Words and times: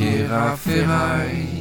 Riviera 0.00 0.56
Ferraille. 0.56 1.59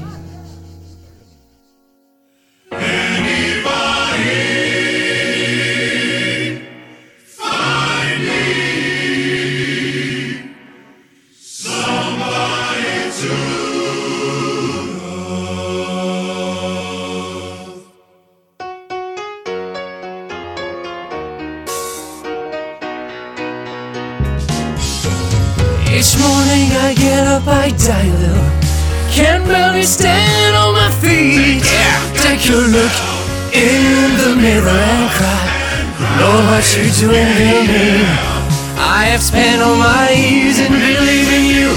In 34.59 34.65
the 34.65 34.71
mirror 34.71 34.85
and 34.85 35.11
cry. 35.11 35.45
Lord, 36.19 36.43
what 36.51 36.65
you 36.75 36.91
doing 36.99 37.27
to 37.39 37.49
me? 37.71 38.03
I 38.77 39.05
have 39.11 39.21
spent 39.21 39.61
all 39.61 39.75
my 39.75 40.11
years 40.11 40.59
in 40.59 40.71
believing 40.71 41.45
you, 41.45 41.71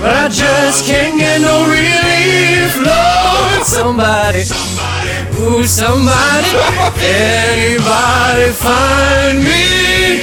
but 0.00 0.14
I 0.16 0.28
just 0.28 0.86
can't 0.86 1.18
get 1.18 1.40
no 1.40 1.66
relief. 1.66 2.74
Lord, 2.76 3.62
somebody, 3.66 4.42
ooh, 5.38 5.64
somebody, 5.64 6.50
anybody 7.02 8.50
find 8.52 9.38
me? 9.38 10.22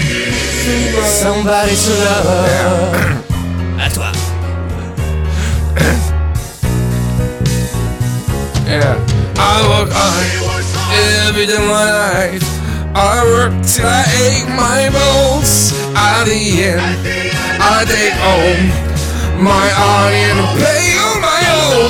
Somebody 1.03 1.75
to 1.75 1.93
love. 2.03 3.21
À 3.79 3.89
toi. 3.89 4.11
Yeah. 8.67 8.95
I 9.37 9.67
work 9.67 9.89
hard 9.91 10.40
every 11.27 11.45
day 11.45 11.61
life. 11.67 12.43
I 12.93 13.23
work 13.23 13.53
till 13.65 13.87
I 13.87 14.03
ache 14.27 14.49
my 14.51 14.89
bones. 14.91 15.71
At 15.95 16.25
the 16.25 16.39
end, 16.69 16.81
I 17.59 17.85
take 17.87 18.15
home 18.19 18.91
my 19.41 19.67
heart 19.73 20.13
and 20.13 20.39
pay 20.59 20.93
on 21.01 21.17
my 21.23 21.41
own. 21.65 21.89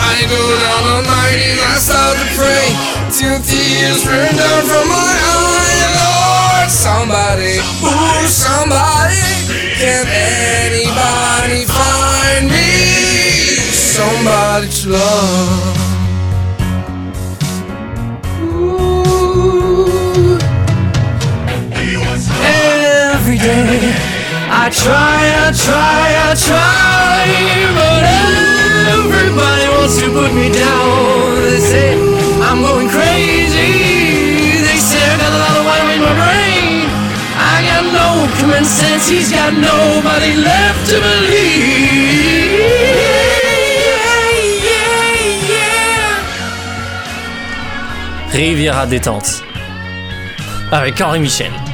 I 0.00 0.26
go 0.26 0.42
down 0.64 0.84
on 0.96 1.04
my 1.06 1.28
knees, 1.36 1.60
I 1.62 1.76
start 1.78 2.16
to 2.18 2.26
pray 2.34 2.66
till 3.12 3.38
tears 3.44 4.02
rain 4.08 4.34
down 4.34 4.62
from 4.66 4.86
my 4.88 5.14
eyes. 5.36 5.92
Lord, 5.98 6.68
somebody, 6.70 7.62
ooh, 7.84 8.26
somebody, 8.26 9.22
can 9.78 10.04
anybody 10.08 11.64
find 11.64 12.50
me? 12.50 12.70
Somebody 13.70 14.68
to 14.68 14.88
love. 14.90 15.87
Day 23.38 23.94
I 24.50 24.70
try, 24.70 25.20
I 25.44 25.52
try, 25.52 26.06
I 26.26 26.34
try, 26.34 27.24
but 27.78 28.02
everybody 28.96 29.66
wants 29.76 29.96
to 30.00 30.06
put 30.10 30.32
me 30.34 30.48
down. 30.50 31.36
They 31.44 31.60
say 31.60 31.90
I'm 32.42 32.60
going 32.62 32.88
crazy. 32.88 33.72
They 34.66 34.78
say 34.80 35.02
I 35.04 35.16
got 35.22 35.32
a 35.32 35.40
lot 35.44 35.54
of 35.60 35.64
wine 35.68 35.88
in 35.94 36.00
my 36.00 36.14
brain. 36.22 36.88
I 37.36 37.56
got 37.70 37.84
no 38.00 38.08
common 38.40 38.64
sense. 38.64 39.08
He's 39.08 39.30
got 39.30 39.52
nobody 39.52 40.34
left 40.34 40.90
to 40.90 40.96
believe. 41.00 42.48
Riviera 48.32 48.86
détente 48.86 49.42
avec 50.70 51.00
Henri 51.00 51.18
Michel. 51.20 51.67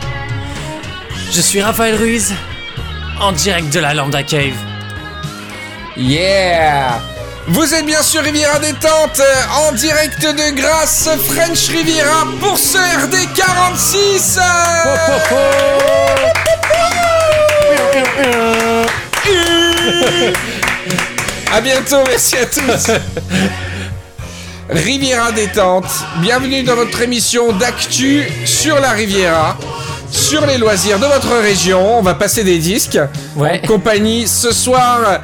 Je 1.30 1.40
suis 1.40 1.60
Raphaël 1.62 1.96
Ruiz 1.96 2.34
en 3.20 3.32
direct 3.32 3.72
de 3.72 3.80
la 3.80 3.94
Lambda 3.94 4.22
Cave. 4.22 4.54
Yeah! 5.96 7.00
Vous 7.46 7.74
êtes 7.74 7.84
bien 7.84 8.02
sûr 8.02 8.22
Riviera 8.22 8.58
Détente, 8.58 9.20
euh, 9.20 9.68
en 9.68 9.72
direct 9.72 10.22
de 10.22 10.54
Grasse 10.54 11.08
French 11.28 11.68
Riviera 11.68 12.26
pour 12.40 12.56
ce 12.58 12.78
RD 12.78 13.34
46 13.34 14.38
À 21.52 21.60
bientôt, 21.60 22.02
merci 22.08 22.36
à 22.36 22.46
tous. 22.46 22.90
Riviera 24.70 25.30
Détente, 25.32 25.84
bienvenue 26.16 26.62
dans 26.62 26.74
votre 26.76 27.02
émission 27.02 27.52
d'actu 27.52 28.26
sur 28.46 28.80
la 28.80 28.92
Riviera, 28.92 29.56
sur 30.14 30.46
les 30.46 30.58
loisirs 30.58 30.98
de 30.98 31.06
votre 31.06 31.36
région. 31.42 31.98
On 31.98 32.02
va 32.02 32.14
passer 32.14 32.44
des 32.44 32.58
disques 32.58 32.98
Ouais. 33.36 33.60
en 33.64 33.66
compagnie 33.66 34.26
ce 34.28 34.52
soir 34.52 35.20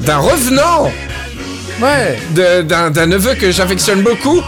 d'un 0.00 0.18
revenant, 0.18 0.90
ouais, 1.80 2.18
de- 2.30 2.62
d'un 2.62 3.06
neveu 3.06 3.34
que 3.34 3.50
j'affectionne 3.50 4.02
beaucoup, 4.02 4.40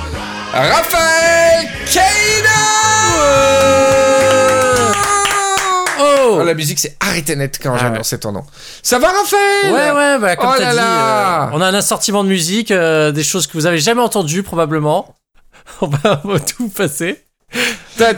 Raphaël 0.53 1.69
Keina 1.91 2.51
Oh 6.01 6.39
Oh, 6.41 6.43
la 6.45 6.55
musique 6.55 6.79
c'est 6.79 6.97
arrêté 7.01 7.37
net 7.37 7.59
quand 7.63 7.77
j'ai 7.77 7.87
annoncé 7.87 8.19
ton 8.19 8.33
nom. 8.33 8.45
Ça 8.83 8.99
va 8.99 9.09
Raphaël 9.09 9.73
Ouais, 9.73 9.91
ouais, 9.93 10.19
bah, 10.19 10.37
comme 10.37 10.51
Oh 10.53 10.59
t'as 10.59 10.71
dit, 10.71 10.77
là. 10.77 11.45
euh, 11.45 11.51
on 11.53 11.61
a 11.61 11.67
un 11.67 11.75
assortiment 11.75 12.25
de 12.25 12.29
musique, 12.29 12.71
euh, 12.71 13.13
des 13.13 13.23
choses 13.23 13.47
que 13.47 13.53
vous 13.55 13.67
avez 13.67 13.79
jamais 13.79 14.01
entendues 14.03 14.43
probablement. 14.43 15.15
on 15.81 15.87
va 15.89 16.21
tout 16.57 16.69
passer. 16.69 17.23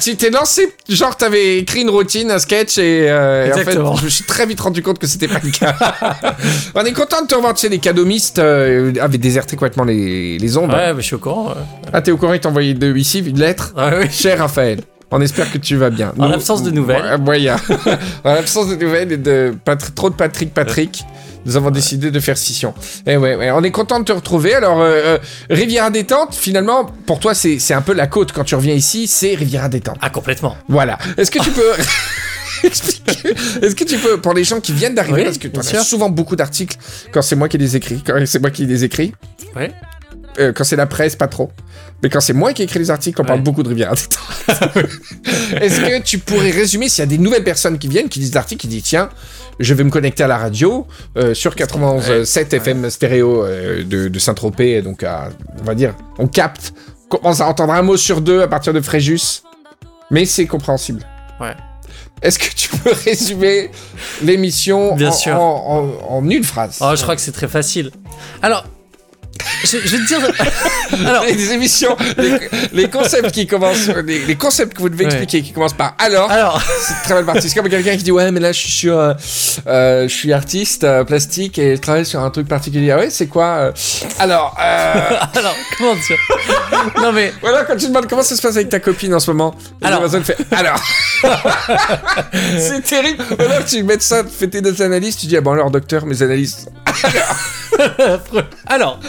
Tu 0.01 0.17
t'es 0.17 0.31
lancé, 0.31 0.73
genre 0.89 1.17
t'avais 1.17 1.59
écrit 1.59 1.83
une 1.83 1.91
routine, 1.91 2.31
un 2.31 2.39
sketch 2.39 2.79
et, 2.79 3.07
euh, 3.11 3.47
et 3.47 3.53
en 3.53 3.57
fait 3.59 3.73
je 3.73 4.05
me 4.05 4.09
suis 4.09 4.25
très 4.25 4.47
vite 4.47 4.61
rendu 4.61 4.83
compte 4.83 4.99
que 4.99 5.07
c'était 5.07 5.29
pas 5.29 5.41
le 5.43 5.51
cas. 5.51 5.75
On 6.75 6.83
est 6.85 6.93
content 6.93 7.23
de 7.23 7.27
te 7.27 7.35
revoir, 7.35 7.53
tu 7.55 7.61
sais, 7.61 7.69
les 7.69 7.79
cadomistes 7.79 8.39
euh, 8.39 8.93
avaient 9.01 9.19
déserté 9.19 9.55
complètement 9.57 9.85
les, 9.85 10.39
les 10.39 10.57
ondes. 10.57 10.71
Ouais, 10.71 10.93
bah, 10.93 10.97
je 10.99 11.03
suis 11.03 11.15
au 11.17 11.19
courant. 11.19 11.55
Ah 11.93 12.01
t'es 12.01 12.11
au 12.11 12.17
courant, 12.17 12.33
ils 12.33 12.41
t'ont 12.41 12.49
envoyé 12.49 12.73
de 12.75 12.97
ici 12.97 13.19
une 13.21 13.39
lettre 13.39 13.75
Ouais, 13.77 13.99
oui. 14.01 14.07
Cher 14.11 14.39
Raphaël, 14.39 14.81
on 15.11 15.21
espère 15.21 15.53
que 15.53 15.59
tu 15.59 15.77
vas 15.77 15.91
bien. 15.91 16.13
En 16.19 16.29
l'absence 16.29 16.63
de 16.63 16.71
nouvelles. 16.71 17.19
Moyen. 17.21 17.57
en 18.25 18.33
l'absence 18.35 18.69
de 18.69 18.77
nouvelles 18.77 19.13
et 19.13 19.19
de 19.19 19.55
Patri- 19.65 19.93
trop 19.93 20.09
de 20.11 20.15
Patrick 20.15 20.55
Patrick, 20.55 21.05
nous 21.47 21.57
avons 21.57 21.71
décidé 21.71 22.11
de 22.11 22.21
faire 22.21 22.37
scission. 22.37 22.75
Et 23.07 23.17
ouais, 23.17 23.37
ouais, 23.37 23.51
on 23.53 23.63
est 23.63 23.71
content 23.71 24.01
de 24.01 24.05
te 24.05 24.13
retrouver. 24.13 24.55
Alors, 24.55 24.81
euh, 24.81 24.91
euh, 24.91 25.19
Riviera 25.49 25.91
Détente, 25.91 26.35
finalement, 26.35 26.85
pour 27.07 27.21
toi, 27.21 27.35
c'est 27.35 27.59
c'est 27.59 27.73
un 27.73 27.83
peu 27.83 27.95
la 27.95 28.09
côte 28.09 28.33
quand 28.33 28.45
tu 28.45 28.55
reviens 28.57 28.75
ici, 28.75 29.07
c'est 29.07 29.35
Riviera 29.35 29.69
Détente. 29.69 29.97
Ah, 30.03 30.11
complètement. 30.11 30.57
Voilà. 30.69 30.99
Est-ce 31.17 31.31
que 31.31 31.39
tu 31.43 31.51
peux 31.51 31.73
expliquer 32.65 33.31
Est-ce 33.63 33.77
que 33.77 33.85
tu 33.85 33.97
peux, 33.97 34.21
pour 34.21 34.35
les 34.35 34.45
gens 34.45 34.61
qui 34.61 34.73
viennent 34.73 34.95
d'arriver, 34.95 35.19
Oui, 35.19 35.25
parce 35.25 35.39
que 35.39 35.49
tu 35.49 35.77
as 35.77 35.85
souvent 35.85 36.11
beaucoup 36.11 36.37
d'articles 36.37 36.77
quand 37.13 37.23
c'est 37.23 37.37
moi 37.37 37.49
qui 37.49 37.59
les 37.59 37.77
écris, 37.77 38.03
quand 38.05 38.15
c'est 38.27 38.41
moi 38.41 38.51
qui 38.51 38.67
les 38.67 38.85
écris, 38.85 39.13
Ouais. 39.55 39.73
Euh, 40.39 40.53
quand 40.53 40.65
c'est 40.65 40.77
la 40.77 40.87
presse, 40.87 41.17
pas 41.17 41.29
trop. 41.29 41.51
Mais 42.03 42.11
quand 42.11 42.21
c'est 42.21 42.33
moi 42.35 42.53
qui 42.53 42.63
écris 42.63 42.79
les 42.79 42.91
articles, 42.91 43.21
on 43.21 43.25
parle 43.25 43.39
Ouais. 43.39 43.45
beaucoup 43.45 43.63
de 43.63 43.73
Détente. 43.73 44.09
Est-ce 45.61 45.81
que 45.81 46.03
tu 46.03 46.19
pourrais 46.19 46.51
résumer 46.51 46.89
s'il 46.89 47.01
y 47.01 47.03
a 47.03 47.07
des 47.07 47.19
nouvelles 47.19 47.45
personnes 47.45 47.79
qui 47.79 47.89
viennent, 47.89 48.09
qui 48.09 48.21
lisent 48.21 48.35
l'article, 48.35 48.61
qui 48.61 48.69
disent 48.69 48.83
tiens, 48.85 49.09
je 49.59 49.73
vais 49.75 49.85
me 49.85 49.91
connecter 49.91 50.23
à 50.23 50.27
la 50.27 50.37
radio 50.37 50.87
euh, 51.17 51.33
sur 51.35 51.55
91.7 51.55 52.55
FM 52.55 52.91
stéréo 52.91 53.45
euh, 53.45 53.83
de, 53.85 54.09
de 54.09 54.19
Saint-Tropez, 54.19 54.83
donc 54.83 55.03
à- 55.03 55.31
on 55.61 55.65
va 55.65 55.75
dire, 55.75 55.95
on 56.19 56.27
capte, 56.27 56.75
on 57.11 57.17
commence 57.17 57.41
à 57.41 57.47
entendre 57.47 57.73
un 57.73 57.83
mot 57.83 57.97
sur 57.97 58.21
deux 58.21 58.43
à 58.43 58.49
partir 58.49 58.73
de 58.75 58.81
Fréjus, 58.81 59.43
mais 60.11 60.27
c'est 60.27 60.47
compréhensible. 60.47 61.03
Ouais. 61.41 61.55
Est-ce 62.23 62.39
que 62.39 62.55
tu 62.55 62.69
peux 62.69 62.93
résumer 63.05 63.71
l'émission 64.23 64.95
Bien 64.97 65.09
en, 65.09 65.13
sûr. 65.13 65.35
en- 65.41 65.99
en- 66.11 66.17
en 66.19 66.29
une 66.31 66.45
phrase? 66.45 66.79
Oh, 66.81 66.93
je 66.97 67.03
crois 67.03 67.15
que 67.15 67.23
c'est 67.23 67.33
très 67.33 67.49
facile. 67.49 67.91
Alors, 68.43 68.65
je, 69.65 69.79
je 69.85 69.97
vais 69.97 70.03
te 70.03 70.07
dire. 70.07 70.19
Alors, 71.07 71.25
les 71.25 71.53
émissions, 71.53 71.97
les, 72.19 72.39
les 72.73 72.89
concepts 72.91 73.31
qui 73.33 73.47
commencent, 73.47 73.89
les, 74.05 74.21
les 74.25 74.35
concepts 74.37 74.75
que 74.75 74.81
vous 74.83 74.89
devez 74.89 75.05
Ouais. 75.07 75.11
expliquer 75.13 75.43
qui 75.43 75.53
commencent 75.53 75.73
par 75.75 75.95
alors, 75.99 76.31
alors, 76.31 76.61
c'est 76.81 76.95
très 77.05 77.15
mal 77.15 77.25
parti. 77.25 77.49
C'est 77.49 77.55
comme 77.59 77.69
quelqu'un 77.69 77.97
qui 77.97 78.03
dit 78.03 78.11
ouais 78.13 78.31
mais 78.33 78.41
là 78.41 78.53
je 78.53 78.59
suis 78.59 78.71
sur, 78.71 78.99
euh, 78.99 79.13
euh, 79.67 80.09
je 80.09 80.15
suis 80.15 80.33
artiste 80.33 80.85
euh, 80.85 81.05
plastique 81.05 81.59
et 81.59 81.77
je 81.77 81.81
travaille 81.81 82.07
sur 82.07 82.21
un 82.21 82.31
truc 82.31 82.49
particulier. 82.49 82.91
Ah 82.93 82.99
ouais 82.99 83.11
c'est 83.11 83.27
quoi 83.27 83.47
euh 83.59 83.73
Alors 84.19 84.57
alors, 84.59 85.55
comment 85.79 85.95
dire? 85.95 86.19
Non 87.03 87.13
mais, 87.13 87.33
voilà 87.41 87.65
quand 87.65 87.77
tu 87.77 87.87
demandes 87.89 88.09
comment 88.09 88.23
ça 88.23 88.37
se 88.37 88.43
passe 88.43 88.57
avec 88.57 88.69
ta 88.69 88.81
copine 88.81 89.15
en 89.15 89.21
ce 89.21 89.31
moment, 89.31 89.55
et 89.83 89.87
Alors. 89.87 90.03
Fait 90.25 90.37
alors. 90.53 90.81
c'est 92.59 92.83
terrible. 92.83 93.23
Alors 93.39 93.65
tu 93.65 93.83
mets 93.83 93.99
ça, 94.01 94.23
fais 94.25 94.49
tes 94.49 94.83
analyses, 94.83 95.17
tu 95.17 95.27
dis 95.27 95.37
ah 95.37 95.41
bon 95.41 95.53
alors 95.53 95.71
docteur 95.71 96.07
mes 96.07 96.23
analyses. 96.23 96.67
alors, 97.79 98.01
Alors 98.67 99.01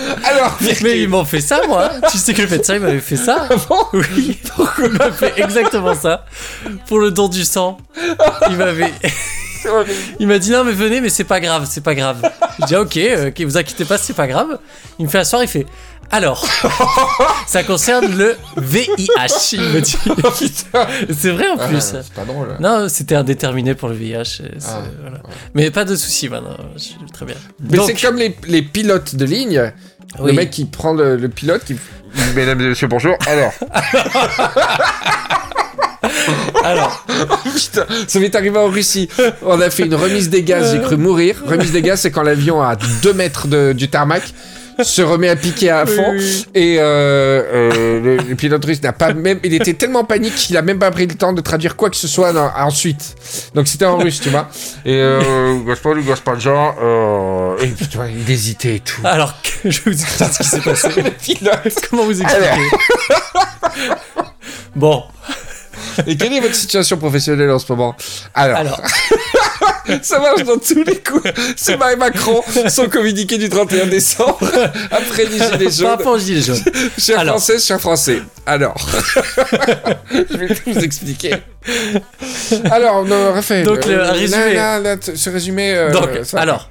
mais 0.84 1.00
ils 1.02 1.10
m'ont 1.10 1.26
fait 1.26 1.42
ça 1.42 1.62
moi. 1.68 1.90
Tu 2.12 2.18
sais 2.18 2.34
que 2.34 2.42
le 2.42 2.50
médecin 2.50 2.76
il 2.76 2.82
m'avait 2.82 3.00
fait 3.00 3.16
ça. 3.16 3.48
bon 3.70 3.78
Oui, 3.94 4.40
il 4.80 4.90
m'a 4.92 5.12
fait 5.12 5.34
exactement 5.38 5.96
ça. 5.96 6.26
Pour 6.88 7.00
le 7.00 7.12
don 7.12 7.28
du 7.28 7.44
sang, 7.44 7.78
il 8.50 8.58
m'avait. 8.58 8.94
Il 10.20 10.28
m'a 10.28 10.40
dit 10.40 10.52
non 10.52 10.64
mais 10.64 10.72
venez 10.72 11.02
mais 11.02 11.10
c'est 11.10 11.24
pas 11.24 11.40
grave, 11.40 11.68
c'est 11.70 11.84
pas 11.84 11.96
grave. 11.96 12.22
Je 12.60 12.66
dis 12.66 12.76
ah, 12.76 12.82
ok, 12.82 12.98
euh, 12.98 13.30
ok, 13.30 13.42
vous 13.42 13.58
inquiétez 13.58 13.86
pas, 13.86 13.98
c'est 13.98 14.14
pas 14.14 14.28
grave. 14.28 14.60
Il 15.00 15.06
me 15.06 15.10
fait 15.10 15.20
asseoir, 15.20 15.44
il 15.44 15.48
fait 15.48 15.66
alors, 16.12 16.46
ça 17.48 17.64
concerne 17.64 18.16
le 18.18 18.36
VIH, 18.58 19.54
il 19.54 19.62
me 19.74 19.82
dit. 19.82 19.98
Oh. 20.74 20.80
C'est 21.18 21.32
vrai 21.32 21.50
en 21.50 21.58
Ah, 21.60 21.68
plus. 21.68 21.82
c'est 21.82 22.10
pas 22.14 22.24
drôle. 22.26 22.56
Non, 22.60 22.88
c'était 22.90 23.16
indéterminé 23.16 23.76
pour 23.76 23.90
le 23.90 23.96
VIH. 23.96 24.24
c'est- 24.26 24.52
Ah, 24.70 24.82
voilà. 25.02 25.18
Mais 25.54 25.70
pas 25.72 25.84
de 25.86 25.96
soucis 25.96 26.30
maintenant, 26.30 26.56
très 27.14 27.26
bien. 27.26 27.36
Mais 27.70 27.78
c'est 27.86 27.94
comme 27.96 28.16
les, 28.18 28.36
les 28.48 28.62
pilotes 28.62 29.16
de 29.16 29.26
ligne. 29.26 29.72
oui. 30.20 30.28
Le 30.32 30.34
mec 30.34 30.50
qui 30.52 30.66
prend 30.66 30.94
le, 30.94 31.16
le 31.18 31.30
pilote 31.30 31.64
qui. 31.66 31.76
Mesdames 32.36 32.62
et 32.62 32.70
messieurs, 32.70 32.88
bonjour. 32.88 33.16
Alors, 33.28 33.52
Alors, 36.64 37.06
putain, 37.56 37.86
ça 38.08 38.20
m'est 38.20 38.34
arrivé 38.36 38.58
en 38.58 38.68
Russie. 38.68 39.10
On 39.42 39.60
a 39.62 39.70
fait 39.70 39.84
une 39.84 39.96
remise 39.96 40.30
des 40.30 40.44
gaz, 40.44 40.72
j'ai 40.74 40.82
cru 40.82 40.96
mourir. 40.98 41.42
Remise 41.46 41.72
des 41.72 41.82
gaz, 41.82 42.02
c'est 42.02 42.12
quand 42.12 42.24
l'avion 42.24 42.62
à 42.62 42.76
2 42.76 43.14
mètres 43.14 43.48
de- 43.48 43.74
du 43.74 43.90
tarmac 43.90 44.24
se 44.84 45.02
remet 45.02 45.30
à 45.30 45.36
piquer 45.36 45.70
à 45.72 45.86
fond. 45.86 46.12
Oui, 46.12 46.18
oui. 46.20 46.46
Et 46.56 46.78
euh, 46.80 46.84
euh, 46.84 48.00
le, 48.02 48.18
le 48.18 48.36
pilote 48.36 48.64
russe 48.66 48.82
n'a 48.84 48.94
pas 48.94 49.14
même. 49.14 49.40
Il 49.44 49.54
était 49.54 49.74
tellement 49.74 50.00
en 50.00 50.04
panique 50.04 50.36
qu'il 50.36 50.56
a 50.58 50.62
même 50.62 50.80
pas 50.80 50.92
pris 50.92 51.08
le 51.08 51.16
temps 51.16 51.34
de 51.34 51.42
traduire 51.42 51.76
quoi 51.76 51.90
que 51.90 51.96
ce 51.96 52.08
soit 52.08 52.34
dans- 52.34 52.52
ensuite. 52.56 53.16
Donc 53.56 53.68
c'était 53.68 53.86
en 53.86 53.98
russe, 53.98 54.20
tu 54.22 54.30
vois. 54.30 54.50
Et 54.86 54.94
euh, 54.96 55.60
Gaspard, 55.68 55.96
Gasparjan, 56.02 56.76
euh, 56.82 57.58
et 57.62 57.72
tu 57.90 57.98
vois, 57.98 58.08
il 58.08 58.30
hésitait 58.30 58.76
et 58.76 58.80
tout. 58.80 59.02
alors 59.04 59.34
que 59.42 59.70
je 59.72 59.82
vais 59.82 59.92
vous 59.92 60.02
expliquer 60.02 60.32
ce 60.34 60.38
qui 60.38 60.44
s'est 60.50 60.62
passé. 60.62 60.90
Le 61.02 61.12
pilote. 61.12 61.88
Comment 61.90 62.06
vous 62.06 62.22
expliquer 62.22 62.70
Bon, 64.76 65.04
Et 66.06 66.16
quelle 66.18 66.34
est 66.34 66.40
votre 66.40 66.56
situation 66.56 66.98
professionnelle 66.98 67.50
en 67.52 67.60
ce 67.60 67.72
moment? 67.72 67.96
Alors, 68.34 68.58
alors, 68.58 68.82
ça 70.02 70.20
marche 70.20 70.44
dans 70.44 70.58
tous 70.58 70.84
les 70.84 71.00
coups. 71.02 71.30
C'est 71.56 71.78
Marie 71.78 71.96
Macron, 71.96 72.42
son 72.70 72.88
communiqué 72.88 73.38
du 73.38 73.50
31 73.50 73.88
décembre, 73.88 74.38
après 74.92 75.26
les 75.26 75.38
Gilets 75.38 75.66
par 75.66 75.72
jaunes. 75.72 75.88
rapport 75.88 76.14
aux 76.14 76.20
gilets 76.20 76.42
jaunes. 76.42 76.64
Cher 76.98 77.20
Alors. 77.20 77.36
français, 77.36 77.60
cher 77.60 77.80
français. 77.82 78.22
Alors, 78.46 78.76
je 80.12 80.38
vais 80.38 80.48
tout 80.54 80.62
vous 80.74 80.80
expliquer. 80.80 81.36
Alors, 82.72 83.06
non, 83.06 83.34
Raphaël. 83.34 83.66
Donc, 83.66 83.86
le- 83.86 84.04
un 84.04 84.12
résumé. 84.12 84.54
Là, 84.54 84.54
là, 84.54 84.80
là, 84.80 84.98
t- 84.98 85.16
ce 85.16 85.30
résumé. 85.30 85.74
euh, 85.76 85.92
Donc, 85.92 86.10
ça- 86.24 86.40
alors, 86.42 86.70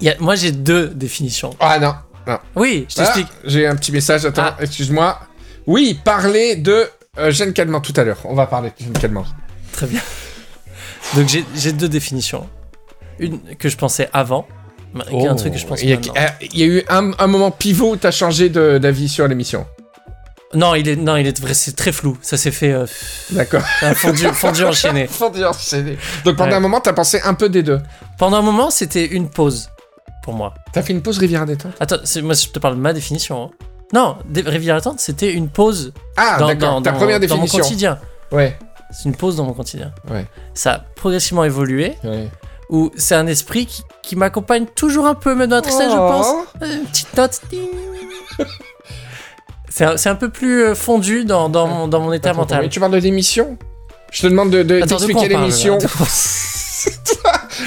il 0.00 0.06
y 0.06 0.10
a- 0.10 0.16
moi 0.18 0.34
j'ai 0.34 0.50
deux 0.52 0.88
définitions. 0.88 1.50
Ah 1.60 1.78
non, 1.78 1.94
non. 2.26 2.38
Oui, 2.54 2.86
je 2.88 2.94
Ah, 3.00 3.04
t'explique. 3.04 3.28
J'ai 3.44 3.66
un 3.66 3.76
petit 3.76 3.92
message, 3.92 4.24
attends, 4.24 4.42
Ah. 4.46 4.56
excuse-moi. 4.60 5.18
Oui, 5.66 5.98
parler 6.04 6.56
de 6.56 6.86
euh, 7.18 7.30
Jeanne 7.30 7.52
Calment 7.52 7.80
tout 7.80 7.92
à 7.96 8.04
l'heure. 8.04 8.18
On 8.24 8.34
va 8.34 8.46
parler 8.46 8.70
de 8.70 8.84
Jeanne 8.84 8.92
Calment. 8.94 9.24
Très 9.72 9.86
bien. 9.86 10.00
Donc 11.14 11.28
j'ai 11.54 11.72
deux 11.72 11.88
définitions. 11.88 12.48
Une 13.18 13.40
que 13.56 13.68
je 13.68 13.76
pensais 13.76 14.08
avant, 14.12 14.46
et 15.10 15.26
un 15.26 15.34
truc 15.36 15.52
que 15.54 15.58
je 15.58 15.66
pense 15.66 15.78
Oh. 15.80 15.84
il 15.84 15.90
y, 15.90 15.92
a, 15.92 15.96
maintenant. 15.96 16.14
ah, 16.16 16.32
il 16.40 16.58
y 16.58 16.62
a 16.62 16.66
eu 16.66 16.82
un, 16.88 17.12
un 17.18 17.26
moment 17.26 17.50
pivot 17.50 17.92
où 17.92 17.96
t'as 17.96 18.10
changé 18.10 18.48
d'avis 18.50 19.08
sur 19.08 19.26
l'émission. 19.28 19.66
Non, 20.54 20.74
il 20.74 20.88
est, 20.88 20.96
non, 20.96 21.16
il 21.16 21.26
est 21.26 21.38
vrai, 21.40 21.54
c'est 21.54 21.74
très 21.76 21.92
flou. 21.92 22.16
Ça 22.22 22.36
s'est 22.36 22.50
fait 22.52 22.72
euh, 22.72 22.86
D'accord. 23.30 23.62
fondu, 23.94 24.24
fondu 24.32 24.64
enchaîné. 24.66 25.06
Fondu 25.06 25.44
enchaîné. 25.44 25.96
Donc 26.24 26.36
pendant 26.36 26.50
Ouais. 26.50 26.56
un 26.56 26.60
moment, 26.60 26.80
t'as 26.80 26.92
pensé 26.92 27.20
un 27.24 27.34
peu 27.34 27.48
des 27.48 27.62
deux. 27.62 27.80
Pendant 28.18 28.38
un 28.38 28.42
moment, 28.42 28.70
c'était 28.70 29.06
une 29.06 29.28
pause 29.28 29.68
pour 30.22 30.34
moi. 30.34 30.54
T'as 30.72 30.82
fait 30.82 30.92
une 30.92 31.02
pause 31.02 31.18
Rivière 31.18 31.46
détente 31.46 31.72
Attends, 31.80 31.96
moi 32.22 32.34
je 32.34 32.48
te 32.48 32.58
parle 32.58 32.76
de 32.76 32.80
ma 32.80 32.92
définition. 32.92 33.44
hein. 33.44 33.50
Non, 33.92 34.16
Rivière 34.34 34.76
Attente, 34.76 35.00
c'était 35.00 35.32
une 35.32 35.48
pause 35.48 35.92
Ah, 36.16 36.36
dans, 36.38 36.48
d'accord. 36.48 36.70
dans- 36.74 36.82
Ta 36.82 36.90
dans- 36.92 36.96
première 36.98 37.20
dans 37.20 37.36
mon 37.36 37.46
quotidien. 37.46 37.98
Ouais. 38.32 38.58
C'est 38.92 39.04
une 39.08 39.14
pause 39.16 39.36
dans 39.36 39.44
mon 39.44 39.52
quotidien. 39.52 39.92
Ouais. 40.10 40.26
Ça 40.54 40.72
a 40.72 40.78
progressivement 40.78 41.44
évolué, 41.44 41.94
ouais. 42.04 42.28
où 42.70 42.90
c'est 42.96 43.14
un 43.14 43.26
esprit 43.28 43.66
qui, 43.66 43.82
qui 44.02 44.16
m'accompagne 44.16 44.66
toujours 44.66 45.06
un 45.06 45.14
peu, 45.14 45.34
même 45.34 45.48
dans 45.48 45.56
la 45.56 45.62
tristesse, 45.62 45.90
je 45.90 45.96
Oh. 45.96 46.08
pense. 46.08 46.26
Euh, 46.62 46.74
Une 46.78 46.84
petite 46.86 47.16
note. 47.16 47.40
C'est 49.68 49.84
un, 49.84 49.96
c'est 49.98 50.08
un 50.08 50.14
peu 50.14 50.30
plus 50.30 50.62
euh, 50.64 50.74
fondu 50.74 51.24
dans, 51.26 51.50
dans, 51.50 51.66
mon, 51.66 51.86
dans 51.88 52.00
mon 52.00 52.10
état 52.12 52.30
Attends, 52.30 52.38
mental. 52.40 52.62
mais 52.62 52.68
Tu 52.70 52.80
parles 52.80 52.92
de 52.92 52.96
l'émission? 52.98 53.58
Je 54.10 54.22
te 54.22 54.26
demande 54.28 54.48
de, 54.50 54.62
de- 54.62 54.80
Attends, 54.80 54.96
l'émission. 55.28 55.76
là? 55.76 55.86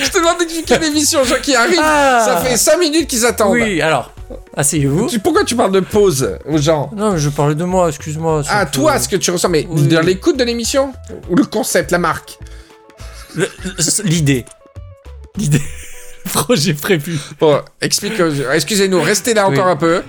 Je 0.02 0.10
te 0.10 0.18
demande 0.18 0.40
d'expliquer 0.40 0.80
l'émission, 0.80 1.24
gens 1.24 1.36
qui 1.42 1.56
arrivent. 1.56 1.78
Ah. 1.82 2.24
Ça 2.26 2.38
fait 2.38 2.58
5 2.58 2.78
minutes 2.80 3.08
qu'ils 3.08 3.26
attendent. 3.28 3.52
Oui, 3.52 3.80
alors, 3.82 4.12
asseyez-vous. 4.56 5.10
Pourquoi 5.24 5.44
tu 5.44 5.56
parles 5.56 5.72
de 5.72 5.80
pause 5.80 6.38
aux 6.48 6.58
gens 6.58 6.92
Non, 6.96 7.14
mais 7.14 7.20
je 7.20 7.30
parlais 7.30 7.56
de 7.56 7.64
moi, 7.64 7.90
excuse-moi. 7.90 8.44
Ah, 8.50 8.66
toi, 8.66 9.00
ce 9.00 9.08
que 9.10 9.16
tu 9.16 9.32
ressens, 9.32 9.50
mais 9.50 9.66
Oui. 9.70 9.88
dans 9.88 10.02
l'écoute 10.02 10.38
de 10.38 10.44
l'émission 10.44 10.94
Ou 11.30 11.36
le 11.36 11.46
concept, 11.46 11.92
la 11.92 12.00
marque 12.00 12.38
L'idée. 14.04 14.46
L'idée. 15.38 15.62
Le 16.26 16.32
projet 16.32 16.74
prévu. 16.74 17.18
Bon, 17.40 17.62
explique. 17.82 18.14
Excusez-nous, 18.54 19.02
restez 19.02 19.34
là 19.34 19.48
Oui. 19.48 19.56
encore 19.56 19.68
un 19.68 19.76
peu. 19.78 20.04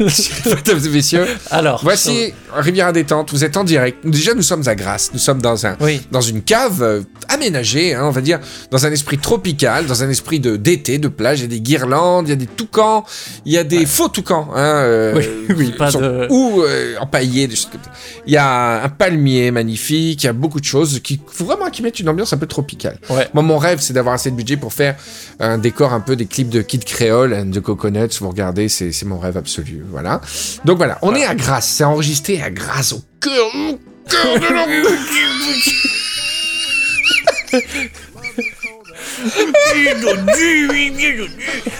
Mesdames 0.00 0.80
et 0.84 0.88
messieurs, 0.88 1.26
Alors. 1.50 1.80
voici 1.82 2.32
Rivière 2.54 2.92
détente. 2.92 3.30
Vous 3.32 3.44
êtes 3.44 3.56
en 3.56 3.64
direct. 3.64 4.06
Déjà, 4.06 4.32
nous 4.34 4.42
sommes 4.42 4.66
à 4.68 4.74
Grasse. 4.74 5.10
Nous 5.12 5.18
sommes 5.18 5.42
dans 5.42 5.66
un, 5.66 5.76
Oui. 5.80 6.00
dans 6.12 6.20
une 6.20 6.42
cave 6.42 6.82
euh, 6.82 7.00
aménagée, 7.28 7.94
hein, 7.94 8.02
on 8.04 8.10
va 8.10 8.20
dire, 8.20 8.38
dans 8.70 8.86
un 8.86 8.92
esprit 8.92 9.18
tropical, 9.18 9.86
dans 9.86 10.02
un 10.04 10.10
esprit 10.10 10.38
de 10.40 10.56
d'été, 10.56 10.98
de 10.98 11.08
plage. 11.08 11.40
Il 11.40 11.42
y 11.42 11.44
a 11.46 11.48
des 11.48 11.60
guirlandes, 11.60 12.28
il 12.28 12.30
y 12.30 12.32
a 12.32 12.36
des 12.36 12.46
toucans, 12.46 13.04
il 13.44 13.52
y 13.52 13.58
a 13.58 13.64
des 13.64 13.86
faux 13.86 14.08
toucans. 14.08 14.48
Hein, 14.54 14.58
euh, 14.84 15.14
Oui, 15.16 15.54
oui, 15.56 15.66
qui 15.72 15.78
pas 15.78 15.90
sont- 15.90 16.00
de- 16.00 16.26
Ou 16.30 16.62
euh, 16.62 16.96
empaillés, 17.00 17.46
des 17.48 17.56
choses 17.56 17.70
comme 17.72 17.82
ça. 17.82 17.90
Il 18.26 18.32
y 18.32 18.36
a 18.36 18.84
un 18.84 18.88
palmier 18.88 19.50
magnifique, 19.50 20.22
il 20.22 20.26
y 20.26 20.30
a 20.30 20.32
beaucoup 20.32 20.60
de 20.60 20.64
choses 20.64 21.00
qui 21.02 21.20
vraiment 21.40 21.70
qui 21.70 21.82
mettent 21.82 21.98
une 22.00 22.08
ambiance 22.08 22.32
un 22.32 22.36
peu 22.38 22.46
tropicale. 22.46 22.98
Ouais. 23.10 23.28
Moi, 23.34 23.42
mon 23.42 23.58
rêve, 23.58 23.78
c'est 23.80 23.92
d'avoir 23.92 24.14
assez 24.14 24.30
de 24.30 24.36
budget 24.36 24.56
pour 24.56 24.72
faire 24.72 24.94
un 25.40 25.58
décor 25.58 25.92
un 25.92 26.00
peu 26.00 26.14
des 26.16 26.26
clips 26.26 26.50
de 26.50 26.62
Kid 26.62 26.84
Creole 26.84 27.34
and 27.34 27.46
de 27.46 27.60
Coconuts. 27.60 28.08
Vous 28.20 28.28
regardez, 28.28 28.68
c'est 28.68 28.92
mon 29.04 29.18
rêve 29.18 29.36
absolu. 29.36 29.83
Voilà. 29.90 30.20
Donc 30.64 30.76
voilà, 30.78 30.98
on 31.02 31.14
est 31.14 31.24
à 31.24 31.34
Grasse. 31.34 31.68
C'est 31.68 31.84
enregistré 31.84 32.42
à 32.42 32.50
Grasse, 32.50 32.92
au 32.92 33.02
cœur, 33.20 33.46
au 33.54 33.78
cœur 34.08 34.38
de 34.38 34.54
la 34.54 34.66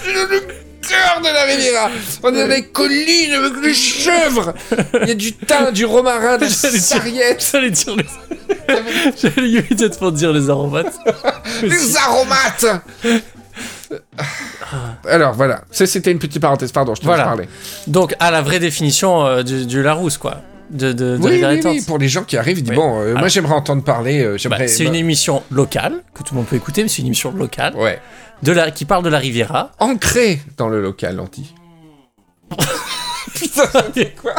le 0.07 0.41
cœur 0.87 1.21
de 1.21 1.27
la 1.27 1.43
Riviera. 1.45 1.91
On 2.23 2.35
est 2.35 2.41
dans 2.41 2.47
les 2.49 2.67
collines 2.69 3.33
avec 3.35 3.53
les 3.63 3.75
chèvres. 3.75 4.55
Il 5.03 5.09
y 5.09 5.13
a 5.13 5.15
du 5.15 5.33
thym, 5.33 5.71
du 5.73 5.85
romarin, 5.85 6.39
des 6.39 6.49
J'allais 6.49 6.73
dire- 6.79 6.83
sarriette, 6.83 7.49
J'allais 7.53 7.71
dire 7.71 7.97
les. 7.97 8.05
J'allais 9.23 9.49
immédiatement 9.49 10.11
dire 10.11 10.33
les 10.33 10.51
aromates. 10.51 10.95
des 11.63 11.97
aromates. 11.97 12.67
Alors 15.09 15.33
voilà, 15.35 15.63
ça 15.71 15.87
c'était 15.87 16.11
une 16.13 16.19
petite 16.19 16.41
parenthèse, 16.41 16.73
pardon, 16.73 16.95
je 16.95 17.01
te 17.01 17.07
Voilà. 17.07 17.25
parler. 17.25 17.49
Donc, 17.87 18.15
à 18.21 18.31
la 18.31 18.43
vraie 18.43 18.59
définition 18.61 19.25
euh, 19.27 19.43
du, 19.43 19.67
du 19.67 19.83
Larousse, 19.83 20.19
quoi. 20.19 20.43
De, 20.71 20.93
de, 20.93 21.17
de 21.17 21.23
Oui, 21.23 21.43
oui, 21.45 21.61
oui, 21.65 21.83
pour 21.87 21.99
les 21.99 22.09
gens 22.09 22.25
qui 22.25 22.37
arrivent, 22.39 22.59
ils 22.59 22.63
disent 22.63 22.71
Oui. 22.71 22.77
bon, 22.77 23.01
euh, 23.01 23.15
moi 23.15 23.29
j'aimerais 23.29 23.53
entendre 23.55 23.83
parler, 23.85 24.23
euh, 24.25 24.37
Bah, 24.49 24.67
c'est 24.67 24.85
une 24.85 24.95
émission 24.95 25.43
locale 25.51 26.03
que 26.15 26.23
tout 26.23 26.33
le 26.35 26.39
monde 26.39 26.47
peut 26.47 26.57
écouter, 26.57 26.83
mais 26.83 26.89
c'est 26.89 27.03
une 27.03 27.07
émission 27.09 27.31
locale 27.33 27.75
Ouais. 27.77 28.01
de 28.43 28.51
la, 28.53 28.71
qui 28.71 28.85
parle 28.87 29.05
de 29.05 29.11
la 29.11 29.19
Riviera. 29.19 29.73
Ancré 29.79 30.41
dans 30.57 30.69
le 30.69 30.81
local, 30.81 31.21
on 31.21 31.29
dit. 31.31 31.55
Putain, 33.35 33.67
ça 33.67 33.83
fait 33.93 34.15
quoi? 34.21 34.35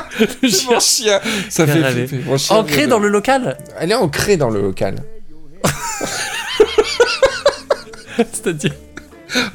Mon 0.72 0.80
chien, 0.80 1.20
ça 1.50 1.68
fait 1.68 1.84
flipper. 1.84 2.24
Mon 2.26 2.38
chien 2.38 2.56
Ancré 2.58 2.76
vient 2.78 2.88
dans 2.88 3.00
le 3.00 3.10
local? 3.10 3.58
Elle 3.80 3.92
est 3.92 3.96
ancrée 3.96 4.38
dans 4.38 4.50
le 4.50 4.62
local. 4.62 4.96
C'est-à-dire 8.32 8.72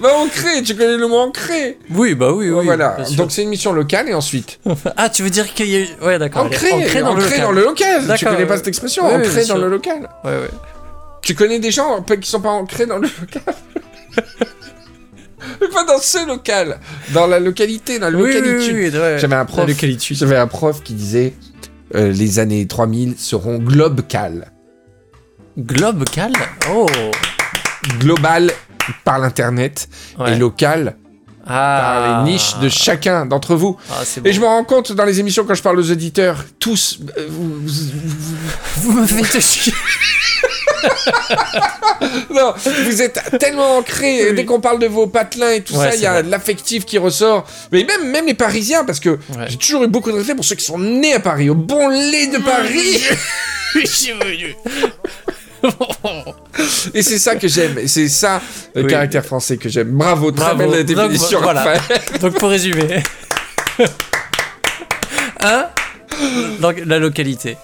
Bah 0.00 0.08
ancré, 0.16 0.62
tu 0.64 0.74
connais 0.74 0.96
le 0.96 1.06
mot 1.06 1.18
ancré 1.18 1.78
Oui, 1.90 2.14
bah 2.14 2.32
oui, 2.32 2.50
oui. 2.50 2.64
Voilà, 2.64 2.96
donc 3.16 3.30
c'est 3.32 3.42
une 3.42 3.48
mission 3.50 3.72
locale 3.72 4.08
et 4.08 4.14
ensuite... 4.14 4.58
Ah, 4.96 5.08
tu 5.08 5.22
veux 5.22 5.30
dire 5.30 5.52
qu'il 5.54 5.66
y 5.68 5.76
a 5.76 5.80
eu. 5.80 5.88
Ouais, 6.02 6.18
d'accord. 6.18 6.44
est 6.46 6.46
Ancré, 6.46 6.72
ancré 7.02 7.38
dans 7.40 7.52
le 7.52 7.62
local 7.64 8.02
Tu 8.18 8.24
connais 8.24 8.46
pas 8.46 8.56
cette 8.56 8.68
expression 8.68 9.04
Ancré 9.04 9.40
dans 9.40 9.46
sûr. 9.46 9.58
le 9.58 9.68
local 9.68 10.08
Ouais, 10.24 10.30
ouais. 10.32 10.50
Tu 11.22 11.34
connais 11.34 11.58
des 11.58 11.70
gens 11.70 12.02
qui 12.02 12.28
sont 12.28 12.40
pas 12.40 12.48
ancrés 12.50 12.86
dans 12.86 12.98
le 12.98 13.08
local? 13.20 13.42
Mais 15.60 15.68
pas 15.68 15.84
dans 15.84 15.98
ce 15.98 16.26
local 16.26 16.78
Dans 17.12 17.26
la 17.26 17.38
localité, 17.40 17.98
dans 17.98 18.10
la 18.10 18.18
Oui, 18.18 18.24
oui, 18.30 18.34
localité. 18.34 18.72
oui, 18.74 18.90
oui, 18.92 18.98
ouais. 18.98 19.18
J'avais 19.18 19.36
un 19.36 19.44
prof, 19.44 19.66
localité. 19.68 20.14
j'avais 20.14 20.36
un 20.36 20.46
prof 20.46 20.82
qui 20.82 20.94
disait 20.94 21.34
euh, 21.94 22.10
les 22.12 22.38
années 22.38 22.66
3000 22.66 23.14
seront 23.18 23.58
globales. 23.58 24.50
Globe 25.58 26.04
cal 26.10 26.32
Oh 26.72 26.86
Global 27.98 28.50
par 29.04 29.18
l'internet 29.18 29.88
Ouais. 30.18 30.32
et 30.32 30.36
local 30.36 30.96
Ah. 31.46 31.80
par 31.82 32.24
les 32.24 32.32
niches 32.32 32.56
de 32.58 32.68
chacun 32.68 33.24
d'entre 33.26 33.54
vous. 33.56 33.76
Ah, 33.90 34.02
Et 34.24 34.32
je 34.32 34.40
me 34.40 34.46
rends 34.46 34.62
compte 34.64 34.92
dans 34.92 35.04
les 35.04 35.18
émissions 35.20 35.44
quand 35.44 35.54
je 35.54 35.62
parle 35.62 35.78
aux 35.80 35.90
auditeurs, 35.90 36.44
tous, 36.58 37.00
euh, 37.16 37.26
vous- 37.28 37.60
vous- 37.66 37.90
vous- 38.76 38.92
Vous 38.92 39.00
me 39.00 39.06
faites 39.06 39.40
chier. 39.40 39.72
non, 42.30 42.54
vous 42.84 43.02
êtes 43.02 43.20
tellement 43.38 43.78
ancrés. 43.78 44.32
Dès 44.32 44.44
qu'on 44.44 44.60
parle 44.60 44.78
de 44.78 44.86
vos 44.86 45.06
patelins 45.06 45.50
et 45.50 45.62
tout 45.62 45.74
Ouais, 45.74 45.90
ça, 45.90 45.96
il 45.96 46.02
y 46.02 46.06
a 46.06 46.22
de 46.22 46.30
l'affectif 46.30 46.84
qui 46.86 46.98
ressort. 46.98 47.46
Mais 47.72 47.84
même, 47.84 48.10
même 48.10 48.26
les 48.26 48.34
Parisiens, 48.34 48.84
parce 48.84 49.00
que 49.00 49.10
Ouais. 49.10 49.46
j'ai 49.48 49.56
toujours 49.56 49.82
eu 49.84 49.88
beaucoup 49.88 50.10
de 50.10 50.16
respect 50.16 50.34
pour 50.34 50.44
ceux 50.44 50.54
qui 50.56 50.64
sont 50.64 50.78
nés 50.78 51.14
à 51.14 51.20
Paris, 51.20 51.50
au 51.50 51.54
bon 51.54 51.88
lait 51.88 52.28
de 52.28 52.38
Paris. 52.38 53.02
Et 56.94 57.02
c'est 57.02 57.18
ça 57.18 57.36
que 57.36 57.48
j'aime. 57.48 57.86
C'est 57.86 58.08
ça 58.08 58.40
le 58.74 58.82
Oui. 58.84 58.90
caractère 58.90 59.24
français 59.24 59.56
que 59.56 59.68
j'aime. 59.68 59.90
Bravo, 59.90 60.30
très 60.32 60.54
Bravo. 60.54 60.70
belle 60.70 60.84
Donc, 60.84 61.10
définition. 61.10 61.40
voilà. 61.40 61.62
Raphaël. 61.64 61.80
Donc 62.20 62.34
pour 62.38 62.48
résumer. 62.50 63.02
hein? 65.40 65.66
Donc 66.60 66.76
la 66.84 66.98
localité. 66.98 67.56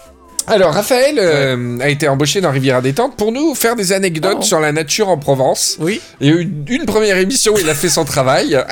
Alors, 0.48 0.72
Raphaël 0.72 1.16
euh, 1.18 1.78
a 1.80 1.88
été 1.88 2.08
embauché 2.08 2.40
dans 2.40 2.50
Riviera 2.52 2.80
Détente 2.80 3.16
pour 3.16 3.32
nous 3.32 3.54
faire 3.54 3.74
des 3.74 3.92
anecdotes 3.92 4.38
Oh. 4.40 4.42
sur 4.42 4.60
la 4.60 4.70
nature 4.72 5.08
en 5.08 5.18
Provence. 5.18 5.76
Oui. 5.80 6.00
Il 6.20 6.26
y 6.28 6.30
a 6.30 6.34
eu 6.34 6.48
une, 6.68 6.84
première 6.86 7.16
émission 7.16 7.54
où 7.54 7.58
il 7.58 7.68
a 7.68 7.74
fait 7.74 7.88
son 7.88 8.04
travail. 8.04 8.56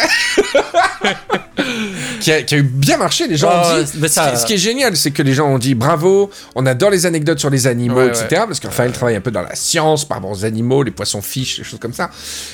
qui, 2.20 2.32
a, 2.32 2.42
qui 2.42 2.54
a 2.54 2.58
eu 2.58 2.62
bien 2.62 2.96
marché. 2.96 3.26
Les 3.26 3.36
gens 3.36 3.48
Ah, 3.50 3.76
ont 3.78 3.82
dit. 3.82 3.90
mais 3.98 4.08
ça- 4.08 4.28
ce, 4.28 4.32
qui, 4.34 4.40
ce 4.42 4.46
qui 4.46 4.54
est 4.54 4.58
génial, 4.58 4.96
c'est 4.96 5.10
que 5.10 5.22
les 5.22 5.32
gens 5.34 5.48
ont 5.48 5.58
dit 5.58 5.74
bravo, 5.74 6.30
on 6.54 6.64
adore 6.66 6.90
les 6.90 7.06
anecdotes 7.06 7.38
sur 7.40 7.50
les 7.50 7.66
animaux, 7.66 7.96
Ouais, 7.96 8.08
etc. 8.08 8.42
Parce 8.46 8.60
que 8.60 8.66
Raphaël 8.68 8.92
travaille 8.92 9.16
un 9.16 9.20
peu 9.20 9.30
dans 9.30 9.42
la 9.42 9.54
science, 9.54 10.04
par 10.04 10.18
rapport 10.18 10.30
aux 10.30 10.44
animaux, 10.44 10.82
les 10.82 10.90
poissons 10.92 11.22
fiches, 11.22 11.58
des 11.58 11.64
choses 11.64 11.80
comme 11.80 11.92
ça. 11.94 12.10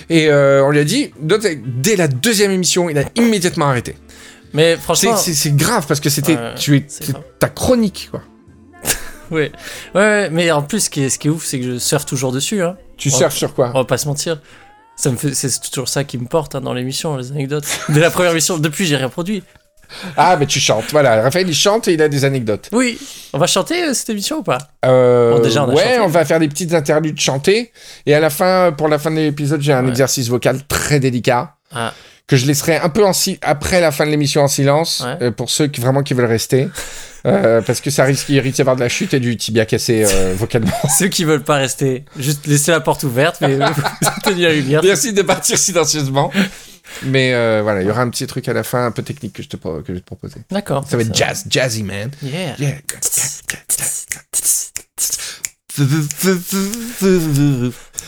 Et 0.08 0.28
euh, 0.28 0.64
on 0.64 0.70
lui 0.70 0.80
a 0.80 0.84
dit, 0.84 1.12
dès 1.20 1.60
dès 1.64 1.96
la 1.96 2.08
deuxième 2.08 2.50
émission, 2.52 2.88
il 2.88 2.98
a 2.98 3.04
immédiatement 3.16 3.66
arrêté. 3.68 3.96
Mais 4.52 4.74
C'est- 4.74 4.80
franchement. 4.80 5.16
C'est 5.16 5.34
c'est 5.34 5.54
grave 5.56 5.84
parce 5.86 6.00
que 6.00 6.10
c'était 6.10 6.34
Ouais, 6.36 6.54
tu 6.58 6.76
es 6.76 6.84
c'est 6.88 7.04
c'est 7.04 7.12
grave. 7.12 7.22
ta 7.38 7.48
chronique 7.48 8.08
quoi. 8.10 8.22
Ouais. 9.34 9.52
ouais, 9.94 10.28
mais 10.30 10.50
en 10.50 10.62
plus, 10.62 10.80
ce 10.84 10.90
qui 10.90 11.02
est, 11.02 11.08
ce 11.08 11.18
qui 11.18 11.28
est 11.28 11.30
ouf, 11.30 11.44
c'est 11.44 11.58
que 11.60 11.64
je 11.74 11.78
surfe 11.78 12.06
toujours 12.06 12.32
dessus. 12.32 12.62
Hein. 12.62 12.76
Tu 12.96 13.10
surfes 13.10 13.34
sur 13.36 13.54
quoi 13.54 13.70
On 13.74 13.78
va 13.78 13.84
pas 13.84 13.98
se 13.98 14.06
mentir. 14.08 14.40
Ça 14.96 15.10
me 15.10 15.16
fait, 15.16 15.32
c'est 15.34 15.60
toujours 15.70 15.88
ça 15.88 16.04
qui 16.04 16.18
me 16.18 16.26
porte 16.26 16.54
hein, 16.54 16.60
dans 16.60 16.74
l'émission, 16.74 17.16
les 17.16 17.30
anecdotes. 17.32 17.64
Dès 17.88 18.00
la 18.00 18.10
première 18.10 18.32
émission, 18.32 18.58
depuis, 18.58 18.84
j'ai 18.86 18.96
rien 18.96 19.08
produit. 19.08 19.42
Ah, 20.16 20.36
mais 20.38 20.46
tu 20.46 20.60
chantes. 20.60 20.84
Voilà, 20.92 21.20
Raphaël, 21.22 21.48
il 21.48 21.54
chante 21.54 21.88
et 21.88 21.94
il 21.94 22.02
a 22.02 22.08
des 22.08 22.24
anecdotes. 22.24 22.68
Oui, 22.72 22.96
on 23.32 23.38
va 23.38 23.46
chanter 23.48 23.82
euh, 23.82 23.92
cette 23.94 24.10
émission 24.10 24.38
ou 24.38 24.42
pas? 24.44 24.58
Euh, 24.84 25.32
Bon, 25.36 25.42
déjà, 25.42 25.64
on 25.64 25.68
ouais, 25.74 25.82
chanté. 25.82 25.98
on 26.00 26.06
va 26.06 26.24
faire 26.24 26.38
des 26.38 26.46
petites 26.48 26.74
interludes 26.74 27.18
chantées. 27.18 27.72
Et 28.06 28.14
à 28.14 28.20
la 28.20 28.30
fin, 28.30 28.70
pour 28.72 28.86
la 28.88 28.98
fin 29.00 29.10
de 29.10 29.16
l'épisode, 29.16 29.60
j'ai 29.62 29.72
un 29.72 29.82
Ouais. 29.84 29.90
exercice 29.90 30.28
vocal 30.28 30.60
très 30.68 31.00
délicat 31.00 31.54
Ah, 31.74 31.92
que 32.30 32.36
je 32.36 32.46
laisserai 32.46 32.76
un 32.76 32.88
peu 32.88 33.04
en 33.04 33.12
si- 33.12 33.40
après 33.42 33.80
la 33.80 33.90
fin 33.90 34.06
de 34.06 34.10
l'émission 34.10 34.42
en 34.42 34.48
silence 34.48 35.02
Ouais. 35.04 35.16
euh, 35.26 35.30
pour 35.32 35.50
ceux 35.50 35.66
qui 35.66 35.80
vraiment 35.80 36.02
qui 36.04 36.14
veulent 36.14 36.26
rester. 36.26 36.68
Euh, 37.26 37.60
parce 37.60 37.82
que 37.82 37.90
ça 37.90 38.04
risque, 38.04 38.28
d'y 38.28 38.60
avoir 38.62 38.76
de 38.76 38.80
la 38.80 38.88
chute 38.88 39.12
et 39.12 39.20
du 39.20 39.36
tibia 39.36 39.66
cassé 39.66 40.06
euh, 40.10 40.32
vocalement. 40.34 40.72
ceux 40.98 41.08
qui 41.08 41.24
veulent 41.24 41.42
pas 41.44 41.56
rester, 41.56 42.06
juste 42.18 42.46
laisser 42.46 42.70
la 42.70 42.80
porte 42.80 43.02
ouverte, 43.02 43.42
mais 43.42 43.58
tenir 44.24 44.48
la 44.48 44.54
lumière. 44.54 44.80
Merci 44.82 45.12
de 45.12 45.20
partir 45.20 45.58
silencieusement. 45.58 46.32
Mais 47.02 47.32
voilà, 47.60 47.82
il 47.82 47.86
y 47.86 47.90
aura 47.90 48.00
un 48.00 48.08
petit 48.08 48.26
truc 48.26 48.48
à 48.48 48.54
la 48.54 48.62
fin 48.62 48.86
un 48.86 48.90
peu 48.90 49.02
technique 49.02 49.34
que 49.34 49.42
je 49.42 49.48
te, 49.48 49.58
que 49.58 49.82
je 49.88 49.92
vais 49.92 50.00
te 50.00 50.06
proposer. 50.06 50.40
D'accord. 50.50 50.86
Ça 50.88 50.96
va 50.96 51.02
être 51.02 51.14
jazz, 51.14 51.44
jazzy 51.46 51.82
man. 51.82 52.10
Yeah. 52.22 52.54
Yeah. 52.58 52.76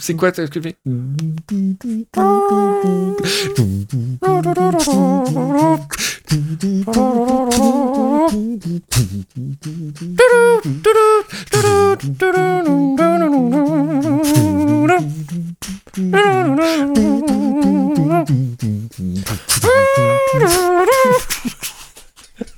C'est 0.00 0.16
quoi 0.16 0.32
ce 0.32 0.42
que 0.42 0.48
tu 0.48 0.62
fais 0.62 0.76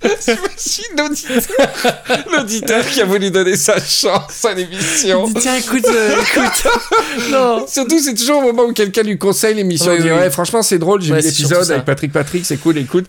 J'imagine 0.03 0.97
l'auditeur, 0.99 1.97
l'auditeur 2.33 2.87
qui 2.87 3.01
a 3.01 3.05
voulu 3.05 3.31
donner 3.31 3.57
sa 3.57 3.79
chance 3.81 4.45
à 4.45 4.55
l'émission. 4.55 5.31
Tiens, 5.41 5.57
écoute, 5.57 5.87
euh, 5.89 6.17
écoute. 6.21 6.67
non. 7.31 7.67
Surtout, 7.67 7.99
c'est 8.01 8.15
toujours 8.15 8.39
au 8.39 8.43
moment 8.53 8.65
où 8.65 8.73
quelqu'un 8.73 9.03
lui 9.03 9.19
conseille 9.19 9.55
l'émission. 9.55 9.91
Oui, 9.93 9.97
il 9.99 10.03
dit, 10.05 10.11
oui. 10.11 10.19
ouais, 10.19 10.31
franchement, 10.31 10.63
c'est 10.63 10.79
drôle, 10.79 11.01
j'ai 11.03 11.13
Ouais, 11.13 11.21
vu 11.21 11.29
l'épisode 11.29 11.71
avec 11.71 11.85
Patrick 11.85 12.13
Patrick, 12.13 12.45
c'est 12.47 12.57
cool, 12.59 12.79
écoute. 12.79 13.07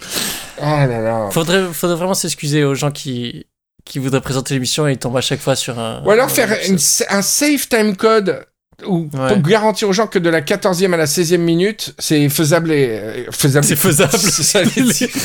Ah 0.62 0.88
là 0.88 1.01
là. 1.01 1.29
Faudrait, 1.32 1.65
faudrait 1.74 1.98
vraiment 1.98 2.13
s'excuser 2.13 2.63
aux 2.63 2.75
gens 2.75 2.91
qui, 2.91 3.46
qui 3.84 4.00
voudraient 4.00 4.22
présenter 4.22 4.53
l'émission 4.53 4.88
et 4.88 4.94
ils 4.94 4.98
tombent 4.98 5.17
à 5.17 5.22
chaque 5.22 5.41
fois 5.41 5.55
sur 5.55 5.77
un. 5.79 6.01
Ou 6.05 6.12
alors 6.12 6.25
un 6.25 6.29
faire 6.29 6.58
une- 6.67 6.79
un 7.10 7.22
safe 7.22 7.67
time 7.70 7.96
code 7.96 8.46
ou 8.86 9.08
Ouais. 9.13 9.27
pour 9.29 9.38
garantir 9.39 9.88
aux 9.89 9.94
gens 9.94 10.08
que 10.08 10.20
de 10.20 10.29
la 10.29 10.41
14e 10.41 10.94
à 10.94 10.98
la 10.98 11.05
16e 11.05 11.38
minute, 11.38 11.94
c'est 12.00 12.27
faisable 12.29 12.72
et 12.72 12.88
euh, 12.89 13.32
faisable. 13.32 13.65
C'est 13.65 13.75
faisable. 13.75 14.12
Ça, 14.17 14.62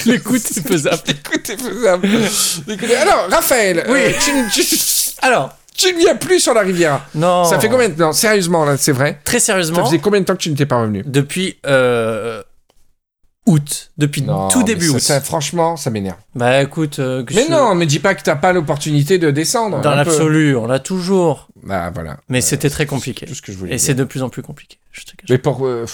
L'écoute, 0.07 0.43
c'est 0.53 0.67
faisable. 0.67 1.03
L'écoute 1.07 1.51
est 1.51 1.57
faisable. 1.61 2.07
Est- 2.07 2.95
Alors, 2.97 3.27
Raphaël, 3.31 3.85
Oui. 3.89 3.99
euh, 4.01 4.11
tu, 4.53 4.63
tu, 4.65 4.77
Alors, 5.23 5.57
tu 5.77 5.93
ne 5.95 5.99
viens 5.99 6.15
plus 6.17 6.41
sur 6.41 6.55
la 6.55 6.61
Riviera. 6.61 7.05
non. 7.15 7.45
Ça 7.45 7.59
fait 7.59 7.69
combien 7.69 7.89
de 7.89 7.95
temps? 7.95 8.13
Sérieusement, 8.13 8.65
là, 8.65 8.77
c'est 8.77 8.93
vrai? 8.93 9.19
Très 9.25 9.39
Ça 9.41 9.47
sérieusement, 9.47 9.85
faisait 9.85 9.99
combien 9.99 10.21
de 10.21 10.27
temps 10.27 10.35
que 10.37 10.43
tu 10.43 10.51
n'étais 10.51 10.67
pas 10.67 10.77
revenu? 10.81 11.03
Depuis 11.07 11.57
euh, 11.67 12.43
août. 13.51 13.91
Depuis 13.99 14.25
tout 14.51 14.63
début 14.63 14.87
ça, 14.89 14.93
août. 14.95 15.01
ça, 15.01 15.21
franchement, 15.21 15.77
ça 15.77 15.91
m'énerve. 15.91 16.17
Bah 16.35 16.63
écoute. 16.63 16.99
euh, 16.99 17.25
que 17.25 17.35
Mais 17.35 17.45
je- 17.47 17.51
non, 17.51 17.75
mais 17.75 17.87
dis 17.87 17.99
pas 17.99 18.15
que 18.15 18.23
t'as 18.23 18.37
pas 18.37 18.53
l'opportunité 18.53 19.19
de 19.19 19.31
descendre. 19.31 19.81
Dans 19.81 19.95
l'absolu, 19.95 20.57
on 20.57 20.67
l'a 20.67 20.79
toujours. 20.79 21.49
Bah 21.63 21.91
voilà. 21.93 22.19
Mais 22.29 22.39
Euh, 22.39 22.41
c'était 22.41 22.71
très 22.71 22.87
compliqué. 22.87 23.27
Tout 23.27 23.35
ce 23.35 23.43
que 23.43 23.53
je 23.53 23.59
voulais 23.59 23.75
Et 23.75 23.79
c'est 23.79 23.95
de 23.95 24.05
plus 24.05 24.23
en 24.23 24.29
plus 24.31 24.43
compliqué. 24.43 24.79
Je 24.93 25.03
te 25.05 25.11
cache. 25.17 25.29
Mais 25.29 25.39
pour. 25.39 25.67
euh, 25.67 25.85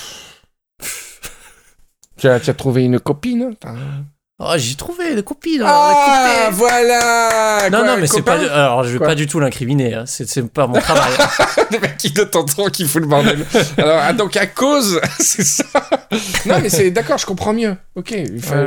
tu, 2.18 2.28
as, 2.28 2.40
tu 2.40 2.50
as 2.50 2.54
trouvé 2.54 2.84
une 2.84 2.98
copine 3.00 3.54
Enfin, 3.62 3.76
Oh, 4.38 4.52
j'ai 4.56 4.74
trouvé 4.74 5.14
des 5.14 5.22
copines. 5.22 5.62
Ah, 5.64 6.50
voilà 6.52 7.70
Non, 7.70 7.78
Quoi, 7.78 7.86
non, 7.86 7.96
mais 7.98 8.06
c'est 8.06 8.20
pas. 8.20 8.34
Alors, 8.34 8.84
je 8.84 8.90
vais 8.90 8.98
Quoi 8.98 9.06
pas 9.08 9.14
du 9.14 9.26
tout 9.26 9.40
l'incriminer. 9.40 9.94
hein. 9.94 10.04
C'est 10.06 10.46
pas 10.48 10.66
mon 10.66 10.78
travail. 10.78 11.10
Les 11.70 11.78
mecs 11.78 11.96
qui 11.96 12.12
ne 12.12 12.22
t'entendront 12.22 12.68
qui 12.68 12.84
fout 12.86 13.00
le 13.00 13.08
bordel. 13.08 13.46
Alors, 13.78 13.98
ah, 14.02 14.12
donc 14.12 14.36
à 14.36 14.46
cause, 14.46 15.00
c'est 15.20 15.42
ça. 15.42 15.64
Non, 16.44 16.58
mais 16.60 16.68
c'est 16.68 16.90
d'accord, 16.90 17.16
je 17.16 17.24
comprends 17.24 17.54
mieux. 17.54 17.76
Ok, 17.94 18.14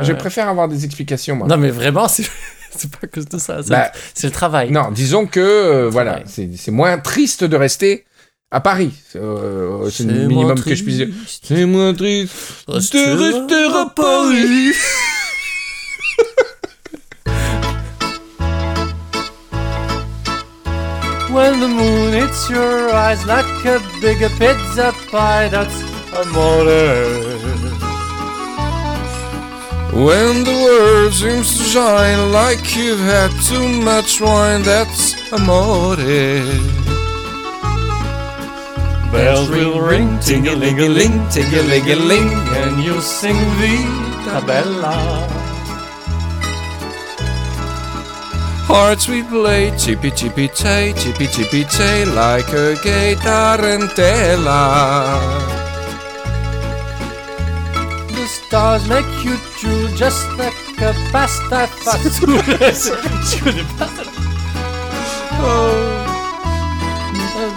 je 0.02 0.12
préfère 0.12 0.48
avoir 0.48 0.66
des 0.66 0.84
explications, 0.84 1.36
moi. 1.36 1.46
non, 1.46 1.56
mais 1.56 1.70
vraiment, 1.70 2.08
c'est 2.08 2.24
c'est 2.76 2.90
pas 2.90 2.98
à 3.04 3.06
cause 3.06 3.26
de 3.26 3.38
ça. 3.38 3.62
C'est 3.62 3.70
Bah, 3.70 3.92
le 4.24 4.30
travail. 4.30 4.72
Non, 4.72 4.90
disons 4.90 5.26
que 5.26 5.38
euh, 5.38 5.88
voilà, 5.88 6.20
c'est 6.26 6.70
moins 6.72 6.98
triste 6.98 7.44
de 7.44 7.56
rester 7.56 8.06
à 8.50 8.60
Paris. 8.60 8.90
Euh, 9.14 9.88
c'est 9.88 10.02
le 10.02 10.14
moins 10.14 10.26
minimum 10.26 10.60
que 10.60 10.74
je 10.74 10.82
puisse 10.82 10.96
dire. 10.96 11.08
C'est 11.28 11.64
moins 11.64 11.94
triste 11.94 12.32
de 12.92 13.14
rester 13.46 13.76
à 13.76 13.86
Paris. 13.94 14.72
When 21.50 21.58
the 21.58 21.68
moon 21.68 22.12
hits 22.12 22.48
your 22.48 22.90
eyes 22.90 23.26
like 23.26 23.64
a 23.64 23.80
bigger 24.00 24.28
pizza 24.28 24.94
pie, 25.10 25.48
that's 25.48 25.82
amore. 26.14 26.64
When 30.06 30.44
the 30.44 30.56
world 30.64 31.12
seems 31.12 31.58
to 31.58 31.64
shine 31.64 32.30
like 32.30 32.76
you've 32.76 33.00
had 33.00 33.32
too 33.48 33.66
much 33.82 34.20
wine, 34.20 34.62
that's 34.62 35.16
amore. 35.32 35.96
Bells 39.10 39.50
will 39.50 39.80
ring, 39.80 40.20
ting-a-ling-a-ling, 40.20 41.28
ting-a-ling-a-ling, 41.30 42.30
and 42.60 42.84
you'll 42.84 43.02
sing 43.02 43.34
Vita 43.58 44.46
Bella. 44.46 45.39
Hearts 48.72 49.08
we 49.08 49.24
play, 49.24 49.76
chippy 49.76 50.12
chippy 50.12 50.46
tay, 50.46 50.92
chippy 50.92 51.26
chippy 51.26 51.64
tay, 51.64 52.04
like 52.04 52.48
a 52.52 52.76
gay 52.84 53.16
tarantella. 53.16 54.60
The 58.06 58.26
stars 58.26 58.88
make 58.88 59.24
you 59.24 59.36
drool 59.58 59.88
just 59.96 60.24
like 60.38 60.54
a 60.78 60.94
pasta 61.10 61.66
fazool. 61.82 62.40
Je 63.26 63.38
connais 63.42 63.66
pas 63.76 63.90
ça. 63.90 64.04
Oh, 65.42 66.06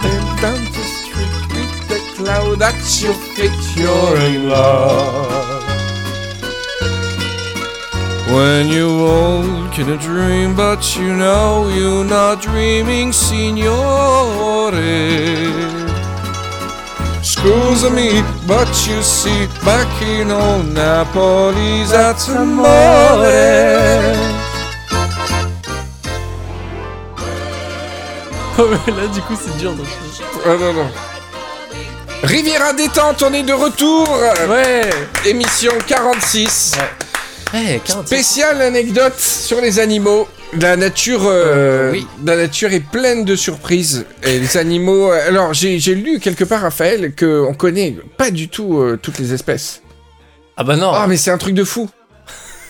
then 0.02 0.24
down 0.42 0.60
the 0.64 0.84
street 0.96 1.34
with 1.54 1.74
the 1.88 1.98
cloud 2.16 2.60
at 2.60 2.74
your 3.00 3.14
feet, 3.14 3.76
you're 3.76 4.16
in 4.16 4.48
love. 4.48 5.43
When 8.32 8.68
you 8.68 8.88
walk 8.98 9.78
in 9.78 9.90
a 9.90 9.98
dream, 9.98 10.56
but 10.56 10.96
you 10.96 11.14
know 11.14 11.68
you're 11.68 12.04
not 12.04 12.40
dreaming, 12.40 13.12
signore. 13.12 14.72
Scusa 17.22 17.90
me, 17.94 18.22
but 18.46 18.68
you 18.86 19.02
see, 19.02 19.46
back 19.64 20.02
in 20.02 20.30
old 20.30 20.72
Napoli, 20.72 21.84
that's 21.84 22.28
amore. 22.28 22.64
Oh, 28.56 28.70
là, 28.86 29.08
du 29.12 29.20
coup, 29.22 29.34
c'est 29.34 29.56
dur. 29.58 29.72
Donc... 29.72 29.86
Ah 30.46 30.50
non, 30.50 30.72
non. 30.72 30.86
Riviera 32.22 32.72
détente, 32.72 33.24
on 33.24 33.32
est 33.32 33.42
de 33.42 33.52
retour. 33.52 34.08
Ouais. 34.48 34.88
Émission 35.24 35.72
46. 35.84 36.76
Ouais, 36.76 36.88
40. 37.52 38.06
Spéciale 38.06 38.62
anecdote 38.62 39.18
sur 39.18 39.60
les 39.60 39.78
animaux. 39.78 40.26
La 40.60 40.76
nature, 40.76 41.26
euh, 41.26 41.44
Euh, 41.46 41.92
oui. 41.92 42.06
la 42.24 42.36
nature 42.36 42.72
est 42.72 42.80
pleine 42.80 43.24
de 43.24 43.34
surprises. 43.36 44.04
Et 44.22 44.38
les 44.38 44.56
animaux. 44.56 45.12
euh, 45.12 45.28
Alors, 45.28 45.52
j'ai 45.54 45.78
lu 45.94 46.20
quelque 46.20 46.44
part, 46.44 46.62
Raphaël, 46.62 47.12
qu'on 47.18 47.54
connaît 47.54 47.96
pas 48.16 48.30
du 48.30 48.48
tout 48.48 48.78
euh, 48.78 48.98
toutes 49.00 49.18
les 49.18 49.32
espèces. 49.32 49.82
Ah 50.56 50.62
bah 50.64 50.76
non. 50.76 50.90
Ah, 50.94 51.06
mais 51.08 51.16
c'est 51.16 51.30
un 51.32 51.38
truc 51.38 51.54
de 51.54 51.64
fou. 51.64 51.88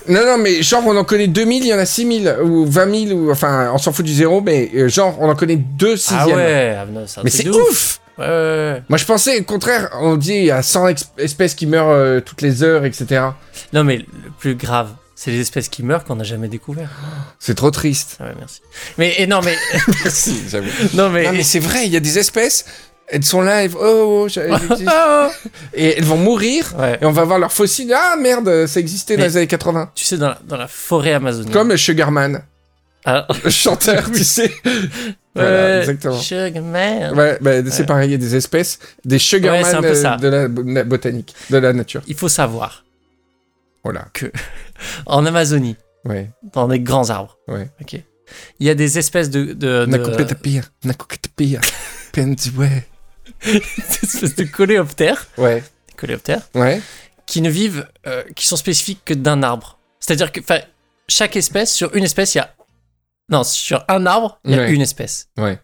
Non, 0.09 0.21
non, 0.25 0.37
mais 0.38 0.62
genre, 0.62 0.83
on 0.87 0.97
en 0.97 1.04
connaît 1.04 1.26
2000, 1.28 1.64
il 1.64 1.69
y 1.69 1.75
en 1.75 1.78
a 1.78 1.87
6000, 1.87 2.37
ou 2.43 2.66
20 2.66 3.07
000, 3.09 3.19
ou 3.19 3.31
enfin, 3.31 3.71
on 3.75 3.78
s'en 3.78 3.93
fout 3.93 4.04
du 4.04 4.12
zéro, 4.12 4.40
mais 4.43 4.71
genre, 4.88 5.16
on 5.21 5.28
en 5.31 5.35
connaît 5.35 5.57
deux 5.57 5.95
ah 5.95 5.97
sixièmes. 5.97 6.37
ouais. 6.37 6.76
Ah, 6.78 6.85
c'est 7.07 7.21
un 7.21 7.23
Mais 7.25 7.31
c'est 7.31 7.49
ouf! 7.49 8.00
Ouais. 8.18 8.83
Moi, 8.88 8.99
je 8.99 9.04
pensais, 9.04 9.40
au 9.40 9.44
contraire, 9.44 9.90
on 10.00 10.16
dit 10.16 10.35
il 10.35 10.44
y 10.47 10.50
a 10.50 10.62
100 10.62 10.88
ex- 10.88 11.11
espèces 11.18 11.54
qui 11.54 11.66
meurent 11.66 11.88
euh, 11.90 12.21
toutes 12.21 12.42
les 12.42 12.62
heures, 12.62 12.85
etc. 12.85 13.23
Non, 13.73 13.83
mais 13.85 13.99
le 13.99 14.30
plus 14.38 14.54
grave, 14.54 14.90
c'est 15.16 15.30
les 15.30 15.40
espèces 15.40 15.68
qui 15.68 15.83
meurent 15.83 16.04
qu'on 16.04 16.16
n'a 16.16 16.25
jamais 16.25 16.49
découvert. 16.49 16.90
C'est 17.38 17.54
trop 17.54 17.71
triste. 17.71 18.16
Ah 18.21 18.25
ouais, 18.25 18.35
merci. 18.38 18.61
Mais 18.99 19.14
et 19.18 19.26
non, 19.26 19.40
mais 19.42 19.56
si, 20.09 20.42
j'avoue. 20.49 20.68
non, 20.94 21.09
mais. 21.11 21.25
Non, 21.25 21.33
mais 21.33 21.42
c'est 21.42 21.59
vrai, 21.59 21.87
il 21.87 21.92
y 21.92 21.97
a 21.97 22.00
des 22.00 22.18
espèces, 22.18 22.64
elles 23.09 23.25
sont 23.25 23.40
là, 23.42 23.64
elles, 23.64 23.71
oh, 23.78 24.26
oh. 24.28 24.40
Ah, 24.87 25.30
et 25.75 25.99
elles 25.99 26.04
vont 26.04 26.16
mourir, 26.16 26.73
ouais. 26.78 26.99
et 27.00 27.04
on 27.06 27.12
va 27.12 27.25
voir 27.25 27.38
leurs 27.38 27.52
fossiles. 27.52 27.92
Ah 27.97 28.16
merde, 28.21 28.66
ça 28.66 28.78
existait 28.80 29.16
dans 29.16 29.25
les 29.25 29.37
années 29.37 29.47
80. 29.47 29.90
Tu 29.94 30.04
sais, 30.04 30.16
dans 30.18 30.28
la, 30.28 30.38
dans 30.44 30.56
la 30.56 30.68
forêt 30.68 31.12
amazonienne. 31.14 31.52
Comme 31.52 31.76
Sugarman, 31.76 32.42
Ah, 33.04 33.26
le 33.44 33.50
chanteur, 33.50 34.11
tu 34.12 34.23
sais. 34.25 34.52
Voilà, 35.35 35.50
ouais, 35.50 35.79
exactement. 35.81 36.19
Sugar 36.19 36.62
Man. 36.62 37.14
Ouais, 37.19 37.38
bah, 37.41 37.50
c'est 37.71 37.81
Ouais. 37.81 37.87
pareil, 37.87 38.09
il 38.09 38.12
y 38.12 38.14
a 38.14 38.19
des 38.19 38.37
espèces, 38.37 38.79
des 39.05 39.19
Sugarman 39.19 39.64
euh, 39.85 40.17
de 40.19 40.29
la 40.75 40.85
botanique, 40.85 41.35
de 41.50 41.57
la 41.59 41.73
nature. 41.73 42.03
Il 42.07 42.14
faut 42.14 42.29
savoir, 42.29 42.85
Voilà, 43.83 44.07
en 45.07 45.26
Amazonie, 45.26 45.76
ouais, 46.05 46.31
dans 46.53 46.69
des 46.69 46.79
grands 46.81 47.11
arbres, 47.11 47.37
ouais. 47.49 47.69
ok, 47.81 47.95
il 48.61 48.67
y 48.67 48.71
a 48.71 48.75
des 48.75 48.99
espèces 48.99 49.29
de, 49.31 49.45
de, 49.53 49.87
de- 49.87 49.97
des 53.45 53.53
espèces 54.03 54.37
de 54.37 54.45
coléoptères, 54.45 55.26
Ouais, 55.37 55.61
des 55.88 55.95
coléoptères, 55.97 56.43
ouais. 56.55 56.81
qui 57.26 57.41
ne 57.43 57.50
vivent, 57.50 57.87
euh, 58.07 58.23
qui 58.37 58.47
sont 58.47 58.57
spécifiques 58.57 59.03
que 59.05 59.14
d'un 59.14 59.43
arbre. 59.43 59.79
C'est-à-dire 60.00 60.31
que, 60.33 60.41
chaque 61.09 61.37
espèce, 61.37 61.73
sur 61.73 61.95
une 61.97 62.05
espèce, 62.05 62.35
il 62.35 62.38
y 62.38 62.41
a, 62.41 62.55
non, 63.31 63.45
sur 63.45 63.85
un 63.88 64.07
arbre, 64.07 64.38
il 64.45 64.52
y 64.52 64.54
a 64.54 64.59
Ouais. 64.59 64.73
une 64.73 64.81
espèce. 64.83 65.28
Ouais. 65.38 65.59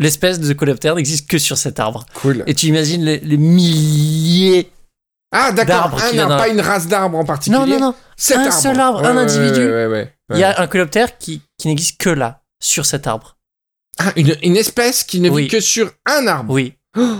L'espèce 0.00 0.38
de 0.38 0.52
coléoptère 0.52 0.94
n'existe 0.94 1.28
que 1.28 1.38
sur 1.38 1.56
cet 1.58 1.80
arbre. 1.80 2.06
Cool. 2.14 2.44
Et 2.46 2.54
tu 2.54 2.66
imagines 2.66 3.04
les, 3.04 3.18
les 3.20 3.36
milliers. 3.36 4.70
Ah, 5.32 5.52
d'accord. 5.52 5.74
d'arbres 5.90 6.00
Ah, 6.02 6.12
non, 6.14 6.28
pas 6.28 6.48
une 6.48 6.60
race 6.60 6.86
d'arbre 6.86 7.18
en 7.18 7.24
particulier. 7.24 7.58
Non, 7.58 7.66
non, 7.66 7.80
non. 7.80 7.94
Cet 8.16 8.36
un 8.38 8.40
arbre. 8.44 8.52
seul 8.54 8.80
arbre, 8.80 9.04
un 9.04 9.16
individu. 9.16 9.60
Ouais, 9.66 9.86
ouais. 9.86 10.14
Il 10.32 10.38
y 10.38 10.44
a 10.44 10.60
un 10.60 10.66
coléoptère 10.66 11.18
qui, 11.18 11.42
qui 11.58 11.68
n'existe 11.68 11.98
que 12.00 12.10
là, 12.10 12.42
sur 12.60 12.86
cet 12.86 13.06
arbre. 13.06 13.36
Ah, 13.98 14.12
une, 14.16 14.36
une 14.42 14.56
espèce 14.56 15.02
qui 15.04 15.20
ne 15.20 15.28
Oui. 15.28 15.42
vit 15.42 15.48
que 15.48 15.60
sur 15.60 15.92
un 16.06 16.26
arbre. 16.28 16.52
Oui. 16.54 16.74
Oh, 16.96 17.16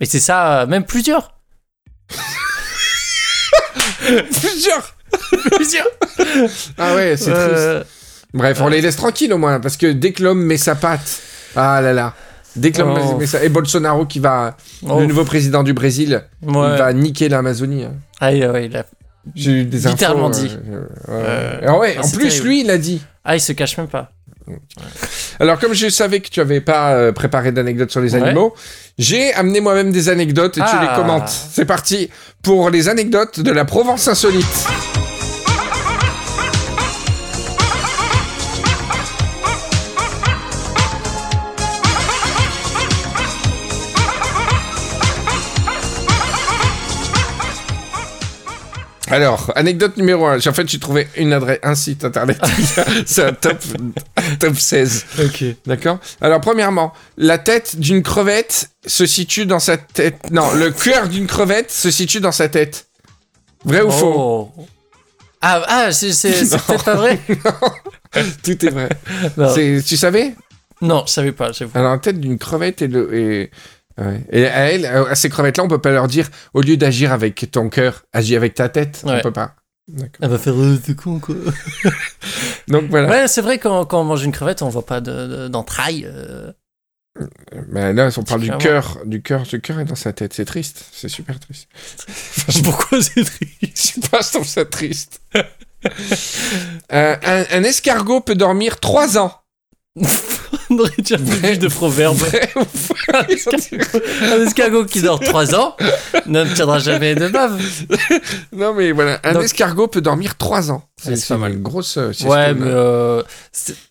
Mais 0.00 0.06
c'est 0.06 0.20
ça, 0.20 0.62
euh, 0.62 0.66
même 0.66 0.84
plusieurs. 0.84 1.34
plusieurs. 4.40 4.94
plusieurs. 5.56 5.86
Ah 6.78 6.94
ouais, 6.94 7.16
c'est 7.16 7.32
triste. 7.32 8.01
Euh, 8.34 8.38
Bref, 8.38 8.60
on 8.60 8.68
les 8.68 8.80
laisse 8.80 8.96
tranquilles 8.96 9.32
au 9.32 9.38
moins, 9.38 9.60
parce 9.60 9.76
que 9.76 9.86
dès 9.92 10.12
que 10.12 10.22
l'homme 10.22 10.42
met 10.42 10.56
sa 10.56 10.74
patte, 10.74 11.20
ah 11.56 11.80
là 11.82 11.92
là, 11.92 12.14
dès 12.56 12.70
que 12.72 12.78
l'homme 12.80 12.98
Oh. 12.98 13.16
met 13.18 13.26
sa... 13.26 13.42
Et 13.44 13.48
Bolsonaro 13.48 14.06
qui 14.06 14.20
va, 14.20 14.56
oh, 14.88 15.00
le 15.00 15.06
nouveau 15.06 15.24
président 15.24 15.62
du 15.62 15.72
Brésil, 15.74 16.22
ouais. 16.42 16.52
il 16.52 16.78
va 16.78 16.92
niquer 16.92 17.28
l'Amazonie. 17.28 17.84
hein. 17.84 17.92
Ah, 18.20 18.30
ouais, 18.30 18.66
il 18.66 18.76
a- 18.76 18.86
J'ai 19.34 19.50
eu 19.52 19.64
des 19.64 19.86
Littéralement 19.86 20.28
infos, 20.30 20.40
dit. 20.46 20.50
euh, 20.70 20.80
euh, 21.08 21.12
Euh, 21.12 21.60
ouais. 21.60 21.66
Ah 21.66 21.78
ouais, 21.78 21.94
ah, 21.98 22.04
en 22.04 22.10
plus, 22.10 22.28
terrible. 22.28 22.46
lui, 22.46 22.60
il 22.62 22.70
a 22.70 22.78
dit. 22.78 23.02
ah, 23.24 23.36
il 23.36 23.40
se 23.40 23.52
cache 23.52 23.76
même 23.78 23.86
pas. 23.88 24.10
Alors, 25.38 25.58
comme 25.60 25.72
je 25.74 25.88
savais 25.88 26.18
que 26.20 26.28
tu 26.28 26.40
avais 26.40 26.60
pas 26.60 26.94
euh, 26.94 27.12
préparé 27.12 27.52
d'anecdotes 27.52 27.90
sur 27.92 28.00
les 28.00 28.14
Ouais. 28.14 28.22
animaux, 28.22 28.54
j'ai 28.98 29.32
amené 29.34 29.60
moi-même 29.60 29.92
des 29.92 30.08
anecdotes 30.08 30.58
et 30.58 30.60
tu 30.60 30.66
Ah. 30.66 30.88
les 30.90 31.00
commentes. 31.00 31.28
C'est 31.28 31.64
parti 31.64 32.10
pour 32.42 32.68
les 32.70 32.88
anecdotes 32.88 33.38
de 33.40 33.50
la 33.52 33.64
Provence 33.64 34.08
insolite. 34.08 34.66
Alors, 49.12 49.52
anecdote 49.56 49.96
numéro 49.98 50.26
1. 50.26 50.38
En 50.46 50.52
fait, 50.54 50.66
j'ai 50.68 50.78
trouvé 50.78 51.06
une 51.16 51.32
adresse, 51.34 51.58
un 51.62 51.74
site 51.74 52.04
internet. 52.04 52.40
C'est 53.06 53.24
un 53.24 53.32
top, 53.34 53.58
top 54.40 54.56
16. 54.56 55.04
Ok. 55.24 55.44
D'accord? 55.66 55.98
Alors, 56.22 56.40
premièrement, 56.40 56.92
la 57.18 57.36
tête 57.38 57.78
d'une 57.78 58.02
crevette 58.02 58.70
se 58.86 59.04
situe 59.04 59.44
dans 59.44 59.58
sa 59.60 59.76
tête. 59.76 60.30
Non, 60.30 60.52
le 60.54 60.70
cœur 60.70 61.08
d'une 61.08 61.26
crevette 61.26 61.70
se 61.70 61.90
situe 61.90 62.20
dans 62.20 62.32
sa 62.32 62.48
tête. 62.48 62.86
Vrai 63.64 63.82
ou 63.82 63.90
faux? 63.90 64.14
Oh. 64.56 64.66
Ah, 65.42 65.62
ah 65.68 65.92
c'est 65.92 66.12
c'est- 66.12 66.44
c'est 66.46 66.56
Non. 66.56 66.62
peut-être 66.66 66.84
pas 66.84 66.94
vrai 66.94 67.18
Tout 68.44 68.66
est 68.66 68.70
vrai. 68.70 68.88
non. 69.36 69.54
C'est- 69.54 69.82
Tu 69.86 69.96
savais? 69.96 70.34
Non, 70.80 71.04
je 71.06 71.12
savais 71.12 71.32
pas, 71.32 71.52
j'avoue. 71.52 71.70
Alors, 71.78 71.92
la 71.92 71.98
tête 71.98 72.18
d'une 72.18 72.38
crevette 72.38 72.80
et 72.82 72.88
le. 72.88 73.14
Et... 73.14 73.50
ouais. 73.98 74.20
Et 74.30 74.46
à 74.46 74.70
elle, 74.72 74.86
à 74.86 75.14
ces 75.14 75.28
crevettes-là, 75.28 75.64
on 75.64 75.68
peut 75.68 75.80
pas 75.80 75.90
leur 75.92 76.08
dire, 76.08 76.28
au 76.54 76.60
lieu 76.60 76.76
d'agir 76.76 77.12
avec 77.12 77.50
ton 77.50 77.68
cœur, 77.68 78.04
agis 78.12 78.36
avec 78.36 78.54
ta 78.54 78.68
tête. 78.68 79.02
On 79.04 79.10
Ouais. 79.10 79.20
peut 79.22 79.32
pas. 79.32 79.54
Elle 80.20 80.28
va 80.30 80.38
faire 80.38 80.54
euh, 80.54 80.78
c'est 80.82 80.94
con 80.94 81.18
quoi. 81.18 81.34
Donc 82.68 82.84
voilà. 82.88 83.08
Ouais, 83.08 83.28
c'est 83.28 83.40
vrai 83.42 83.58
quand, 83.58 83.84
quand 83.84 84.00
on 84.00 84.04
mange 84.04 84.22
une 84.24 84.30
crevette, 84.32 84.62
on 84.62 84.68
voit 84.68 84.86
pas 84.86 85.00
de- 85.00 85.26
de- 85.26 85.48
d'entrailles. 85.48 86.06
euh. 86.06 86.52
Mais 87.68 87.92
là, 87.92 88.08
on 88.16 88.22
parle 88.22 88.40
du 88.40 88.56
cœur. 88.56 88.98
Du 89.04 89.20
cœur, 89.20 89.42
du 89.42 89.60
cœur 89.60 89.80
est 89.80 89.84
dans 89.84 89.94
sa 89.96 90.12
tête. 90.14 90.32
C'est 90.32 90.46
triste. 90.46 90.86
C'est 90.92 91.08
super 91.10 91.38
triste. 91.40 91.68
Pourquoi 92.64 93.02
c'est 93.02 93.24
triste? 93.24 93.60
Je 93.60 93.80
sais 93.80 94.00
pas, 94.08 94.20
je 94.22 94.28
trouve 94.32 94.46
ça 94.46 94.64
triste. 94.64 95.20
Euh, 96.92 97.16
un, 97.22 97.44
un 97.50 97.62
escargot 97.64 98.20
peut 98.20 98.34
dormir 98.36 98.78
3 98.80 99.18
ans. 99.18 99.34
Déjà 100.98 101.18
plus 101.18 101.58
de 101.58 101.68
proverbe. 101.68 102.18
Un 103.12 104.42
escargot 104.46 104.84
qui 104.84 105.02
dort 105.02 105.20
3 105.20 105.54
ans 105.54 105.76
ne 106.26 106.44
tiendra 106.54 106.78
jamais 106.78 107.14
de 107.14 107.28
bave. 107.28 107.60
non, 108.52 108.74
mais 108.74 108.92
voilà, 108.92 109.20
un 109.24 109.32
Donc- 109.34 109.44
escargot 109.44 109.88
peut 109.88 110.00
dormir 110.00 110.36
3 110.36 110.70
ans. 110.70 110.84
C'est 111.02 111.26
pas 111.28 111.36
mal. 111.36 111.60
grosse. 111.60 111.96
euh, 111.96 112.12
Ouais, 112.24 112.54
mais 112.54 112.66
euh, 112.66 113.22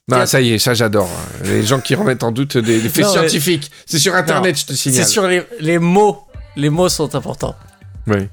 Non, 0.08 0.26
ça 0.26 0.42
y 0.42 0.54
est, 0.54 0.60
ça 0.60 0.74
j'adore. 0.74 1.10
hein. 1.10 1.44
Les 1.46 1.64
gens 1.64 1.80
qui 1.80 1.96
remettent 1.96 2.24
en 2.24 2.32
doute 2.32 2.58
des, 2.58 2.80
des 2.80 2.90
faits 2.90 3.04
Non, 3.06 3.12
mais- 3.14 3.20
scientifiques. 3.20 3.72
C'est 3.86 4.00
sur 4.00 4.16
internet, 4.16 4.58
je 4.60 4.66
te 4.68 4.74
signale. 4.74 5.04
c'est 5.04 5.10
sur 5.10 5.28
les, 5.28 5.44
les 5.60 5.80
mots. 5.80 6.22
Les 6.56 6.70
mots 6.70 6.90
sont 6.90 7.14
importants. 7.16 7.56
Oui. 8.08 8.28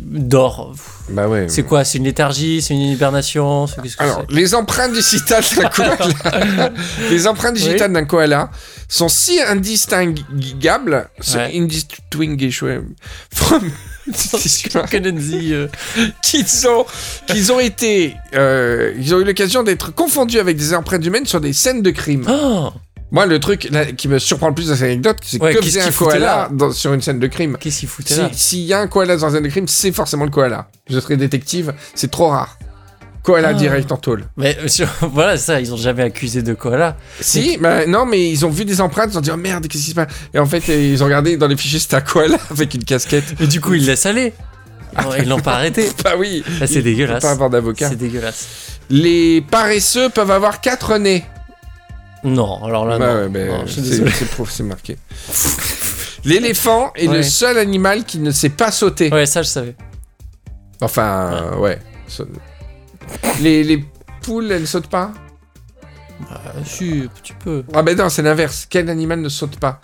Dort. 0.00 0.74
Bah 1.10 1.28
ouais. 1.28 1.46
C'est 1.48 1.64
quoi 1.64 1.84
C'est 1.84 1.98
une 1.98 2.04
léthargie 2.04 2.62
C'est 2.62 2.74
une 2.74 2.80
hibernation 2.80 3.66
que 3.66 3.80
Alors, 3.98 4.24
les 4.30 4.54
empreintes 4.54 4.92
digitales 4.92 5.44
d'un 5.56 5.68
koala, 5.68 6.72
les 7.10 7.26
empreintes 7.26 7.54
digitales 7.54 7.92
d'un 7.92 8.04
koala 8.04 8.50
sont 8.88 9.08
si 9.08 9.40
indistinguables, 9.40 11.08
Ouais. 11.34 11.58
indistinguishable 11.58 12.84
from 13.32 13.70
Kennedy, 14.90 15.52
euh, 15.54 15.68
qu'ils 16.22 16.66
ont, 16.68 16.84
qu'ils 17.26 17.52
ont 17.52 17.60
été, 17.60 18.14
euh, 18.34 18.92
ils 18.98 19.14
ont 19.14 19.20
eu 19.20 19.24
l'occasion 19.24 19.62
d'être 19.62 19.94
confondus 19.94 20.38
avec 20.38 20.56
des 20.56 20.74
empreintes 20.74 21.04
humaines 21.06 21.26
sur 21.26 21.40
des 21.40 21.52
scènes 21.52 21.82
de 21.82 21.90
crime. 21.90 22.24
Oh 22.28 22.72
Moi, 23.12 23.26
le 23.26 23.38
truc 23.38 23.68
là, 23.70 23.84
qui 23.86 24.08
me 24.08 24.18
surprend 24.18 24.48
le 24.48 24.54
plus 24.54 24.68
dans 24.68 24.74
cette 24.74 24.84
anecdote, 24.86 25.18
c'est 25.22 25.40
Ouais, 25.40 25.52
que 25.54 25.58
qu'est-ce 25.60 25.78
faisait 25.78 25.88
un 25.88 25.92
koala 25.92 26.48
dans- 26.50 26.72
sur 26.72 26.92
une 26.94 27.00
scène 27.02 27.18
de 27.20 27.26
crime. 27.28 27.56
Qu'est-ce 27.60 27.80
qu'il 27.80 27.88
foutait 27.88 28.14
Si- 28.14 28.20
là 28.20 28.30
S'il 28.32 28.60
y 28.60 28.72
a 28.72 28.80
un 28.80 28.86
koala 28.88 29.16
dans 29.16 29.26
une 29.28 29.34
scène 29.34 29.42
de 29.44 29.48
crime, 29.48 29.68
c'est 29.68 29.92
forcément 29.92 30.24
le 30.24 30.30
koala. 30.30 30.68
Je 30.88 30.98
serai 30.98 31.16
détective, 31.16 31.72
c'est 31.94 32.10
trop 32.10 32.28
rare. 32.28 32.58
Koala 33.22 33.48
Ah. 33.50 33.54
direct 33.54 33.92
en 33.92 33.98
tôle. 33.98 34.24
Mais 34.36 34.56
euh, 34.64 34.66
sur- 34.66 34.88
voilà, 35.12 35.36
ça, 35.36 35.60
ils 35.60 35.72
ont 35.72 35.76
jamais 35.76 36.02
accusé 36.02 36.42
de 36.42 36.54
koala. 36.54 36.96
Si, 37.20 37.56
bah, 37.58 37.86
non, 37.86 38.04
mais 38.06 38.28
ils 38.30 38.44
ont 38.44 38.50
vu 38.50 38.64
des 38.64 38.80
empreintes, 38.80 39.10
ils 39.12 39.18
ont 39.18 39.20
dit 39.20 39.30
oh 39.32 39.36
merde, 39.36 39.68
qu'est-ce 39.68 39.84
qui 39.84 39.90
se 39.90 39.94
passe? 39.94 40.08
Et 40.34 40.38
en 40.40 40.46
fait, 40.46 40.68
euh, 40.70 40.74
ils 40.92 41.02
ont 41.02 41.06
regardé 41.06 41.36
dans 41.36 41.46
les 41.46 41.56
fichiers, 41.56 41.78
c'était 41.78 41.96
un 41.96 42.00
koala 42.00 42.38
avec 42.50 42.74
une 42.74 42.82
casquette. 42.84 43.34
Et 43.40 43.46
du 43.46 43.60
coup, 43.60 43.74
ils 43.74 43.84
laissent 43.86 44.06
aller. 44.06 44.32
Ah. 44.96 45.04
Ils 45.18 45.28
l'ont 45.28 45.38
pas 45.40 45.54
arrêté. 45.54 45.88
Bah 46.04 46.14
oui, 46.18 46.42
Là, 46.60 46.66
c'est 46.66 46.82
dégueulasse. 46.82 47.22
pas 47.22 47.30
avoir 47.30 47.48
d'avocat. 47.50 47.88
C'est 47.90 47.96
dégueulasse. 47.96 48.46
Les 48.90 49.40
paresseux 49.42 50.08
peuvent 50.08 50.30
avoir 50.30 50.60
quatre 50.60 50.96
nez. 50.98 51.24
Non, 52.24 52.62
alors 52.64 52.86
là, 52.86 52.98
bah 52.98 53.28
non. 53.46 53.64
ouais, 53.64 54.46
c'est 54.48 54.62
marqué. 54.62 54.96
L'éléphant 56.24 56.92
est 56.94 57.08
le 57.08 57.22
seul 57.22 57.58
animal 57.58 58.04
qui 58.04 58.18
ne 58.18 58.30
sait 58.30 58.50
pas 58.50 58.70
sauter. 58.70 59.12
Ouais, 59.12 59.26
ça, 59.26 59.42
je 59.42 59.48
savais. 59.48 59.74
Enfin, 60.80 61.56
ouais. 61.58 61.78
Les, 63.40 63.64
les 63.64 63.84
poules, 64.22 64.50
elles 64.52 64.66
sautent 64.68 64.86
pas? 64.88 65.12
Bah, 66.30 66.40
si, 66.64 67.02
un 67.04 67.08
petit 67.20 67.32
peu. 67.32 67.64
Ah 67.74 67.82
ben 67.82 67.96
non, 67.96 68.08
c'est 68.08 68.22
l'inverse. 68.22 68.66
Quel 68.70 68.88
animal 68.88 69.20
ne 69.20 69.28
saute 69.28 69.58
pas? 69.58 69.80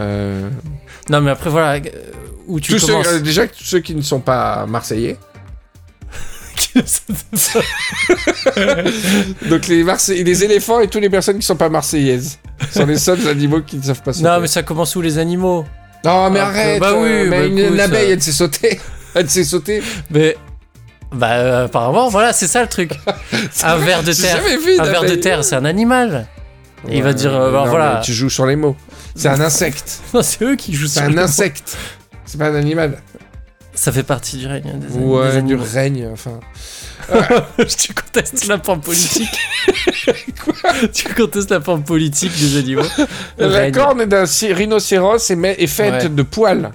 Euh, 0.00 0.48
Non, 1.08 1.20
mais 1.20 1.30
après, 1.30 1.50
voilà, 1.50 1.74
euh, 1.76 1.80
où 2.48 2.58
tu 2.58 2.72
tous 2.72 2.78
ceux- 2.80 2.94
euh, 3.06 3.20
Déjà, 3.20 3.46
tous 3.46 3.62
ceux 3.64 3.80
qui 3.80 3.94
ne 3.94 4.02
sont 4.02 4.20
pas 4.20 4.66
marseillais. 4.66 5.16
Donc 9.48 9.66
les, 9.68 9.84
Marseillais, 9.84 10.22
les 10.24 10.44
éléphants 10.44 10.80
et 10.80 10.88
toutes 10.88 11.02
les 11.02 11.10
personnes 11.10 11.34
qui 11.36 11.40
ne 11.40 11.44
sont 11.44 11.56
pas 11.56 11.68
marseillaises 11.68 12.38
sont 12.70 12.86
les 12.86 12.98
seuls 12.98 13.26
animaux 13.28 13.62
qui 13.62 13.76
ne 13.76 13.82
savent 13.82 14.02
pas 14.02 14.12
sauter. 14.12 14.24
non, 14.28 14.40
mais 14.40 14.46
ça 14.46 14.62
commence 14.62 14.94
où 14.96 15.00
les 15.00 15.18
animaux? 15.18 15.64
Non, 16.04 16.30
mais 16.30 16.40
Ah, 16.40 16.46
arrête 16.46 16.80
bah 16.80 16.92
oui, 16.96 17.08
euh, 17.08 17.24
mais 17.28 17.40
bah 17.40 17.46
une, 17.46 17.58
écoute, 17.58 17.74
une 17.74 17.80
abeille, 17.80 18.10
euh. 18.10 18.14
elle 18.14 18.22
sait 18.22 18.32
sauter. 18.32 18.80
Elle 19.14 19.28
sait 19.28 19.42
sauter. 19.44 19.82
Mais. 20.10 20.36
Bah, 21.12 21.32
euh, 21.32 21.64
apparemment, 21.64 22.08
voilà, 22.08 22.32
c'est 22.32 22.46
ça 22.46 22.62
le 22.62 22.68
truc. 22.68 22.92
un 23.64 23.76
ver 23.76 24.04
de 24.04 24.12
terre. 24.12 24.36
jamais 24.36 24.56
vu 24.56 24.78
Un 24.78 24.84
ver 24.84 25.02
de 25.04 25.16
terre, 25.16 25.42
c'est 25.42 25.56
un 25.56 25.64
animal. 25.64 26.28
Il 26.88 27.02
va 27.02 27.12
dire, 27.12 27.34
euh, 27.34 27.50
bah, 27.50 27.64
non, 27.64 27.70
voilà. 27.70 28.00
Tu 28.04 28.12
joues 28.12 28.30
sur 28.30 28.46
les 28.46 28.54
mots. 28.54 28.76
C'est 29.16 29.26
un 29.28 29.40
insecte. 29.40 30.00
Non, 30.14 30.22
c'est 30.22 30.44
eux 30.44 30.54
qui 30.54 30.72
jouent 30.74 30.86
C'est 30.86 31.00
sur 31.00 31.08
un 31.08 31.10
le- 31.10 31.18
insecte. 31.22 31.76
C'est 32.24 32.38
pas 32.38 32.46
un 32.46 32.54
animal. 32.54 32.98
Ça 33.80 33.92
fait 33.92 34.02
partie 34.02 34.36
du 34.36 34.46
règne 34.46 34.78
des, 34.78 34.88
des 34.88 34.98
Ouais, 34.98 35.40
du 35.40 35.54
règne, 35.54 36.06
enfin. 36.12 36.38
tu 37.78 37.94
contestes 37.94 38.46
la 38.46 38.58
forme 38.58 38.82
politique. 38.82 39.30
Tu 40.92 41.08
contestes 41.14 41.50
la 41.50 41.62
forme 41.62 41.82
politique 41.82 42.30
des 42.38 42.58
animaux. 42.58 42.82
La 43.38 43.48
règne. 43.48 43.72
corne 43.72 44.04
d'un 44.04 44.26
rhinocéros 44.52 45.30
est, 45.30 45.66
faite 45.66 46.02
Ouais. 46.02 46.08
de 46.10 46.22
poils. 46.22 46.72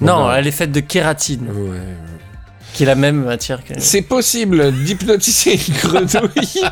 Non, 0.00 0.32
elle 0.32 0.46
est 0.46 0.50
faite 0.50 0.72
de 0.72 0.80
kératine, 0.80 1.46
Ouais. 1.50 1.78
qui 2.72 2.84
est 2.84 2.86
la 2.86 2.94
même 2.94 3.22
matière 3.22 3.62
que. 3.62 3.74
C'est 3.76 4.00
possible 4.00 4.72
d'hypnotiser 4.72 5.60
une 5.68 5.74
grenouille. 5.74 6.62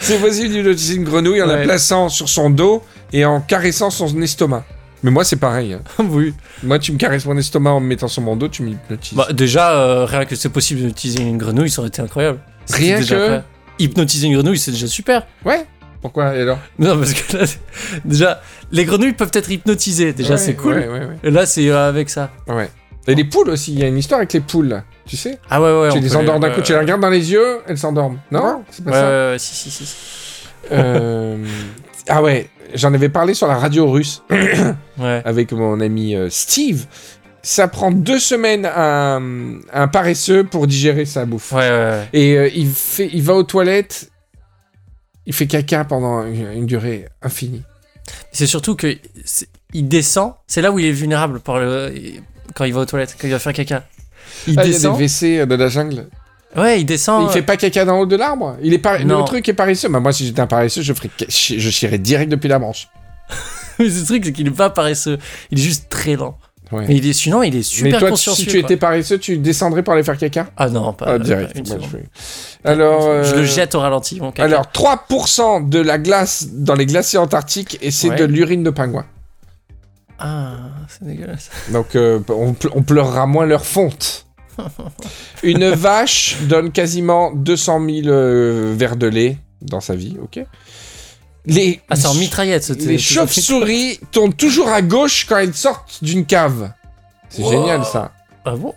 C'est 0.00 0.22
possible 0.22 0.54
d'hypnotiser 0.54 0.94
une 0.94 1.04
grenouille 1.04 1.42
en 1.42 1.46
la 1.46 1.58
plaçant 1.58 2.08
sur 2.08 2.30
son 2.30 2.48
dos 2.48 2.82
et 3.12 3.26
en 3.26 3.42
caressant 3.42 3.90
son 3.90 4.22
estomac. 4.22 4.64
Mais 5.04 5.10
moi, 5.10 5.22
c'est 5.22 5.36
pareil. 5.36 5.74
hein. 5.74 5.82
oui. 6.10 6.32
Moi, 6.62 6.78
tu 6.78 6.90
me 6.90 6.96
caresses 6.96 7.26
mon 7.26 7.36
estomac 7.36 7.70
en 7.70 7.78
me 7.80 7.86
mettant 7.86 8.08
sur 8.08 8.22
mon 8.22 8.36
dos, 8.36 8.48
tu 8.48 8.62
m'hypnotises. 8.62 9.16
Bah, 9.16 9.28
déjà, 9.32 9.72
euh, 9.74 10.06
rien 10.06 10.24
que 10.24 10.34
c'est 10.34 10.48
possible 10.48 10.80
d'utiliser 10.80 11.22
une 11.22 11.36
grenouille, 11.38 11.68
ça 11.70 11.80
aurait 11.82 11.88
été 11.88 12.00
incroyable. 12.00 12.38
Rien 12.72 12.98
déjà 12.98 13.14
que-. 13.16 13.40
Hypnotiser 13.78 14.28
une 14.28 14.34
grenouille, 14.34 14.58
c'est 14.58 14.70
déjà 14.70 14.86
super. 14.86 15.26
Ouais. 15.44 15.66
Pourquoi 16.00 16.34
et 16.34 16.40
alors? 16.40 16.58
Non, 16.78 16.96
parce 16.98 17.12
que 17.12 17.36
là, 17.36 17.44
déjà, 18.04 18.40
les 18.72 18.84
grenouilles 18.86 19.12
peuvent 19.12 19.30
être 19.34 19.50
hypnotisées. 19.50 20.12
Déjà, 20.14 20.34
Ouais, 20.34 20.38
c'est 20.38 20.54
cool. 20.54 20.74
Ouais, 20.74 20.88
ouais, 20.88 20.98
ouais. 21.00 21.16
Et 21.22 21.30
là, 21.30 21.44
c'est 21.46 21.68
euh, 21.68 21.88
avec 21.88 22.08
ça. 22.08 22.30
Ouais. 22.48 22.70
Et 23.06 23.14
les 23.14 23.24
poules 23.24 23.50
aussi, 23.50 23.72
il 23.74 23.80
y 23.80 23.82
a 23.84 23.88
une 23.88 23.98
histoire 23.98 24.18
avec 24.20 24.32
les 24.32 24.40
poules, 24.40 24.68
là. 24.68 24.84
tu 25.06 25.18
sais? 25.18 25.38
Ah 25.50 25.60
ouais, 25.60 25.70
ouais. 25.82 25.92
Tu 25.92 26.00
les 26.00 26.16
endors 26.16 26.40
d'un 26.40 26.48
coup, 26.50 26.62
tu 26.62 26.72
les 26.72 26.78
regardes 26.78 27.02
dans 27.02 27.10
les 27.10 27.30
yeux, 27.30 27.58
elles 27.66 27.76
s'endorment. 27.76 28.18
Non? 28.30 28.64
C'est 28.70 28.82
pas 28.84 28.90
Ouais, 28.90 28.96
ça 28.96 29.02
ouais, 29.08 29.30
ouais, 29.32 29.38
si, 29.38 29.54
si. 29.54 29.70
si. 29.70 29.94
Euh, 30.72 31.36
Ah 32.08 32.22
ouais, 32.22 32.48
j'en 32.74 32.92
avais 32.94 33.08
parlé 33.08 33.34
sur 33.34 33.46
la 33.46 33.56
radio 33.56 33.90
russe 33.90 34.22
Ouais. 34.98 35.22
avec 35.24 35.52
mon 35.52 35.80
ami 35.80 36.14
euh, 36.14 36.28
Steve. 36.30 36.86
Ça 37.42 37.68
prend 37.68 37.90
deux 37.90 38.18
semaines 38.20 38.64
à 38.64 39.16
un, 39.16 39.56
à 39.72 39.82
un 39.82 39.88
paresseux 39.88 40.44
pour 40.44 40.66
digérer 40.66 41.04
sa 41.04 41.26
bouffe. 41.26 41.52
Ouais. 41.52 42.08
Et 42.12 42.36
euh, 42.38 42.48
il, 42.54 42.70
fait, 42.70 43.10
il 43.12 43.22
va 43.22 43.34
aux 43.34 43.42
toilettes, 43.42 44.10
il 45.26 45.34
fait 45.34 45.46
caca 45.46 45.84
pendant 45.84 46.24
une, 46.26 46.52
une 46.52 46.66
durée 46.66 47.06
infinie. 47.22 47.62
C'est 48.32 48.46
surtout 48.46 48.76
que 48.76 48.96
il 49.72 49.88
descend. 49.88 50.34
C'est 50.46 50.62
là 50.62 50.70
où 50.72 50.78
il 50.78 50.86
est 50.86 50.92
vulnérable 50.92 51.40
pour 51.40 51.58
le... 51.58 51.92
quand 52.54 52.64
il 52.64 52.72
va 52.72 52.80
aux 52.80 52.86
toilettes, 52.86 53.16
quand 53.20 53.26
il 53.26 53.32
va 53.32 53.38
faire 53.38 53.52
caca. 53.52 53.84
Il 54.46 54.58
Ah, 54.58 54.64
il 54.64 54.70
y 54.70 54.74
a 54.74 54.78
des 54.78 54.78
descend. 54.78 54.98
WC 55.00 55.46
de 55.46 55.54
la 55.54 55.68
jungle. 55.68 56.06
Ouais, 56.56 56.80
il 56.80 56.84
descend. 56.84 57.28
Il 57.28 57.32
fait 57.32 57.42
pas 57.42 57.56
caca 57.56 57.84
dans 57.84 57.96
le 57.96 58.02
haut 58.02 58.06
de 58.06 58.16
l'arbre? 58.16 58.56
Il 58.62 58.72
est 58.74 58.78
pas. 58.78 58.98
Non. 59.00 59.20
Le 59.20 59.24
truc 59.24 59.48
est 59.48 59.54
paresseux. 59.54 59.88
Bah, 59.88 60.00
moi, 60.00 60.12
si 60.12 60.26
j'étais 60.26 60.40
un 60.40 60.46
paresseux, 60.46 60.82
je 60.82 60.92
ferais, 60.92 61.10
je 61.28 61.70
chierais 61.70 61.98
direct 61.98 62.30
depuis 62.30 62.48
la 62.48 62.58
branche. 62.58 62.88
Mais 63.78 63.90
ce 63.90 64.04
truc, 64.04 64.24
c'est 64.24 64.32
qu'il 64.32 64.46
est 64.46 64.50
pas 64.50 64.70
paresseux. 64.70 65.18
Il 65.50 65.58
est 65.58 65.62
juste 65.62 65.88
très 65.88 66.14
lent. 66.16 66.38
Ouais. 66.72 66.86
Mais 66.88 66.96
il 66.96 67.06
est, 67.06 67.12
sinon, 67.12 67.42
il 67.42 67.54
est 67.54 67.58
Mais 67.58 67.62
super 67.62 67.98
toi, 68.00 68.10
consciencieux. 68.10 68.44
si 68.44 68.50
tu 68.50 68.60
quoi. 68.60 68.66
étais 68.70 68.76
paresseux, 68.76 69.18
tu 69.18 69.36
descendrais 69.38 69.82
pour 69.82 69.92
aller 69.92 70.02
faire 70.02 70.16
caca? 70.16 70.46
Ah 70.56 70.68
non, 70.70 70.92
pas, 70.92 71.06
Ah, 71.08 71.18
direct. 71.18 71.56
Moi, 71.68 71.78
je 71.92 72.68
Alors. 72.68 73.02
Je 73.22 73.34
euh, 73.34 73.36
le 73.40 73.44
jette 73.44 73.74
au 73.74 73.80
ralenti, 73.80 74.18
mon 74.20 74.30
caca. 74.32 74.44
Alors, 74.44 74.66
3% 74.72 75.68
de 75.68 75.78
la 75.80 75.98
glace 75.98 76.46
dans 76.52 76.74
les 76.74 76.86
glaciers 76.86 77.18
antarctiques 77.18 77.78
et 77.82 77.90
c'est 77.90 78.08
Ouais. 78.10 78.16
de 78.16 78.24
l'urine 78.24 78.62
de 78.62 78.70
pingouin. 78.70 79.04
Ah, 80.18 80.52
c'est 80.88 81.04
dégueulasse. 81.06 81.50
Donc, 81.70 81.96
euh, 81.96 82.20
on 82.28 82.82
pleurera 82.82 83.26
moins 83.26 83.44
leur 83.46 83.66
fonte. 83.66 84.26
Une 85.42 85.70
vache 85.70 86.36
donne 86.42 86.70
quasiment 86.72 87.32
200 87.32 87.80
000 87.86 88.08
euh, 88.08 88.74
verres 88.76 88.96
de 88.96 89.06
lait 89.06 89.38
dans 89.62 89.80
sa 89.80 89.94
vie, 89.96 90.16
ok 90.22 90.40
Les, 91.46 91.80
Ah, 91.90 91.96
c'est 91.96 92.06
en 92.06 92.14
mitraillette, 92.14 92.64
ce 92.64 92.72
les 92.74 92.98
ce- 92.98 93.02
chauves-souris 93.14 94.00
tournent 94.12 94.34
toujours 94.34 94.68
à 94.68 94.82
gauche 94.82 95.26
quand 95.28 95.38
elles 95.38 95.54
sortent 95.54 95.98
d'une 96.02 96.24
cave. 96.26 96.72
C'est 97.30 97.42
Wow. 97.42 97.50
génial, 97.50 97.84
ça. 97.84 98.12
Ah 98.44 98.56
bon? 98.56 98.74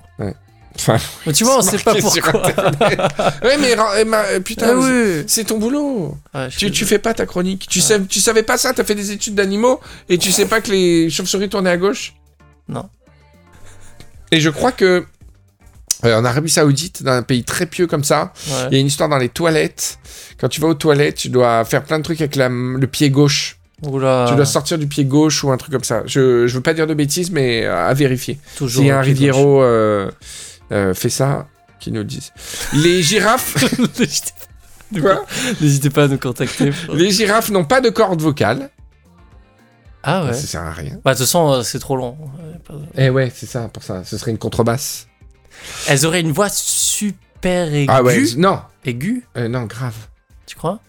Enfin, 0.79 0.97
Mais 1.25 1.33
tu 1.33 1.43
vois, 1.43 1.57
on 1.57 1.61
sait 1.63 1.79
pas 1.79 1.95
pourquoi. 1.95 2.33
Ouais, 3.43 3.57
mais 3.59 3.75
eh, 3.99 4.05
ma- 4.05 4.23
euh, 4.25 4.39
putain, 4.39 4.67
Ah 4.71 4.75
oui. 4.77 5.23
c'est 5.27 5.45
ton 5.45 5.57
boulot. 5.57 6.15
Ouais, 6.35 6.49
Tu, 6.49 6.69
tu 6.69 6.85
fais 6.85 6.99
pas 6.99 7.13
ta 7.15 7.25
chronique. 7.25 7.67
Tu, 7.67 7.81
sais, 7.81 7.99
tu 8.05 8.19
savais 8.19 8.43
pas 8.43 8.57
ça 8.59 8.73
T'as 8.73 8.83
fait 8.83 8.93
des 8.95 9.11
études 9.11 9.33
d'animaux 9.33 9.79
et 10.07 10.17
tu 10.19 10.31
sais 10.31 10.45
pas 10.45 10.61
que 10.61 10.69
les 10.71 11.09
chauves-souris 11.09 11.49
tournaient 11.49 11.71
à 11.71 11.77
gauche? 11.77 12.13
Non. 12.69 12.87
Et 14.31 14.39
je 14.39 14.49
crois 14.51 14.71
que 14.71 15.05
en 16.03 16.23
Arabie 16.25 16.49
Saoudite, 16.49 17.03
dans 17.03 17.11
un 17.13 17.23
pays 17.23 17.43
très 17.43 17.65
pieux 17.65 17.87
comme 17.87 18.03
ça, 18.03 18.33
Ouais. 18.47 18.53
il 18.69 18.73
y 18.73 18.77
a 18.77 18.79
une 18.79 18.87
histoire 18.87 19.09
dans 19.09 19.17
les 19.17 19.29
toilettes. 19.29 19.97
Quand 20.39 20.47
tu 20.49 20.61
vas 20.61 20.67
aux 20.67 20.73
toilettes, 20.75 21.15
tu 21.15 21.29
dois 21.29 21.65
faire 21.65 21.83
plein 21.83 21.97
de 21.99 22.03
trucs 22.03 22.21
avec 22.21 22.35
la- 22.35 22.49
le 22.49 22.85
pied 22.87 23.09
gauche. 23.09 23.57
Oula. 23.83 24.25
Tu 24.29 24.35
dois 24.35 24.45
sortir 24.45 24.77
du 24.79 24.87
pied 24.87 25.05
gauche 25.05 25.43
ou 25.43 25.51
un 25.51 25.57
truc 25.57 25.71
comme 25.71 25.83
ça. 25.83 26.01
Je, 26.07 26.47
je 26.47 26.53
veux 26.55 26.61
pas 26.61 26.73
dire 26.73 26.87
de 26.87 26.93
bêtises, 26.95 27.29
mais 27.31 27.63
euh, 27.65 27.87
à 27.87 27.93
vérifier. 27.93 28.39
Toujours 28.55 28.83
Si 28.83 28.89
un 28.89 29.01
Riviero 29.01 29.61
euh, 29.61 30.09
euh, 30.71 30.93
fait 30.95 31.09
ça, 31.09 31.47
qu'ils 31.79 31.93
nous 31.93 31.99
le 31.99 32.05
disent. 32.05 32.31
Les 32.73 33.01
girafes. 33.03 33.55
N'hésitez 35.61 35.89
pas- 35.89 36.03
à 36.03 36.07
nous 36.07 36.17
contacter. 36.17 36.71
pour- 36.71 36.95
Les 36.95 37.11
girafes 37.11 37.49
n'ont 37.51 37.65
pas 37.65 37.81
de 37.81 37.89
corde 37.89 38.21
vocale. 38.21 38.69
Ah 40.03 40.23
ouais. 40.25 40.33
Ça 40.33 40.47
sert 40.47 40.61
à 40.63 40.71
rien. 40.71 40.97
Bah, 41.03 41.13
de 41.13 41.17
toute 41.17 41.25
façon, 41.25 41.51
euh, 41.51 41.63
c'est 41.63 41.79
trop 41.79 41.97
long. 41.97 42.17
Euh, 42.71 42.77
Eh 42.97 43.09
ouais, 43.09 43.31
c'est 43.35 43.45
ça, 43.47 43.67
pour 43.71 43.83
ça. 43.83 44.03
Ce 44.05 44.17
serait 44.17 44.31
une 44.31 44.37
contrebasse. 44.37 45.07
Elles 45.87 46.05
auraient 46.05 46.21
une 46.21 46.31
voix 46.31 46.49
super 46.49 47.73
aiguë. 47.73 47.91
Ah 47.91 48.03
ouais, 48.03 48.19
non. 48.37 48.59
Aiguë, 48.85 49.23
Euh, 49.37 49.47
non, 49.47 49.63
grave. 49.63 49.95
tu 50.45 50.55
crois? 50.55 50.79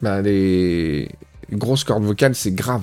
Bah, 0.00 0.20
les... 0.22 1.08
grosses 1.52 1.84
cordes 1.84 2.04
vocales, 2.04 2.34
c'est 2.34 2.52
grave. 2.52 2.82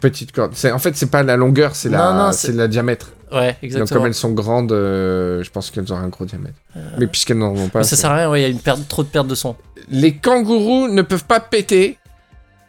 Petite 0.00 0.32
corde. 0.32 0.52
C'est... 0.54 0.70
En 0.70 0.78
fait, 0.78 0.96
c'est 0.96 1.10
pas 1.10 1.22
la 1.22 1.36
longueur, 1.36 1.74
c'est 1.74 1.88
la, 1.88 2.30
c'est 2.32 2.52
la 2.52 2.68
diamètre. 2.68 3.10
Ouais, 3.32 3.48
Donc, 3.54 3.56
exactement. 3.62 3.98
comme 4.00 4.06
elles 4.06 4.14
sont 4.14 4.32
grandes, 4.32 4.72
euh, 4.72 5.42
je 5.42 5.50
pense 5.50 5.70
qu'elles 5.70 5.90
auront 5.92 6.00
un 6.00 6.08
gros 6.08 6.24
diamètre. 6.24 6.56
Mais 6.98 7.06
puisqu'elles 7.06 7.36
n'en 7.38 7.48
ont 7.54 7.68
pas. 7.68 7.80
Mais 7.80 7.84
ça 7.84 7.96
sert 7.96 8.10
à 8.10 8.16
rien, 8.16 8.30
ouais, 8.30 8.40
il 8.40 8.42
y 8.42 8.46
a 8.46 8.48
une 8.48 8.60
perte, 8.60 8.86
trop 8.88 9.02
de 9.02 9.08
perte 9.08 9.26
de 9.26 9.34
son. 9.34 9.56
Les 9.90 10.16
kangourous 10.16 10.88
ne 10.88 11.02
peuvent 11.02 11.24
pas 11.24 11.40
péter. 11.40 11.98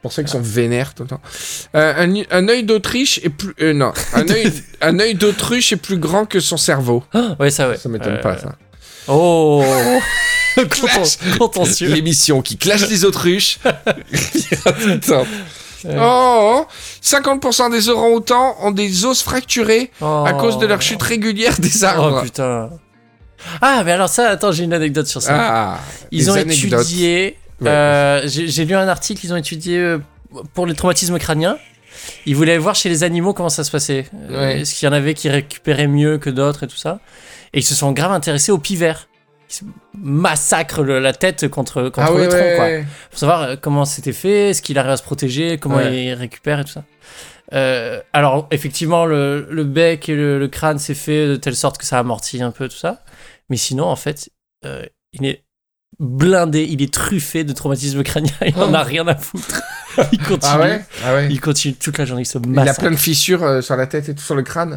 Pour 0.01 0.13
ceux 0.13 0.23
qui 0.23 0.31
sont 0.31 0.39
vénères 0.41 0.93
tout 0.93 1.03
le 1.03 1.09
temps. 1.09 1.19
Euh, 1.75 1.93
un, 1.97 2.23
un 2.31 2.47
œil 2.47 2.63
d'Autriche 2.63 3.19
est 3.23 3.29
plus. 3.29 3.53
euh, 3.61 3.73
non. 3.73 3.91
Un 4.13 4.27
œil, 4.29 4.51
un 4.81 4.97
œil 4.99 5.15
d'autruche 5.15 5.73
est 5.73 5.77
plus 5.77 5.97
grand 5.97 6.25
que 6.25 6.39
son 6.39 6.55
cerveau. 6.57 7.03
Ah, 7.13 7.35
ouais, 7.39 7.51
ça, 7.51 7.67
ouais. 7.69 7.75
Ça 7.77 7.89
m'étonne 7.89 8.13
Euh, 8.13 8.21
pas, 8.21 8.37
ça. 8.37 8.55
Oh 9.09 9.63
Contentieux. 11.39 11.89
L'émission 11.89 12.41
qui 12.41 12.57
clash 12.57 12.87
les 12.89 13.03
autruches. 13.05 13.59
Oh, 15.97 16.65
50% 17.01 17.71
des 17.71 17.87
orang-outans 17.87 18.57
ont 18.61 18.71
des 18.71 19.05
os 19.05 19.21
fracturés 19.21 19.91
à 20.01 20.33
Oh. 20.33 20.37
cause 20.37 20.57
de 20.57 20.65
leur 20.65 20.81
chute 20.81 21.01
régulière 21.01 21.57
des 21.57 21.85
arbres. 21.85 22.17
Oh 22.19 22.23
putain. 22.23 22.69
Ah, 23.61 23.83
mais 23.85 23.93
alors 23.93 24.09
ça, 24.09 24.27
attends, 24.29 24.51
j'ai 24.51 24.65
une 24.65 24.73
anecdote 24.73 25.07
sur 25.07 25.21
ça. 25.21 25.37
ah, 25.39 25.79
ils 26.11 26.29
ont 26.29 26.33
anecdotes. 26.33 26.81
étudié. 26.81 27.37
Ouais. 27.61 27.69
euh, 27.69 28.21
j'ai 28.27 28.65
lu 28.65 28.75
un 28.75 28.87
article, 28.87 29.25
ils 29.25 29.33
ont 29.33 29.37
étudié 29.37 29.77
euh, 29.77 29.99
pour 30.53 30.65
les 30.65 30.73
traumatismes 30.75 31.17
crâniens. 31.19 31.57
Ils 32.25 32.35
voulaient 32.35 32.57
voir 32.57 32.75
chez 32.75 32.87
les 32.89 33.03
animaux 33.03 33.33
comment 33.33 33.49
ça 33.49 33.63
se 33.63 33.71
passait. 33.71 34.05
Euh, 34.29 34.39
Ouais. 34.39 34.61
Est-ce 34.61 34.75
qu'il 34.75 34.85
y 34.85 34.89
en 34.89 34.93
avait 34.93 35.13
qui 35.13 35.29
récupéraient 35.29 35.87
mieux 35.87 36.17
que 36.17 36.29
d'autres 36.29 36.63
et 36.63 36.67
tout 36.67 36.77
ça. 36.77 36.99
Et 37.53 37.59
ils 37.59 37.63
se 37.65 37.75
sont 37.75 37.91
grave 37.91 38.11
intéressés 38.11 38.51
aux 38.51 38.57
pivers. 38.59 39.07
Qui 39.49 39.55
se 39.57 39.63
massacrent 39.97 40.83
le- 40.83 40.99
la 40.99 41.11
tête 41.11 41.47
contre, 41.47 41.89
contre 41.89 42.07
Ah 42.07 42.11
le 42.11 42.21
ouais, 42.21 42.27
tronc, 42.27 42.55
quoi. 42.55 42.91
Pour 43.09 43.19
savoir 43.19 43.59
comment 43.59 43.83
c'était 43.83 44.13
fait, 44.13 44.49
est-ce 44.51 44.61
qu'il 44.61 44.77
arrive 44.77 44.91
à 44.91 44.97
se 44.97 45.01
protéger, 45.03 45.57
comment 45.57 45.79
il 45.79 46.13
récupère 46.13 46.59
et 46.59 46.63
tout 46.65 46.71
ça. 46.71 46.83
Euh, 47.53 47.99
alors, 48.13 48.47
effectivement, 48.51 49.05
le, 49.07 49.47
le 49.49 49.63
bec 49.63 50.07
et 50.07 50.15
le, 50.15 50.37
le 50.37 50.47
crâne, 50.47 50.77
c'est 50.77 50.93
fait 50.93 51.27
de 51.27 51.35
telle 51.35 51.55
sorte 51.55 51.79
que 51.79 51.85
ça 51.85 51.97
amortit 51.97 52.43
un 52.43 52.51
peu 52.51 52.69
tout 52.69 52.77
ça. 52.77 53.03
Mais 53.49 53.57
sinon, 53.57 53.85
en 53.85 53.95
fait, 53.95 54.29
euh, 54.65 54.85
il 55.13 55.25
est 55.25 55.43
blindé, 55.99 56.63
il 56.69 56.81
est 56.81 56.93
truffé 56.93 57.43
de 57.43 57.53
traumatisme 57.53 58.03
crânien, 58.03 58.31
il 58.45 58.55
en 58.57 58.73
a 58.73 58.83
rien 58.83 59.07
à 59.07 59.15
foutre. 59.15 59.61
il 60.11 60.19
continue. 60.19 60.39
Ah 60.43 60.59
ouais, 60.59 60.85
ah 61.03 61.13
ouais. 61.15 61.27
Il 61.31 61.41
continue 61.41 61.73
toute 61.73 61.97
la 61.97 62.05
journée, 62.05 62.23
il 62.23 62.25
se 62.25 62.37
Il 62.37 62.45
a 62.45 62.47
massacre. 62.47 62.79
plein 62.81 62.91
de 62.91 62.95
fissures 62.95 63.43
euh, 63.43 63.61
sur 63.61 63.75
la 63.75 63.87
tête 63.87 64.07
et 64.09 64.15
tout 64.15 64.23
sur 64.23 64.35
le 64.35 64.43
crâne? 64.43 64.75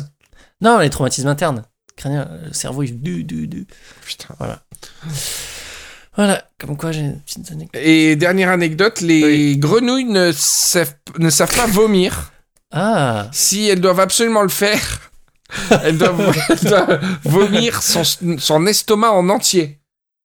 Non, 0.61 0.79
les 0.79 0.90
traumatismes 0.90 1.29
internes. 1.29 1.64
Crânien, 1.96 2.29
le 2.46 2.53
cerveau, 2.53 2.83
il... 2.83 3.01
Du, 3.01 3.22
du, 3.25 3.46
du. 3.46 3.66
Putain. 4.07 4.35
Voilà, 6.16 6.44
comme 6.61 6.77
quoi 6.77 6.92
j'ai 6.92 7.01
une 7.01 7.20
petite 7.20 7.51
anecdote. 7.53 7.81
Et 7.83 8.16
dernière 8.16 8.51
anecdote, 8.51 9.01
les 9.01 9.57
grenouilles 9.57 10.05
ne 10.05 10.31
savent, 10.35 10.94
ne 11.18 11.31
savent 11.31 11.55
pas 11.55 11.66
vomir. 11.66 12.33
Ah, 12.70 13.29
Si 13.33 13.68
elles 13.68 13.81
doivent 13.81 14.01
absolument 14.01 14.42
le 14.42 14.48
faire, 14.48 14.81
elles 15.83 15.98
doivent, 15.98 16.35
elles 16.48 16.68
doivent 16.68 17.01
vomir 17.25 17.83
son, 17.83 18.03
son 18.38 18.66
estomac 18.66 19.12
en 19.12 19.29
entier. 19.31 19.79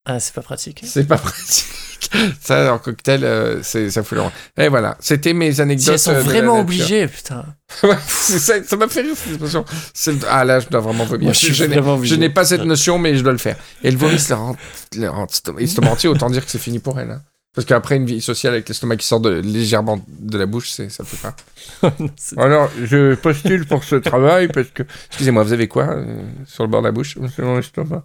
Ah 0.07 0.19
c'est 0.19 0.33
pas 0.33 0.41
pratique. 0.41 0.81
C'est 0.85 1.05
pas 1.07 1.17
pratique. 1.17 1.65
Ça, 2.41 2.73
en 2.73 2.77
cocktail, 2.77 3.23
euh, 3.25 3.61
c'est- 3.63 3.89
ça 3.89 4.03
fout 4.03 4.17
le 4.17 4.63
Et 4.63 4.69
voilà, 4.69 4.95
c'était 5.01 5.33
mes 5.33 5.51
Si 5.51 5.61
anecdotes. 5.61 5.89
elles 5.89 5.99
sont 5.99 6.11
euh, 6.13 6.21
vraiment 6.21 6.59
obligées, 6.59 7.07
putain. 7.17 7.43
Ouais, 7.83 7.97
ça 8.07 8.63
ça 8.63 8.75
m'a 8.77 8.87
fait 8.87 9.01
rire 9.01 9.15
cette 9.17 9.29
expression. 9.33 9.65
C'est 9.93 10.11
le- 10.13 10.19
Ah 10.29 10.45
là, 10.45 10.59
je 10.59 10.67
dois 10.69 10.79
vraiment 10.79 11.05
vomir. 11.05 11.25
Moi, 11.25 11.33
je 11.33 11.63
n'ai- 11.65 11.67
vraiment 11.75 11.93
je 11.95 11.97
obligé. 11.99 12.17
n'ai 12.17 12.29
pas 12.29 12.45
cette 12.45 12.63
notion, 12.63 12.97
mais 12.99 13.15
je 13.17 13.23
dois 13.23 13.31
le 13.33 13.37
faire. 13.39 13.57
Et 13.83 13.91
leur 13.91 15.15
ent- 15.19 15.27
estomac 15.59 15.89
entier, 15.91 16.07
autant 16.07 16.29
dire 16.29 16.45
que 16.45 16.51
c'est 16.51 16.59
fini 16.59 16.79
pour 16.79 16.99
elles. 16.99 17.11
hein. 17.11 17.21
Parce 17.57 17.65
qu'après, 17.65 17.95
une 17.95 18.05
vie 18.05 18.21
sociale 18.21 18.53
avec 18.53 18.69
l'estomac 18.69 18.97
qui 18.97 19.07
sort 19.07 19.19
de- 19.19 19.41
légèrement 19.43 19.99
de 20.07 20.37
la 20.37 20.45
bouche, 20.45 20.69
c'est 20.69 20.89
ça 20.91 21.03
peut 21.03 21.17
pas. 21.19 21.35
Alors, 22.37 22.69
je 22.85 23.15
postule 23.15 23.65
pour 23.65 23.83
ce 23.83 23.95
travail 23.95 24.47
parce 24.47 24.67
que. 24.67 24.83
Excusez-moi, 25.09 25.41
vous 25.41 25.53
avez 25.53 25.67
quoi 25.67 25.85
euh, 25.89 26.05
sur 26.45 26.63
le 26.65 26.69
bord 26.69 26.81
de 26.83 26.85
la 26.87 26.91
bouche 26.91 27.17
C'est 27.35 27.41
mon 27.41 27.57
estomac? 27.57 28.03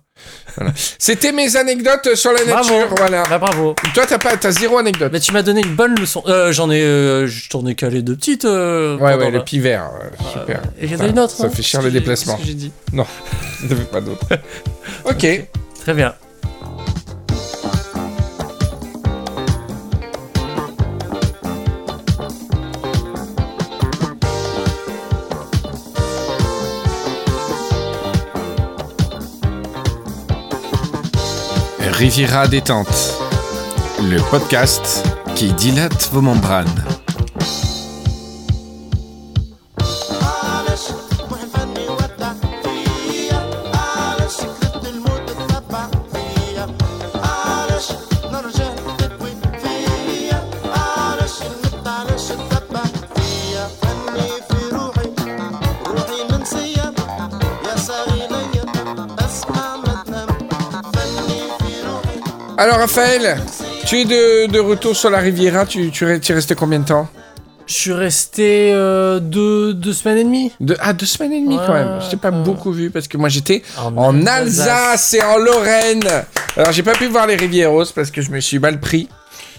Voilà. 0.57 0.73
C'était 0.99 1.33
mes 1.33 1.55
anecdotes 1.57 2.15
sur 2.15 2.33
la 2.33 2.43
Bravo. 2.47 2.71
nature. 2.73 2.95
Voilà. 2.97 3.25
Bah 3.29 3.37
bravo. 3.39 3.75
Toi, 3.93 4.07
t'as 4.07 4.17
pas, 4.17 4.39
t'as 4.39 4.53
zéro 4.53 4.79
anecdote. 4.79 5.11
Mais 5.13 5.21
tu 5.21 5.33
m'as 5.33 5.43
donné 5.43 5.61
une 5.61 5.75
bonne 5.77 5.97
leçon. 6.01 6.23
Euh, 6.29 6.51
j'en 6.51 6.71
ai, 6.71 6.83
euh, 6.83 7.27
j'en 7.27 7.67
ai 7.67 7.75
calé 7.75 8.01
deux 8.01 8.17
petites. 8.17 8.45
Ouais, 8.45 8.97
ouais, 8.99 9.31
le 9.31 9.45
pivert. 9.45 9.91
super. 10.33 10.63
Et 10.81 10.87
il 10.87 10.93
y 10.93 10.95
en 10.95 10.99
Ça- 10.99 11.05
a 11.05 11.09
une 11.09 11.19
autre. 11.19 11.35
Ça 11.35 11.45
hein, 11.45 11.51
fait 11.51 11.63
cher 11.63 11.83
le 11.83 11.91
déplacement. 11.91 12.39
j'ai 12.43 12.55
dit. 12.55 12.73
Non, 12.95 13.05
il 13.63 13.69
n'y 13.69 13.75
en 13.75 13.77
avait 13.77 13.85
pas 13.85 14.01
d'autre. 14.01 14.27
ok. 15.05 15.27
Très 15.83 15.93
bien. 15.95 16.15
Riviera 31.93 32.49
détente, 32.49 33.19
le 34.01 34.19
podcast 34.31 35.07
qui 35.37 35.53
dilate 35.53 36.09
vos 36.13 36.23
membranes. 36.23 36.82
Alors, 62.63 62.79
Raphaël, 62.79 63.39
tu 63.87 63.97
es 63.99 64.05
de, 64.05 64.47
de 64.47 64.61
retour 64.61 64.95
sur 64.95 65.11
la 65.11 65.19
Riviera. 65.19 65.67
Tu, 65.67 65.91
tu, 65.91 66.07
es- 66.09 66.21
tu 66.21 66.31
es 66.31 66.35
resté 66.37 66.55
combien 66.55 66.79
de 66.79 66.85
temps? 66.85 67.09
Je 67.67 67.75
suis 67.75 67.93
resté 67.93 68.71
euh, 68.73 69.19
deux, 69.19 69.75
deux 69.75 69.93
semaines 69.93 70.19
et 70.19 70.23
demie. 70.25 70.53
de, 70.61 70.77
Ah, 70.79 70.93
deux 70.93 71.07
semaines 71.07 71.33
et 71.33 71.41
demie 71.41 71.59
quand 71.67 71.73
même. 71.73 71.99
Je 72.01 72.09
t'ai 72.09 72.17
pas 72.17 72.31
beaucoup 72.31 72.71
vu 72.71 72.91
parce 72.91 73.09
que 73.09 73.17
moi 73.17 73.29
j'étais 73.29 73.65
En 73.79 73.97
en 73.97 74.27
Alsace. 74.29 74.61
Alsace 74.69 75.15
et 75.15 75.23
en 75.25 75.39
Lorraine. 75.39 76.05
Alors, 76.57 76.71
j'ai 76.71 76.85
pas 76.85 76.93
pu 76.93 77.07
voir 77.07 77.27
les 77.27 77.35
Rivieros 77.35 77.87
parce 77.97 78.13
que 78.13 78.23
je 78.23 78.31
me 78.31 78.39
suis 78.39 78.61
mal 78.61 78.79
pris. 78.79 79.09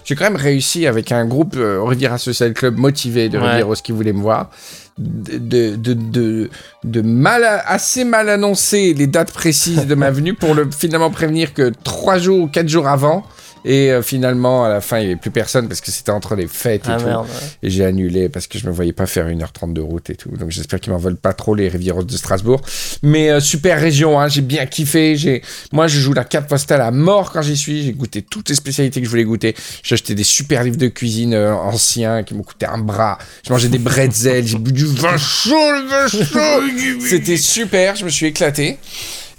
J'ai 0.06 0.16
quand 0.16 0.24
même 0.24 0.38
réussi 0.38 0.88
avec 0.88 1.12
un 1.12 1.26
groupe 1.26 1.56
euh, 1.58 1.82
Riviera 1.84 2.18
Social 2.18 2.54
Club 2.54 2.78
motivé 2.78 3.28
de 3.28 3.38
Ouais. 3.38 3.50
Rivieros 3.50 3.76
qui 3.84 3.92
voulaient 3.92 4.14
me 4.14 4.22
voir. 4.22 4.50
De, 4.98 5.76
de, 5.76 5.94
de, 5.94 6.50
de, 6.84 7.02
mal, 7.02 7.44
assez 7.66 8.04
mal 8.04 8.30
annoncer 8.30 8.94
les 8.94 9.08
dates 9.08 9.32
précises 9.32 9.88
de 9.88 9.96
ma 9.96 10.12
venue 10.12 10.36
pour 10.36 10.54
le 10.54 10.70
finalement 10.70 11.10
prévenir 11.10 11.56
que 11.56 11.72
trois 11.84 12.20
jours 12.20 12.42
ou 12.42 12.48
quatre 12.48 12.70
jours 12.70 12.88
avant. 12.88 13.26
Et 13.66 13.92
euh, 13.92 14.02
finalement, 14.02 14.66
à 14.66 14.70
la 14.70 14.82
fin, 14.82 14.98
il 15.00 15.02
n'y 15.02 15.12
avait 15.12 15.16
plus 15.20 15.32
personne 15.32 15.68
parce 15.68 15.82
que 15.82 15.92
c'était 15.92 16.12
entre 16.12 16.36
les 16.36 16.48
fêtes 16.48 16.86
et 16.88 16.92
Ah 16.92 16.98
tout. 16.98 17.06
merde. 17.06 17.26
ouais. 17.26 17.48
Et 17.64 17.70
j'ai 17.70 17.86
annulé 17.86 18.28
parce 18.30 18.48
que 18.48 18.58
je 18.60 18.66
me 18.68 18.72
voyais 18.72 18.94
pas 18.94 19.06
faire 19.06 19.28
1h30 19.28 19.74
de 19.74 19.82
route 19.82 20.10
et 20.10 20.16
tout. 20.16 20.30
Donc 20.32 20.50
j'espère 20.52 20.80
qu'ils 20.80 20.92
m'en 20.94 21.00
veulent 21.00 21.16
pas 21.18 21.34
trop 21.34 21.56
les 21.56 21.70
Rivieros 21.70 22.04
de 22.04 22.18
Strasbourg. 22.18 22.62
Mais 23.04 23.30
euh, 23.30 23.40
super 23.40 23.80
région, 23.80 24.20
hein, 24.20 24.28
j'ai 24.28 24.42
bien 24.42 24.66
kiffé. 24.66 25.16
J'ai, 25.16 25.42
Moi 25.72 25.88
je 25.88 26.00
joue 26.00 26.14
la 26.14 26.24
carte 26.26 26.48
postale 26.50 26.82
à 26.82 26.92
mort 26.92 27.32
quand 27.32 27.42
j'y 27.42 27.56
suis. 27.58 27.84
J'ai 27.84 27.94
goûté 27.94 28.22
toutes 28.22 28.50
les 28.50 28.56
spécialités 28.56 29.00
que 29.00 29.06
je 29.06 29.10
voulais 29.12 29.24
goûter. 29.24 29.56
J'ai 29.84 29.94
acheté 29.94 30.16
des 30.16 30.24
super 30.24 30.64
livres 30.64 30.78
de 30.78 30.88
cuisine 30.88 31.34
euh, 31.34 31.54
anciens 31.54 32.24
qui 32.24 32.34
m'ont 32.34 32.44
coûté 32.44 32.66
un 32.66 32.78
bras. 32.80 33.18
J'ai 33.44 33.52
mangé 33.54 33.70
des 33.70 33.80
bretzels, 33.80 34.46
j'ai 34.46 34.58
bu 34.58 34.72
du 34.74 34.86
vin 34.86 35.18
chaud, 35.18 35.72
le 35.72 35.88
vin 35.88 36.08
chaud. 36.08 37.06
C'était 37.08 37.38
super, 37.38 37.96
je 37.96 38.06
me 38.06 38.10
suis 38.10 38.26
éclaté. 38.26 38.78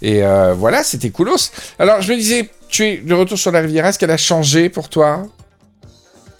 Et 0.02 0.22
euh, 0.22 0.54
voilà, 0.54 0.82
c'était 0.82 1.10
coolos. 1.10 1.50
Alors 1.78 2.02
je 2.02 2.12
me 2.12 2.16
disais, 2.18 2.48
tu 2.74 2.84
es 2.84 2.96
de 2.96 3.14
retour 3.14 3.38
sur 3.38 3.52
la 3.52 3.60
Riviera, 3.60 3.90
est-ce 3.90 4.00
qu'elle 4.00 4.10
a 4.10 4.16
changé 4.16 4.68
pour 4.68 4.88
toi 4.88 5.28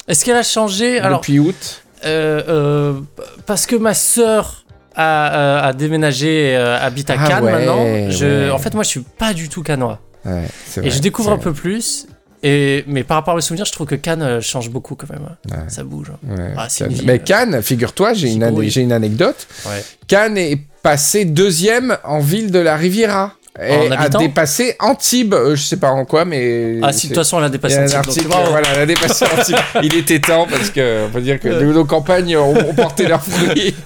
Est-ce 0.08 0.24
qu'elle 0.24 0.36
a 0.36 0.42
changé? 0.42 0.98
Alors, 0.98 1.20
depuis 1.20 1.38
août 1.38 1.82
euh, 2.04 2.42
euh, 2.48 3.00
parce 3.46 3.66
que 3.66 3.76
ma 3.76 3.94
sœur 3.94 4.64
a, 4.96 5.36
euh, 5.38 5.68
a 5.68 5.72
déménagé, 5.72 6.56
euh, 6.56 6.76
habite 6.78 7.08
à 7.10 7.14
Ah 7.18 7.28
Cannes 7.28 7.44
ouais, 7.44 7.52
maintenant. 7.52 8.10
Je, 8.10 8.46
ouais. 8.46 8.50
En 8.50 8.58
fait, 8.58 8.74
moi, 8.74 8.82
je 8.82 8.88
suis 8.88 9.00
pas 9.00 9.32
du 9.32 9.48
tout 9.48 9.62
cannois. 9.62 10.00
Ouais, 10.24 10.42
c'est 10.66 10.80
Et 10.80 10.88
vrai, 10.88 10.90
je 10.90 10.98
découvre 11.00 11.30
un 11.32 11.38
peu 11.38 11.52
plus. 11.52 12.06
Et, 12.42 12.82
mais 12.88 13.04
par 13.04 13.16
rapport 13.18 13.36
mes 13.36 13.40
souvenirs, 13.40 13.64
je 13.64 13.72
trouve 13.72 13.86
que 13.86 13.94
Cannes 13.94 14.40
change 14.42 14.70
beaucoup 14.70 14.96
quand 14.96 15.08
même. 15.08 15.28
Ouais. 15.50 15.68
Ça 15.68 15.84
bouge. 15.84 16.10
hein. 16.12 16.36
Ouais, 16.36 16.52
Ah, 16.58 16.66
Mais 17.04 17.20
Cannes, 17.20 17.62
figure-toi, 17.62 18.12
j'ai 18.12 18.32
une, 18.32 18.92
anecdote. 18.92 19.46
Ouais. 19.66 19.84
Cannes 20.08 20.36
est 20.36 20.58
passé 20.82 21.24
deuxième 21.24 21.96
en 22.02 22.18
ville 22.18 22.50
de 22.50 22.58
la 22.58 22.76
Riviera. 22.76 23.32
Et 23.62 23.92
a 23.92 24.08
dépassé 24.08 24.74
Antibes, 24.80 25.32
euh, 25.32 25.54
je 25.54 25.62
sais 25.62 25.76
pas 25.76 25.90
en 25.90 26.04
quoi, 26.04 26.24
mais. 26.24 26.80
Ah, 26.82 26.92
si 26.92 27.06
de 27.06 27.12
toute 27.14 27.22
façon, 27.22 27.38
elle 27.38 27.44
a 27.44 27.48
dépassé 27.50 27.76
a 27.76 27.82
un 27.82 27.84
un 27.84 27.86
petit 27.86 27.94
peu, 27.94 28.00
donc 28.00 28.08
article, 28.08 28.28
bravo. 28.28 28.50
voilà, 28.50 28.68
elle 28.74 28.80
a 28.80 28.86
dépassé 28.86 29.24
Antibes. 29.38 29.56
Il 29.84 29.94
était 29.94 30.18
temps 30.18 30.48
parce 30.50 30.70
que 30.70 31.06
on 31.06 31.10
peut 31.10 31.20
dire 31.20 31.38
que 31.38 31.48
nos, 31.48 31.72
nos 31.72 31.84
campagnes 31.84 32.36
ont, 32.36 32.52
ont 32.52 32.74
porté 32.74 33.06
leurs 33.06 33.22
fruits. 33.22 33.76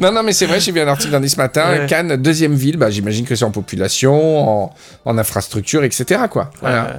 non, 0.00 0.10
non, 0.10 0.24
mais 0.24 0.32
c'est 0.32 0.46
vrai, 0.46 0.58
j'ai 0.58 0.72
vu 0.72 0.80
un 0.80 0.88
article 0.88 1.12
dans 1.12 1.28
ce 1.28 1.36
matin. 1.36 1.70
Ouais. 1.70 1.86
Cannes, 1.86 2.16
deuxième 2.16 2.54
ville, 2.54 2.76
bah, 2.78 2.90
j'imagine 2.90 3.24
que 3.24 3.36
c'est 3.36 3.44
en 3.44 3.52
population, 3.52 4.64
en, 4.64 4.74
en 5.04 5.18
infrastructure, 5.18 5.84
etc. 5.84 6.22
Quoi. 6.28 6.50
Voilà. 6.60 6.82
Ouais. 6.82 6.90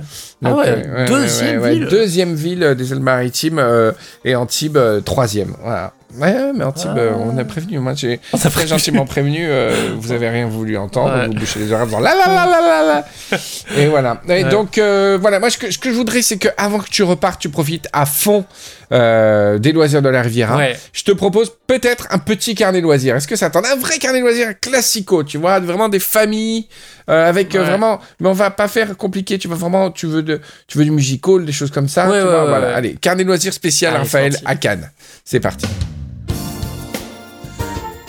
Ah 0.46 0.56
ouais, 0.56 0.66
euh, 0.68 1.08
deuxième 1.08 1.66
ville. 1.66 1.88
Deuxième 1.88 2.36
ville 2.36 2.64
euh, 2.64 2.76
des 2.76 2.92
Alpes-Maritimes 2.92 3.60
euh, 3.60 3.92
et 4.26 4.36
Antibes 4.36 4.78
euh, 4.78 5.00
troisième. 5.02 5.56
Voilà. 5.62 5.94
Ouais, 6.18 6.52
mais 6.54 6.64
Antibes, 6.64 6.92
Ah. 6.96 7.00
euh, 7.00 7.12
on 7.18 7.38
a 7.38 7.44
prévenu. 7.44 7.80
Moi, 7.80 7.94
j'ai 7.96 8.20
très 8.32 8.50
prévenu. 8.50 8.70
gentiment 8.70 9.06
prévenu. 9.06 9.46
euh, 9.50 9.74
vous 9.98 10.12
avez 10.12 10.30
rien 10.30 10.48
voulu 10.48 10.78
entendre. 10.78 11.16
Ouais. 11.16 11.28
Vous 11.28 11.34
bouchez 11.34 11.60
les 11.60 11.72
oreilles 11.72 11.84
en 11.84 11.88
disant 11.88 12.00
la 12.00 12.14
la 12.14 12.28
la 12.28 12.46
la 12.46 12.62
la 12.62 12.84
la. 13.32 13.38
Et 13.82 13.88
voilà. 13.88 14.22
Et 14.28 14.44
Ouais. 14.44 14.50
donc 14.50 14.78
euh, 14.78 15.18
voilà. 15.20 15.40
Moi, 15.40 15.50
ce 15.50 15.58
que, 15.58 15.72
ce 15.72 15.78
que 15.78 15.90
je 15.90 15.96
voudrais, 15.96 16.22
c'est 16.22 16.38
que 16.38 16.50
avant 16.58 16.80
que 16.80 16.90
tu 16.90 17.04
repartes, 17.04 17.42
tu 17.42 17.50
profites 17.50 17.88
à 17.94 18.06
fond 18.06 18.46
euh, 18.92 19.58
des 19.58 19.72
loisirs 19.72 20.02
de 20.04 20.10
la 20.10 20.22
Riviera. 20.22 20.58
Ouais. 20.58 20.78
Je 20.94 21.04
te 21.04 21.12
propose 21.12 21.52
peut-être 21.66 22.08
un 22.12 22.20
petit 22.20 22.54
carnet 22.54 22.82
loisirs. 22.82 23.16
Est-ce 23.16 23.28
que 23.28 23.36
ça 23.36 23.50
t'en 23.50 23.62
a 23.62 23.72
un 23.74 23.76
vrai 23.76 23.98
carnet 23.98 24.20
loisirs 24.20 24.60
classico, 24.60 25.24
tu 25.24 25.38
vois, 25.40 25.60
vraiment 25.60 25.90
des 25.90 26.00
familles 26.00 26.68
euh, 27.10 27.28
avec 27.28 27.56
euh, 27.56 27.64
vraiment. 27.64 28.00
Mais 28.20 28.30
on 28.30 28.34
va 28.34 28.52
pas 28.52 28.68
faire 28.68 28.96
compliqué. 28.98 29.40
Tu 29.40 29.48
vas 29.48 29.56
vraiment, 29.56 29.90
tu 29.90 30.06
veux 30.06 30.22
de, 30.22 30.42
tu 30.68 30.78
veux 30.78 30.84
du 30.86 30.92
musical, 30.92 31.44
des 31.44 31.52
choses 31.52 31.72
comme 31.72 31.88
ça. 31.88 32.08
Ouais, 32.08 32.20
tu 32.22 32.26
vois, 32.28 32.46
voilà. 32.46 32.76
Allez, 32.76 32.94
carnet 33.02 33.24
loisirs 33.24 33.54
spécial 33.54 33.94
Allez, 33.96 34.04
Raphaël 34.04 34.38
à 34.46 34.56
Cannes. 34.56 34.92
C'est 35.26 35.40
parti. 35.40 35.66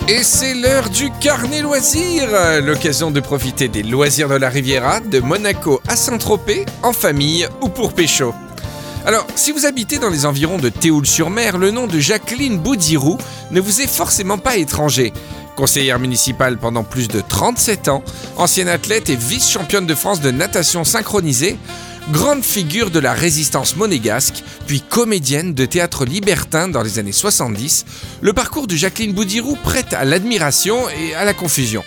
Et 0.07 0.21
c'est 0.21 0.53
l'heure 0.53 0.91
du 0.91 1.09
carnet 1.19 1.63
loisirs, 1.63 2.29
l'occasion 2.61 3.09
de 3.09 3.19
profiter 3.19 3.69
des 3.69 3.81
loisirs 3.81 4.29
de 4.29 4.35
la 4.35 4.49
Riviera, 4.49 4.99
de 4.99 5.19
Monaco 5.19 5.81
à 5.87 5.95
Saint-Tropez, 5.95 6.67
en 6.83 6.93
famille 6.93 7.47
ou 7.61 7.69
pour 7.69 7.91
pécho. 7.91 8.31
Alors, 9.07 9.25
si 9.35 9.51
vous 9.51 9.65
habitez 9.65 9.97
dans 9.97 10.11
les 10.11 10.27
environs 10.27 10.59
de 10.59 10.69
Théoul-sur-Mer, 10.69 11.57
le 11.57 11.71
nom 11.71 11.87
de 11.87 11.97
Jacqueline 11.97 12.59
Boudirou 12.59 13.17
ne 13.49 13.59
vous 13.59 13.81
est 13.81 13.87
forcément 13.87 14.37
pas 14.37 14.57
étranger. 14.57 15.11
Conseillère 15.55 15.97
municipale 15.97 16.59
pendant 16.59 16.83
plus 16.83 17.07
de 17.07 17.21
37 17.27 17.87
ans, 17.87 18.03
ancienne 18.37 18.69
athlète 18.69 19.09
et 19.09 19.15
vice-championne 19.15 19.87
de 19.87 19.95
France 19.95 20.21
de 20.21 20.29
natation 20.29 20.83
synchronisée, 20.83 21.57
grande 22.11 22.43
figure 22.43 22.91
de 22.91 22.99
la 22.99 23.13
résistance 23.13 23.75
monégasque, 23.75 24.43
puis 24.67 24.81
comédienne 24.81 25.53
de 25.53 25.65
théâtre 25.65 26.05
libertin 26.05 26.67
dans 26.67 26.83
les 26.83 26.99
années 26.99 27.11
70, 27.11 27.85
le 28.21 28.33
parcours 28.33 28.67
de 28.67 28.75
Jacqueline 28.75 29.13
Boudirou 29.13 29.55
prête 29.55 29.93
à 29.93 30.05
l'admiration 30.05 30.87
et 30.89 31.15
à 31.15 31.25
la 31.25 31.33
confusion. 31.33 31.83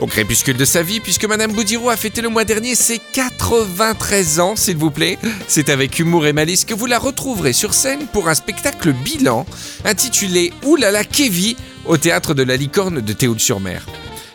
Au 0.00 0.06
crépuscule 0.06 0.56
de 0.56 0.64
sa 0.64 0.82
vie, 0.82 1.00
puisque 1.00 1.24
Madame 1.24 1.52
Boudirou 1.52 1.90
a 1.90 1.96
fêté 1.96 2.20
le 2.20 2.28
mois 2.28 2.44
dernier 2.44 2.74
ses 2.76 3.00
93 3.12 4.38
ans, 4.38 4.54
s'il 4.54 4.76
vous 4.76 4.92
plaît. 4.92 5.18
C'est 5.48 5.70
avec 5.70 5.98
humour 5.98 6.26
et 6.26 6.32
malice 6.32 6.64
que 6.64 6.74
vous 6.74 6.86
la 6.86 6.98
retrouverez 6.98 7.52
sur 7.52 7.74
scène 7.74 8.06
pour 8.12 8.28
un 8.28 8.34
spectacle 8.34 8.92
bilan 8.92 9.44
intitulé 9.84 10.52
Oulala 10.64 11.02
Kévi 11.02 11.56
au 11.84 11.96
théâtre 11.96 12.34
de 12.34 12.44
la 12.44 12.56
Licorne 12.56 13.00
de 13.00 13.12
Théoul-sur-Mer. 13.12 13.86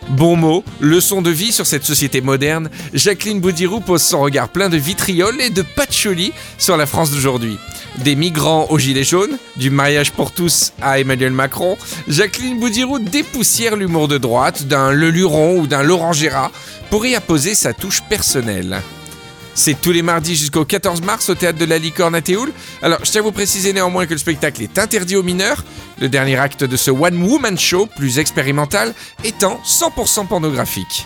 Bon 0.09 0.35
mot, 0.35 0.63
leçon 0.79 1.21
de 1.21 1.31
vie 1.31 1.51
sur 1.51 1.65
cette 1.65 1.85
société 1.85 2.21
moderne, 2.21 2.69
Jacqueline 2.93 3.39
Boudirou 3.39 3.79
pose 3.79 4.01
son 4.01 4.21
regard 4.21 4.49
plein 4.49 4.69
de 4.69 4.77
vitriol 4.77 5.39
et 5.41 5.49
de 5.49 5.61
patchouli 5.61 6.33
sur 6.57 6.77
la 6.77 6.85
France 6.85 7.11
d'aujourd'hui. 7.11 7.57
Des 7.99 8.15
migrants 8.15 8.67
aux 8.69 8.77
gilets 8.77 9.03
jaunes, 9.03 9.37
du 9.55 9.69
mariage 9.69 10.11
pour 10.11 10.31
tous 10.31 10.73
à 10.81 10.99
Emmanuel 10.99 11.31
Macron, 11.31 11.77
Jacqueline 12.07 12.59
Boudirou 12.59 12.99
dépoussière 12.99 13.75
l'humour 13.75 14.07
de 14.07 14.17
droite 14.17 14.63
d'un 14.67 14.91
Leluron 14.91 15.59
ou 15.59 15.67
d'un 15.67 15.83
Laurent 15.83 16.13
Gérard 16.13 16.51
pour 16.89 17.05
y 17.05 17.15
apposer 17.15 17.55
sa 17.55 17.73
touche 17.73 18.01
personnelle. 18.03 18.81
C'est 19.55 19.79
tous 19.79 19.91
les 19.91 20.01
mardis 20.01 20.35
jusqu'au 20.35 20.65
14 20.65 21.01
mars 21.01 21.29
au 21.29 21.35
théâtre 21.35 21.59
de 21.59 21.65
la 21.65 21.77
Licorne 21.77 22.15
à 22.15 22.21
Théoul. 22.21 22.51
Alors, 22.81 23.05
je 23.05 23.11
tiens 23.11 23.21
à 23.21 23.23
vous 23.23 23.31
préciser 23.31 23.71
néanmoins 23.71 24.07
que 24.07 24.13
le 24.13 24.17
spectacle 24.17 24.63
est 24.63 24.79
interdit 24.79 25.15
aux 25.15 25.23
mineurs, 25.23 25.63
le 26.01 26.09
dernier 26.09 26.37
acte 26.37 26.63
de 26.63 26.75
ce 26.75 26.89
One 26.89 27.21
Woman 27.21 27.57
Show, 27.57 27.87
plus 27.95 28.17
expérimental, 28.17 28.93
étant 29.23 29.61
100% 29.63 30.27
pornographique. 30.27 31.05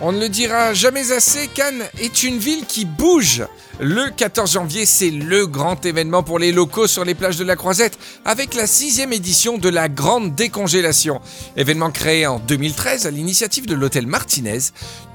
On 0.00 0.10
ne 0.10 0.18
le 0.18 0.28
dira 0.28 0.74
jamais 0.74 1.12
assez, 1.12 1.46
Cannes 1.46 1.84
est 2.00 2.24
une 2.24 2.38
ville 2.38 2.66
qui 2.66 2.84
bouge. 2.84 3.44
Le 3.80 4.10
14 4.10 4.52
janvier, 4.52 4.86
c'est 4.86 5.10
le 5.10 5.46
grand 5.46 5.84
événement 5.84 6.22
pour 6.22 6.38
les 6.38 6.52
locaux 6.52 6.86
sur 6.86 7.04
les 7.04 7.14
plages 7.14 7.36
de 7.36 7.44
la 7.44 7.56
Croisette, 7.56 7.98
avec 8.24 8.54
la 8.54 8.68
sixième 8.68 9.12
édition 9.12 9.58
de 9.58 9.68
la 9.68 9.88
Grande 9.88 10.34
Décongélation. 10.34 11.20
Événement 11.56 11.90
créé 11.90 12.26
en 12.26 12.38
2013 12.38 13.06
à 13.06 13.10
l'initiative 13.10 13.66
de 13.66 13.74
l'hôtel 13.74 14.06
Martinez. 14.06 14.58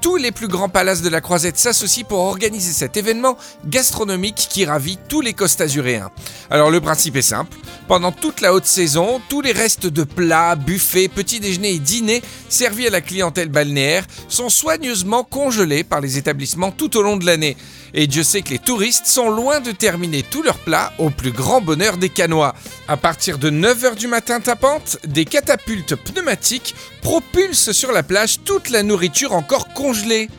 Tous 0.02 0.16
les 0.16 0.30
plus 0.30 0.48
grands 0.48 0.68
palaces 0.68 1.00
de 1.02 1.08
la 1.08 1.20
Croisette 1.22 1.58
s'associent 1.58 2.06
pour 2.06 2.20
organiser 2.20 2.72
cet 2.72 2.96
événement 2.96 3.36
gastronomique 3.66 4.46
qui 4.50 4.64
ravit 4.66 4.98
tous 5.08 5.20
les 5.22 5.32
costazuréens. 5.32 6.10
Alors 6.50 6.70
le 6.70 6.80
principe 6.80 7.16
est 7.16 7.22
simple. 7.22 7.56
Pendant 7.88 8.12
toute 8.12 8.40
la 8.40 8.52
haute 8.54 8.66
saison, 8.66 9.20
tous 9.28 9.40
les 9.40 9.52
restes 9.52 9.86
de 9.86 10.04
plats, 10.04 10.54
buffets, 10.54 11.08
petits 11.08 11.40
déjeuners 11.40 11.74
et 11.74 11.78
dîners 11.78 12.22
servis 12.48 12.86
à 12.86 12.90
la 12.90 13.00
clientèle 13.00 13.48
balnéaire 13.48 14.04
sont 14.28 14.48
soigneusement 14.80 15.24
congelés 15.24 15.84
par 15.84 16.00
les 16.00 16.16
établissements 16.16 16.70
tout 16.70 16.96
au 16.96 17.02
long 17.02 17.18
de 17.18 17.26
l'année. 17.26 17.56
Et 17.92 18.06
Dieu 18.06 18.22
sait 18.22 18.40
que 18.40 18.48
les 18.48 18.58
touristes 18.58 19.06
sont 19.06 19.28
loin 19.28 19.60
de 19.60 19.72
terminer 19.72 20.22
tous 20.22 20.42
leurs 20.42 20.58
plats 20.58 20.94
au 20.98 21.10
plus 21.10 21.32
grand 21.32 21.60
bonheur 21.60 21.98
des 21.98 22.08
Canois. 22.08 22.54
À 22.88 22.96
partir 22.96 23.36
de 23.36 23.50
9h 23.50 23.96
du 23.96 24.06
matin 24.06 24.40
tapante, 24.40 24.96
des 25.06 25.26
catapultes 25.26 25.96
pneumatiques 25.96 26.74
propulsent 27.02 27.72
sur 27.72 27.92
la 27.92 28.02
plage 28.02 28.38
toute 28.42 28.70
la 28.70 28.82
nourriture 28.82 29.34
encore 29.34 29.68
congelée. 29.74 30.30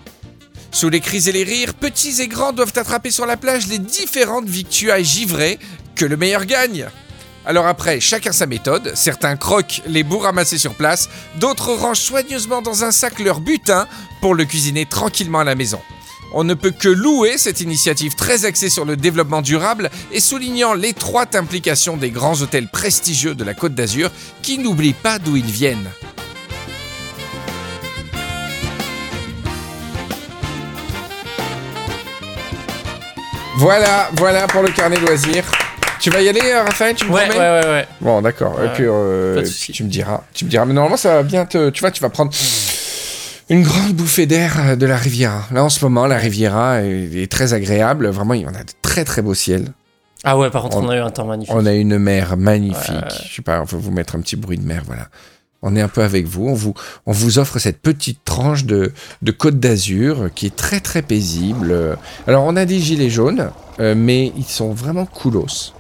Sous 0.72 0.90
les 0.90 1.02
cris 1.02 1.30
et 1.30 1.32
les 1.32 1.44
rires, 1.44 1.76
petits 1.76 2.20
et 2.22 2.28
grands 2.28 2.54
doivent 2.54 2.74
attraper 2.76 3.12
sur 3.12 3.28
la 3.28 3.38
plage 3.38 3.68
les 3.68 3.80
différentes 3.80 4.50
victuailles 4.50 5.06
givrées, 5.06 5.60
que 5.96 6.06
le 6.06 6.18
meilleur 6.18 6.46
gagne. 6.46 6.88
Alors 7.46 7.66
après, 7.66 8.00
chacun 8.00 8.32
sa 8.32 8.46
méthode, 8.46 8.92
certains 8.96 9.36
croquent 9.36 9.82
les 9.88 10.04
bouts 10.04 10.20
ramassés 10.20 10.60
sur 10.60 10.76
place, 10.76 11.10
d'autres 11.38 11.74
rangent 11.74 11.98
soigneusement 11.98 12.62
dans 12.62 12.84
un 12.84 12.92
sac 12.92 13.20
leur 13.20 13.40
butin 13.40 13.88
pour 14.22 14.36
le 14.36 14.46
cuisiner 14.46 14.86
tranquillement 14.86 15.40
à 15.40 15.44
la 15.44 15.56
maison. 15.56 15.82
On 16.34 16.44
ne 16.44 16.54
peut 16.54 16.72
que 16.72 16.88
louer 16.88 17.38
cette 17.38 17.60
initiative 17.60 18.16
très 18.16 18.46
axée 18.46 18.70
sur 18.70 18.86
le 18.86 18.96
développement 18.96 19.42
durable 19.42 19.90
et 20.12 20.20
soulignant 20.20 20.74
l'étroite 20.74 21.36
implication 21.36 21.98
des 21.98 22.12
grands 22.12 22.42
hôtels 22.42 22.70
prestigieux 22.70 23.36
de 23.36 23.44
la 23.44 23.54
Côte 23.54 23.74
d'Azur 23.74 24.12
qui 24.42 24.58
n'oublient 24.60 24.94
pas 24.94 25.20
d'où 25.20 25.36
ils 25.36 25.44
viennent. 25.44 25.90
Voilà, 33.58 34.10
voilà 34.14 34.48
pour 34.48 34.62
le 34.62 34.70
carnet 34.70 35.00
loisirs. 35.00 35.52
Tu 36.02 36.10
vas 36.10 36.22
y 36.22 36.28
aller, 36.30 36.42
euh, 36.44 36.64
Raphaël 36.64 36.96
Tu 36.96 37.06
me 37.06 37.12
Ouais, 37.14 37.30
ouais, 37.30 37.38
ouais, 37.38 37.66
ouais. 37.66 37.88
Bon, 38.02 38.22
d'accord. 38.22 38.56
Et 38.64 38.70
puis, 38.74 38.86
euh, 38.88 39.42
puis 39.44 39.72
tu 39.74 39.84
me 39.84 39.90
diras. 39.90 40.22
Tu 40.34 40.46
me 40.46 40.50
diras. 40.50 40.66
Mais 40.66 40.74
normalement, 40.74 40.98
ça 40.98 41.16
va 41.16 41.24
bien 41.24 41.46
te. 41.46 41.70
Tu 41.70 41.80
vois, 41.82 41.92
tu 41.92 42.02
vas 42.02 42.10
prendre 42.10 42.32
une 43.50 43.64
grande 43.64 43.94
bouffée 43.94 44.26
d'air 44.26 44.58
euh, 44.60 44.76
de 44.76 44.86
la 44.86 44.98
Riviera. 44.98 45.44
Là, 45.52 45.64
en 45.64 45.70
ce 45.70 45.84
moment, 45.86 46.08
la 46.08 46.18
Riviera 46.18 46.82
est, 46.82 47.12
est 47.24 47.32
très 47.32 47.54
agréable. 47.54 48.08
Vraiment, 48.08 48.34
il 48.34 48.42
y 48.42 48.46
en 48.46 48.54
a 48.56 48.64
de 48.64 48.72
très 48.82 49.06
très 49.06 49.22
beaux 49.22 49.34
ciels. 49.36 49.68
Ah 50.24 50.38
ouais, 50.38 50.50
par 50.50 50.64
contre, 50.64 50.78
On- 50.78 50.86
on 50.86 50.90
a 50.90 50.96
eu 50.98 51.00
un 51.00 51.10
temps 51.10 51.26
magnifique. 51.26 51.54
On 51.56 51.66
a 51.66 51.74
une 51.74 51.98
mer 51.98 52.36
magnifique. 52.38 52.90
Ouais. 52.90 53.26
Je 53.30 53.36
sais 53.36 53.42
pas, 53.42 53.62
on 53.62 53.66
va 53.66 53.78
vous 53.78 53.92
mettre 53.92 54.16
un 54.16 54.22
petit 54.22 54.36
bruit 54.36 54.58
de 54.58 54.66
mer, 54.66 54.84
voilà. 54.86 55.08
On 55.64 55.76
est 55.76 55.82
un 55.82 55.88
peu 55.88 56.02
avec 56.02 56.26
vous. 56.26 56.48
On 56.48 56.54
vous, 56.54 56.74
on 57.06 57.12
vous 57.12 57.38
offre 57.38 57.60
cette 57.60 57.80
petite 57.82 58.24
tranche 58.26 58.66
de, 58.66 58.92
de 59.22 59.32
Côte 59.32 59.60
d'Azur 59.60 60.30
qui 60.34 60.48
est 60.48 60.56
très 60.56 60.80
très 60.80 61.04
paisible. 61.04 61.98
Alors, 62.28 62.44
on 62.46 62.56
a 62.56 62.66
des 62.66 62.80
gilets 62.80 63.12
jaunes, 63.12 63.52
euh, 63.80 63.94
mais 63.96 64.32
ils 64.38 64.46
sont 64.46 64.72
vraiment 64.74 65.06
coolos. 65.06 65.74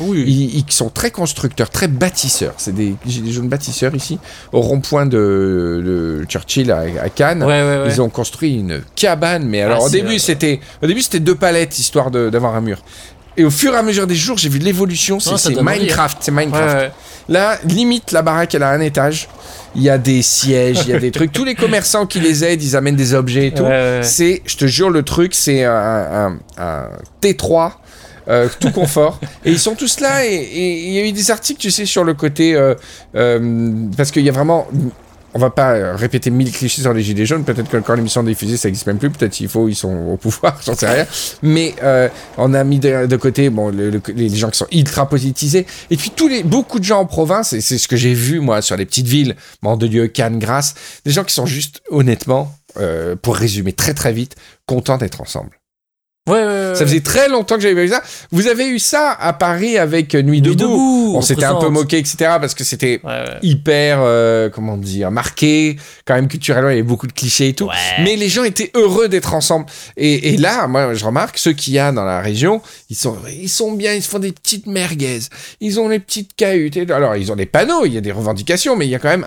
Oui. 0.00 0.24
Ils, 0.26 0.58
ils 0.58 0.72
sont 0.72 0.90
très 0.90 1.10
constructeurs, 1.10 1.70
très 1.70 1.88
bâtisseurs. 1.88 2.54
C'est 2.56 2.74
des 2.74 2.94
gilets 3.06 3.32
jaunes 3.32 3.48
bâtisseurs 3.48 3.94
ici, 3.94 4.18
au 4.52 4.60
rond-point 4.60 5.06
de, 5.06 5.82
de 5.84 6.24
Churchill 6.28 6.70
à, 6.70 6.84
à 7.02 7.08
Cannes. 7.08 7.42
Ouais, 7.42 7.62
ouais, 7.62 7.78
ouais. 7.82 7.88
Ils 7.88 8.00
ont 8.00 8.08
construit 8.08 8.54
une 8.54 8.82
cabane, 8.96 9.44
mais 9.46 9.62
alors 9.62 9.78
Ah, 9.82 9.84
au 9.84 9.88
c'est, 9.88 10.00
début 10.00 10.18
c'était 10.18 10.60
au 10.82 10.86
début 10.86 11.02
c'était 11.02 11.20
deux 11.20 11.34
palettes 11.34 11.78
histoire 11.78 12.10
de- 12.10 12.30
d'avoir 12.30 12.54
un 12.54 12.60
mur. 12.60 12.78
Et 13.36 13.44
au 13.44 13.50
fur 13.50 13.72
et 13.72 13.76
à 13.76 13.82
mesure 13.84 14.06
des 14.08 14.16
jours, 14.16 14.36
j'ai 14.36 14.48
vu 14.48 14.58
l'évolution. 14.58 15.20
C'est 15.20 15.30
ça 15.30 15.38
c'est 15.38 15.48
envie, 15.50 15.58
hein. 15.60 15.62
Minecraft, 15.78 16.18
c'est 16.20 16.32
Minecraft. 16.32 16.92
Là, 17.28 17.58
limite, 17.64 18.10
la 18.12 18.22
baraque, 18.22 18.54
elle 18.54 18.62
a 18.64 18.70
un 18.70 18.80
étage. 18.80 19.28
Il 19.76 19.82
y 19.82 19.90
a 19.90 19.98
des 19.98 20.22
sièges, 20.22 20.78
il 20.84 20.88
y 20.88 20.92
a 20.94 20.98
des 20.98 21.10
trucs. 21.12 21.30
Tous 21.30 21.44
les 21.44 21.54
commerçants 21.54 22.06
qui 22.06 22.18
les 22.20 22.42
aident, 22.42 22.62
ils 22.62 22.74
amènent 22.74 22.96
des 22.96 23.14
objets 23.14 23.48
et 23.48 23.54
tout. 23.54 23.62
Ouais, 23.62 23.68
ouais, 23.68 23.98
ouais. 23.98 24.02
C'est, 24.02 24.42
je 24.46 24.56
te 24.56 24.64
jure, 24.66 24.90
le 24.90 25.02
truc, 25.04 25.34
c'est 25.34 25.62
un, 25.64 25.70
un- 25.76 26.38
un 26.56 26.88
T3. 27.22 27.72
Euh, 28.28 28.48
tout 28.60 28.70
confort 28.70 29.20
et 29.44 29.50
ils 29.50 29.58
sont 29.58 29.74
tous 29.74 30.00
là 30.00 30.24
et 30.26 30.86
il 30.86 30.92
y 30.92 30.98
a 30.98 31.04
eu 31.06 31.12
des 31.12 31.30
articles 31.30 31.60
tu 31.60 31.70
sais 31.70 31.86
sur 31.86 32.04
le 32.04 32.14
côté 32.14 32.54
euh, 32.54 32.74
euh, 33.14 33.88
parce 33.96 34.10
qu'il 34.10 34.22
y 34.24 34.28
a 34.28 34.32
vraiment 34.32 34.66
on 35.34 35.38
va 35.38 35.50
pas 35.50 35.94
répéter 35.94 36.30
mille 36.30 36.50
clichés 36.50 36.80
sur 36.80 36.94
les 36.94 37.02
gilets 37.02 37.26
jaunes. 37.26 37.44
Peut-être 37.44 37.68
que 37.68 37.76
quand 37.76 37.94
l'émission 37.94 38.22
est 38.22 38.30
diffusée, 38.30 38.56
ça 38.56 38.68
existe 38.68 38.86
même 38.86 38.96
plus. 38.96 39.10
Peut-être 39.10 39.32
qu'il 39.32 39.46
faut, 39.48 39.68
ils 39.68 39.74
sont 39.74 39.94
au 39.94 40.16
pouvoir, 40.16 40.58
j'en 40.64 40.74
sais 40.74 40.88
rien. 40.90 41.06
Mais 41.42 41.74
euh, 41.82 42.08
on 42.38 42.54
a 42.54 42.64
mis 42.64 42.78
de, 42.78 43.14
côté 43.16 43.50
bon, 43.50 43.68
le- 43.68 43.90
le- 43.90 44.00
les 44.14 44.30
gens 44.30 44.48
qui 44.48 44.56
sont 44.56 44.66
ultra 44.72 45.06
politisés. 45.06 45.66
Et 45.90 45.98
puis 45.98 46.10
tous 46.16 46.28
les, 46.28 46.42
beaucoup 46.42 46.78
de 46.78 46.84
gens 46.84 47.00
en 47.00 47.06
province, 47.06 47.52
et 47.52 47.60
c'est 47.60 47.76
ce 47.76 47.86
que 47.88 47.94
j'ai 47.96 48.14
vu 48.14 48.40
moi 48.40 48.62
sur 48.62 48.76
les 48.78 48.86
petites 48.86 49.06
villes, 49.06 49.36
Mandelieu, 49.60 50.08
Cannes, 50.08 50.38
Grasse, 50.38 50.74
des 51.04 51.10
gens 51.12 51.24
qui 51.24 51.34
sont 51.34 51.46
juste, 51.46 51.82
honnêtement, 51.90 52.50
euh, 52.78 53.14
pour 53.14 53.36
résumer 53.36 53.74
très 53.74 53.92
très 53.92 54.14
vite, 54.14 54.34
contents 54.66 54.96
d'être 54.96 55.20
ensemble. 55.20 55.57
Ouais, 56.28 56.34
ouais, 56.34 56.44
ouais. 56.46 56.74
Ça 56.74 56.84
faisait 56.86 57.00
très 57.00 57.28
longtemps 57.28 57.56
que 57.56 57.60
j'avais 57.62 57.74
pas 57.74 57.82
vu 57.82 57.88
ça. 57.88 58.02
Vous 58.30 58.46
avez 58.46 58.68
eu 58.68 58.78
ça 58.78 59.16
à 59.18 59.32
Paris 59.32 59.78
avec 59.78 60.14
euh, 60.14 60.22
Nuit 60.22 60.40
Nuit 60.40 60.56
debout. 60.56 60.56
debout, 60.56 61.12
On 61.16 61.22
s'était 61.22 61.44
un 61.44 61.54
peu 61.56 61.68
moqué, 61.68 61.98
etc. 61.98 62.16
Parce 62.40 62.54
que 62.54 62.64
c'était 62.64 63.00
hyper, 63.42 63.98
euh, 64.02 64.48
comment 64.50 64.76
dire, 64.76 65.10
marqué, 65.10 65.76
quand 66.04 66.14
même 66.14 66.28
culturellement, 66.28 66.68
il 66.70 66.74
y 66.74 66.78
avait 66.78 66.82
beaucoup 66.82 67.06
de 67.06 67.12
clichés 67.12 67.48
et 67.48 67.54
tout. 67.54 67.68
Mais 68.04 68.16
les 68.16 68.28
gens 68.28 68.44
étaient 68.44 68.70
heureux 68.74 69.08
d'être 69.08 69.34
ensemble. 69.34 69.66
Et, 69.96 70.34
et 70.34 70.36
là, 70.36 70.66
moi, 70.68 70.94
je 70.94 71.04
remarque, 71.04 71.38
ceux 71.38 71.52
qu'il 71.52 71.72
y 71.74 71.78
a 71.78 71.92
dans 71.92 72.04
la 72.04 72.20
région, 72.20 72.60
ils 72.90 72.96
sont, 72.96 73.16
ils 73.40 73.48
sont 73.48 73.72
bien, 73.72 73.94
ils 73.94 74.02
se 74.02 74.08
font 74.08 74.18
des 74.18 74.32
petites 74.32 74.66
merguez. 74.66 75.20
Ils 75.60 75.80
ont 75.80 75.88
les 75.88 75.98
petites 75.98 76.34
cahutes. 76.36 76.76
Et, 76.76 76.90
alors, 76.92 77.16
ils 77.16 77.32
ont 77.32 77.36
des 77.36 77.46
panneaux, 77.46 77.84
il 77.86 77.94
y 77.94 77.98
a 77.98 78.00
des 78.00 78.12
revendications, 78.12 78.76
mais 78.76 78.86
il 78.86 78.90
y 78.90 78.94
a 78.94 78.98
quand 78.98 79.08
même 79.08 79.26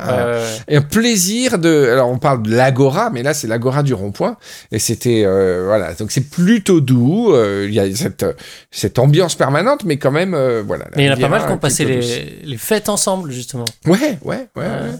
un 0.69 0.81
plaisir 0.81 1.57
de. 1.57 1.89
Alors, 1.91 2.09
on 2.09 2.17
parle 2.17 2.43
de 2.43 2.55
l'agora, 2.55 3.09
mais 3.11 3.23
là, 3.23 3.33
c'est 3.33 3.47
l'agora 3.47 3.83
du 3.83 3.93
rond-point. 3.93 4.37
Et 4.71 4.79
c'était. 4.79 5.23
euh, 5.25 5.63
voilà. 5.65 5.93
Donc, 5.93 6.11
c'est 6.11 6.29
plutôt 6.29 6.79
doux. 6.81 6.90
Euh, 7.33 7.65
Il 7.67 7.73
y 7.73 7.79
a 7.79 7.95
cette, 7.95 8.25
cette 8.71 8.99
ambiance 8.99 9.35
permanente, 9.35 9.83
mais 9.85 9.97
quand 9.97 10.11
même. 10.11 10.33
euh, 10.33 10.63
voilà. 10.65 10.85
Mais 10.95 11.03
il 11.03 11.07
y 11.07 11.09
en 11.09 11.13
a 11.13 11.17
pas 11.17 11.29
mal 11.29 11.45
qui 11.45 11.51
ont 11.53 11.57
passé 11.57 11.85
les, 11.85 12.41
les 12.43 12.57
fêtes 12.57 12.89
ensemble, 12.89 13.31
justement. 13.31 13.65
Ouais, 13.85 13.97
ouais, 13.99 14.19
ouais. 14.23 14.47
ouais. 14.55 14.65
Ouais. 14.65 14.91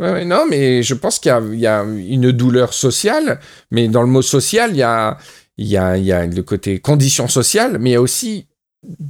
Ouais, 0.00 0.12
ouais, 0.12 0.24
non, 0.24 0.44
mais 0.48 0.82
je 0.84 0.94
pense 0.94 1.18
qu'il 1.18 1.30
y 1.30 1.32
a, 1.32 1.40
il 1.52 1.58
y 1.58 1.66
a 1.66 1.82
une 1.82 2.30
douleur 2.30 2.72
sociale, 2.72 3.40
mais 3.72 3.88
dans 3.88 4.02
le 4.02 4.06
mot 4.08 4.22
social, 4.22 4.70
il 4.70 4.76
y 4.76 4.82
a, 4.84 5.18
il 5.56 5.66
y 5.66 5.76
a, 5.76 5.96
il 5.96 6.04
y 6.04 6.12
a 6.12 6.24
le 6.24 6.42
côté 6.44 6.78
condition 6.78 7.26
sociale, 7.26 7.78
mais 7.80 7.90
il 7.90 7.92
y 7.94 7.96
a 7.96 8.00
aussi 8.00 8.46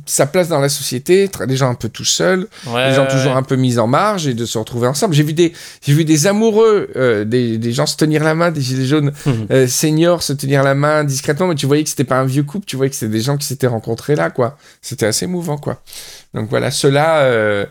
sa 0.07 0.27
place 0.27 0.49
dans 0.49 0.61
la 0.61 0.71
société, 0.71 1.29
les 1.47 1.57
gens 1.57 1.69
un 1.69 1.75
peu 1.75 1.91
tout 1.91 2.05
seuls, 2.05 2.47
Ouais, 2.67 2.89
les 2.89 2.95
gens 2.95 3.03
ouais, 3.03 3.09
toujours 3.11 3.33
ouais. 3.33 3.39
un 3.39 3.43
peu 3.43 3.55
mis 3.57 3.79
en 3.79 3.87
marge 3.87 4.27
et 4.27 4.33
de 4.33 4.47
se 4.47 4.57
retrouver 4.57 4.87
ensemble. 4.89 5.15
J'ai 5.15 5.23
vu 5.23 5.35
des, 5.35 5.53
j'ai 5.87 5.93
vu 5.93 6.07
des 6.07 6.27
amoureux, 6.27 6.89
euh, 6.97 7.25
des, 7.27 7.59
des 7.59 7.73
gens 7.73 7.85
se 7.85 7.97
tenir 7.97 8.25
la 8.25 8.35
main, 8.35 8.51
des 8.51 8.63
gilets 8.63 8.87
jaunes 8.87 9.13
Mhm. 9.27 9.47
euh, 9.51 9.67
seniors 9.67 10.23
se 10.23 10.33
tenir 10.33 10.63
la 10.63 10.75
main 10.75 11.05
discrètement, 11.05 11.49
mais 11.49 11.55
tu 11.55 11.67
voyais 11.67 11.85
que 11.85 11.91
c'était 11.91 12.05
pas 12.05 12.19
un 12.19 12.25
vieux 12.25 12.45
couple, 12.45 12.65
tu 12.65 12.77
voyais 12.77 12.89
que 12.91 12.97
c'était 12.97 13.13
des 13.13 13.21
gens 13.21 13.37
qui 13.37 13.47
s'étaient 13.47 13.67
rencontrés 13.67 14.17
là, 14.17 14.31
quoi. 14.31 14.57
C'était 14.81 15.07
assez 15.07 15.27
émouvant, 15.27 15.59
quoi. 15.59 15.83
Donc 16.33 16.49
voilà, 16.49 16.71
cela, 16.71 17.21
euh, 17.25 17.67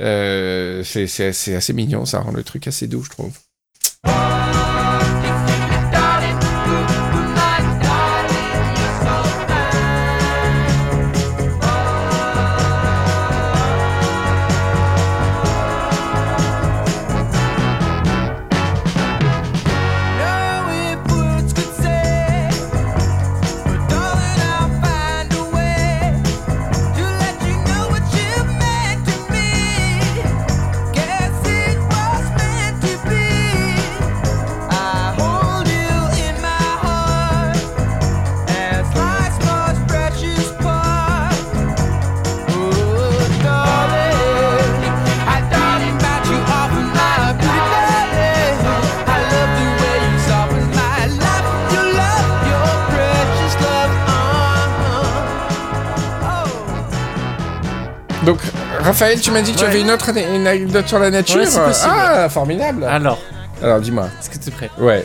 euh, 0.00 0.82
c'est 0.84 1.54
assez 1.54 1.72
mignon, 1.74 2.06
ça 2.06 2.20
rend 2.20 2.32
le 2.32 2.42
truc 2.44 2.66
assez 2.66 2.86
doux, 2.86 3.04
je 3.04 3.10
trouve. 3.10 3.32
Raphaël, 58.92 59.18
tu 59.18 59.30
m'as 59.30 59.40
dit 59.40 59.52
que 59.52 59.56
tu 59.56 59.62
Ouais. 59.64 59.70
avais 59.70 59.80
une 59.80 59.90
autre 59.90 60.10
une 60.10 60.46
anecdote 60.46 60.86
sur 60.86 60.98
la 60.98 61.08
nature 61.10 61.36
Ouais. 61.40 61.46
Ah, 61.84 62.28
formidable 62.28 62.84
Alors, 62.84 63.18
Alors, 63.62 63.80
dis-moi. 63.80 64.10
est-ce 64.20 64.28
que 64.28 64.36
tu 64.36 64.50
es 64.50 64.52
prêt? 64.52 64.70
Ouais. 64.78 65.02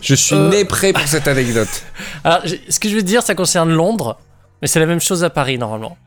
Je 0.00 0.14
suis 0.14 0.34
Euh. 0.34 0.48
né 0.48 0.64
prêt 0.64 0.94
pour 0.94 1.06
cette 1.06 1.28
anecdote. 1.28 1.68
Alors, 2.24 2.40
ce 2.70 2.80
que 2.80 2.88
je 2.88 2.94
vais 2.94 3.02
te 3.02 3.06
dire, 3.06 3.22
ça 3.22 3.34
concerne 3.34 3.70
Londres, 3.70 4.18
mais 4.62 4.68
c'est 4.68 4.80
la 4.80 4.86
même 4.86 5.00
chose 5.02 5.24
à 5.24 5.28
Paris 5.30 5.58
normalement. 5.58 5.98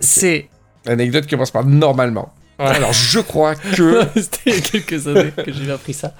C'est. 0.00 0.50
L'anecdote 0.84 1.26
commence 1.30 1.50
par 1.50 1.64
normalement. 1.64 2.30
Alors, 2.58 2.92
je 2.92 3.20
crois 3.20 3.54
que... 3.74 4.02
C'était 4.16 4.38
il 4.46 4.54
y 4.54 4.58
a 4.58 4.60
quelques 4.60 5.06
années 5.08 5.32
que 5.32 5.50
j'ai 5.50 5.70
appris 5.72 5.94
ça. 5.94 6.12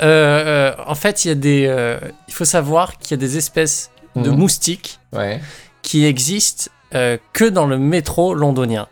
Euh, 0.00 0.06
euh, 0.06 0.74
en 0.86 0.94
fait, 0.94 1.24
il 1.24 1.28
y 1.28 1.30
a 1.32 1.34
des. 1.34 1.98
il 2.28 2.34
faut 2.34 2.44
savoir 2.44 2.98
qu'il 2.98 3.10
y 3.10 3.14
a 3.14 3.16
des 3.26 3.36
espèces 3.36 3.90
de 4.14 4.30
Mhm. 4.30 4.36
moustiques 4.38 5.00
Ouais. 5.12 5.40
qui 5.82 6.04
existent 6.06 6.70
euh, 6.94 7.18
que 7.32 7.44
dans 7.44 7.66
le 7.66 7.78
métro 7.78 8.34
londonien. 8.34 8.88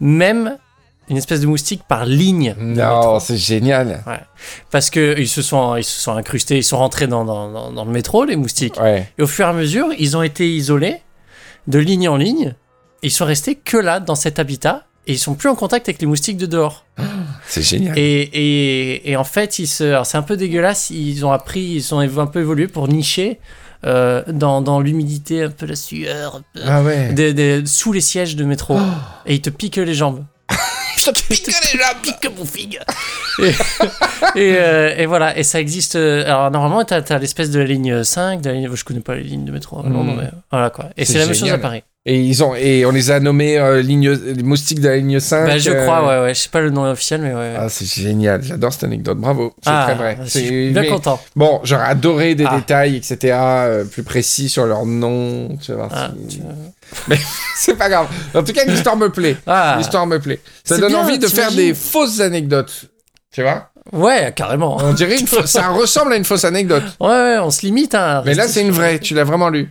Même 0.00 0.58
une 1.08 1.16
espèce 1.16 1.40
de 1.40 1.46
moustique 1.46 1.82
par 1.86 2.06
ligne. 2.06 2.54
de 2.58 2.62
Non, 2.62 3.20
c'est 3.20 3.36
génial. 3.36 4.02
Parce 4.70 4.90
que 4.90 5.18
ils 5.18 5.28
se 5.28 5.42
sont, 5.42 5.76
ils 5.76 5.84
se 5.84 6.00
sont 6.00 6.12
incrustés, 6.12 6.56
ils 6.56 6.64
sont 6.64 6.78
rentrés 6.78 7.06
dans, 7.06 7.24
dans, 7.24 7.70
dans, 7.70 7.84
le 7.84 7.90
métro, 7.90 8.24
les 8.24 8.36
moustiques. 8.36 8.80
Ouais. 8.80 9.10
Et 9.18 9.22
au 9.22 9.26
fur 9.26 9.46
et 9.46 9.48
à 9.48 9.52
mesure, 9.52 9.88
ils 9.98 10.16
ont 10.16 10.22
été 10.22 10.50
isolés 10.50 11.02
de 11.66 11.78
ligne 11.78 12.08
en 12.08 12.16
ligne. 12.16 12.54
Et 13.02 13.08
ils 13.08 13.10
sont 13.10 13.26
restés 13.26 13.54
que 13.54 13.76
là, 13.76 14.00
dans 14.00 14.14
cet 14.14 14.38
habitat. 14.38 14.86
Et 15.06 15.12
ils 15.12 15.18
sont 15.18 15.34
plus 15.34 15.50
en 15.50 15.54
contact 15.54 15.86
avec 15.90 16.00
les 16.00 16.06
moustiques 16.06 16.38
de 16.38 16.46
dehors. 16.46 16.86
C'est 17.46 17.62
génial. 17.62 17.98
Et, 17.98 18.22
et, 18.32 19.10
et 19.10 19.16
en 19.16 19.24
fait, 19.24 19.58
ils 19.58 19.66
se, 19.66 20.00
c'est 20.04 20.16
un 20.16 20.22
peu 20.22 20.38
dégueulasse. 20.38 20.88
Ils 20.88 21.26
ont 21.26 21.32
appris, 21.32 21.60
ils 21.60 21.94
ont 21.94 21.98
un 21.98 22.26
peu 22.26 22.40
évolué 22.40 22.68
pour 22.68 22.88
nicher 22.88 23.38
euh, 23.84 24.22
dans, 24.28 24.60
dans 24.62 24.80
l'humidité, 24.80 25.42
un 25.42 25.50
peu 25.50 25.66
la 25.66 25.76
sueur, 25.76 26.36
un 26.36 26.42
peu- 26.54 26.60
Ah 26.66 26.82
ouais. 26.82 27.12
des- 27.12 27.34
des- 27.34 27.66
sous 27.66 27.92
les 27.92 28.00
sièges 28.00 28.36
de 28.36 28.44
métro. 28.44 28.78
Et 29.26 29.34
ils 29.34 29.40
te 29.42 29.50
piquent 29.50 29.76
les 29.76 29.94
jambes. 29.94 30.24
Je 30.98 31.10
te 31.10 31.26
pique 31.26 31.46
les 31.46 31.78
jambes. 31.78 31.96
Pique 32.02 32.30
mon 32.38 32.44
figue. 32.44 32.78
et, 33.40 33.48
et, 34.36 34.56
euh, 34.58 34.94
et 34.96 35.06
voilà, 35.06 35.36
et 35.36 35.42
ça 35.42 35.60
existe. 35.60 35.96
euh, 35.96 36.24
Alors 36.24 36.50
normalement, 36.50 36.84
t'as 36.84 37.00
as, 37.14 37.18
l'espèce 37.18 37.50
de 37.50 37.58
la 37.58 37.66
ligne 37.66 38.04
5, 38.04 38.40
de 38.40 38.48
la 38.48 38.54
ligne, 38.54 38.70
je 38.74 38.84
connais 38.84 39.00
pas 39.00 39.14
les 39.16 39.22
lignes 39.24 39.44
de 39.44 39.52
métro. 39.52 39.80
à 39.80 39.82
Londres, 39.88 40.12
Mm. 40.14 40.16
mais 40.20 40.30
voilà 40.50 40.70
quoi. 40.70 40.86
Et 40.96 41.04
C'est 41.04 41.18
la 41.18 41.26
même 41.26 41.34
chose 41.34 41.50
à 41.50 41.58
Paris. 41.58 41.82
Et, 42.06 42.20
ils 42.20 42.44
ont, 42.44 42.54
et 42.54 42.84
on 42.84 42.90
les 42.90 43.10
a 43.10 43.18
nommés 43.18 43.56
euh, 43.58 43.80
ligne, 43.80 44.10
les 44.10 44.42
moustiques 44.42 44.80
de 44.80 44.88
la 44.90 44.96
ligne 44.98 45.18
5. 45.20 45.46
Bah, 45.46 45.56
je 45.56 45.70
euh, 45.70 45.82
crois, 45.84 46.06
ouais, 46.06 46.20
ouais. 46.26 46.34
Je 46.34 46.40
sais 46.40 46.48
pas 46.50 46.60
le 46.60 46.68
nom 46.68 46.84
officiel, 46.84 47.22
mais 47.22 47.32
ouais. 47.34 47.54
Ah, 47.58 47.70
c'est 47.70 47.86
génial. 47.86 48.42
J'adore 48.42 48.74
cette 48.74 48.84
anecdote. 48.84 49.16
Bravo. 49.16 49.54
C'est 49.62 49.70
Ah, 49.70 49.84
très 49.86 49.94
vrai. 49.94 50.18
je 50.22 50.28
suis 50.28 50.70
bien 50.70 50.82
mais- 50.82 50.88
content. 50.88 51.18
Bon, 51.34 51.60
j'aurais 51.64 51.86
adoré 51.86 52.34
des 52.34 52.44
Ah. 52.46 52.56
détails, 52.56 52.96
etc., 52.96 53.16
euh, 53.40 53.84
plus 53.86 54.02
précis 54.02 54.50
sur 54.50 54.66
leur 54.66 54.84
nom. 54.84 55.56
Tu 55.62 55.72
vois, 55.72 55.88
Ah, 55.90 56.10
si- 56.28 56.36
tu- 56.38 57.16
C'est 57.56 57.74
pas 57.78 57.88
grave. 57.88 58.08
En 58.34 58.42
tout 58.42 58.52
cas, 58.52 58.66
l'histoire 58.66 58.96
me 58.98 59.08
plaît. 59.08 59.36
Ah. 59.46 59.76
L'histoire 59.78 60.06
me 60.06 60.18
plaît. 60.20 60.40
Ça 60.62 60.76
donne 60.76 60.88
bien, 60.90 60.98
envie 61.00 61.18
de 61.18 61.26
faire 61.26 61.52
des 61.52 61.72
fausses 61.72 62.20
anecdotes. 62.20 62.84
Tu 63.32 63.40
vois? 63.42 63.70
Ouais, 63.92 64.30
carrément. 64.36 64.76
On 64.82 64.92
dirait 64.92 65.18
une 65.18 65.26
fa- 65.26 65.46
ça 65.46 65.68
ressemble 65.68 66.12
à 66.12 66.16
une 66.16 66.24
fausse 66.26 66.44
anecdote. 66.44 66.82
Ouais, 67.00 67.08
ouais, 67.08 67.38
on 67.42 67.50
se 67.50 67.62
limite. 67.62 67.94
À 67.94 68.22
Mais 68.26 68.34
là, 68.34 68.46
c'est 68.46 68.60
une 68.60 68.70
vraie. 68.72 68.98
Tu 68.98 69.14
l'as 69.14 69.24
vraiment 69.24 69.48
lu. 69.48 69.70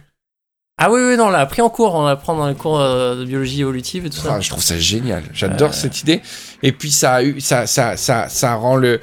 Ah 0.80 0.92
oui, 0.92 1.00
oui, 1.08 1.16
non, 1.18 1.26
on 1.28 1.30
l'a 1.30 1.40
appris 1.40 1.62
en 1.62 1.70
cours. 1.70 1.94
On 1.94 2.06
l'apprend 2.08 2.36
dans 2.36 2.48
les 2.48 2.56
cours 2.56 2.80
euh, 2.82 3.16
de 3.16 3.26
biologie 3.26 3.62
évolutive 3.62 4.08
et 4.08 4.10
tout 4.10 4.18
ça. 4.18 4.34
Ah, 4.36 4.42
je 4.42 4.50
trouve 4.50 4.64
ça 4.64 4.78
génial. 4.78 5.22
J'adore 5.32 5.72
cette 5.74 6.02
idée. 6.02 6.22
Et 6.64 6.72
puis 6.72 6.90
ça, 6.92 7.20
ça, 7.40 7.68
ça, 7.68 7.96
ça, 7.96 8.28
ça 8.28 8.56
rend 8.56 8.76
le, 8.76 9.00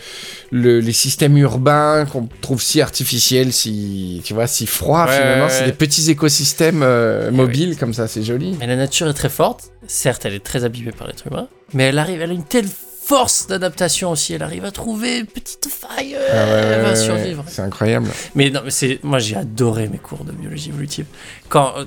le- 0.51 0.81
les 0.81 0.93
systèmes 0.93 1.39
urbains 1.39 2.07
qu'on 2.11 2.29
trouve 2.41 2.61
si 2.61 2.81
artificiels, 2.81 3.53
si, 3.53 4.21
tu 4.25 4.35
vois, 4.35 4.49
si 4.49 4.66
froids 4.66 5.07
Ouais, 5.07 5.16
finalement. 5.16 5.45
ouais, 5.45 5.51
C'est 5.51 5.64
des 5.66 5.73
petits 5.73 6.11
écosystèmes 6.11 6.83
euh, 6.83 7.29
Eh 7.29 7.35
mobiles 7.37 7.77
comme 7.77 7.95
ça. 7.95 8.09
C'est 8.09 8.25
joli. 8.25 8.57
Mais 8.59 8.66
la 8.66 8.77
nature 8.77 9.09
est 9.09 9.14
très 9.14 9.29
forte. 9.29 9.71
Certes, 9.87 10.25
elle 10.25 10.35
est 10.35 10.45
très 10.45 10.64
abîmée 10.64 10.93
par 10.93 11.07
l'être 11.07 11.29
humain. 11.29 11.47
Mais 11.73 11.85
elle 11.85 11.99
arrive, 11.99 12.21
elle 12.21 12.31
a 12.31 12.35
une 12.35 12.45
telle 12.45 12.66
force 13.11 13.47
d'adaptation 13.49 14.09
aussi. 14.15 14.35
Elle 14.35 14.43
arrive 14.51 14.65
à 14.65 14.71
trouver 14.71 15.19
une 15.19 15.27
petite 15.27 15.67
faille. 15.83 16.15
Ah 16.17 16.45
ouais, 16.45 16.51
elle 16.75 16.83
va 16.83 16.91
ouais, 16.91 16.97
survivre. 16.97 17.43
C'est 17.49 17.63
incroyable. 17.63 18.09
Mais 18.37 18.51
non, 18.51 18.61
mais 18.65 18.71
c'est 18.71 19.01
moi 19.03 19.19
j'ai 19.19 19.37
adoré 19.37 19.89
mes 19.89 19.99
cours 19.99 20.25
de 20.25 20.33
biologie 20.33 20.69
évolutive. 20.69 21.07
Quand 21.49 21.69
euh, 21.77 21.85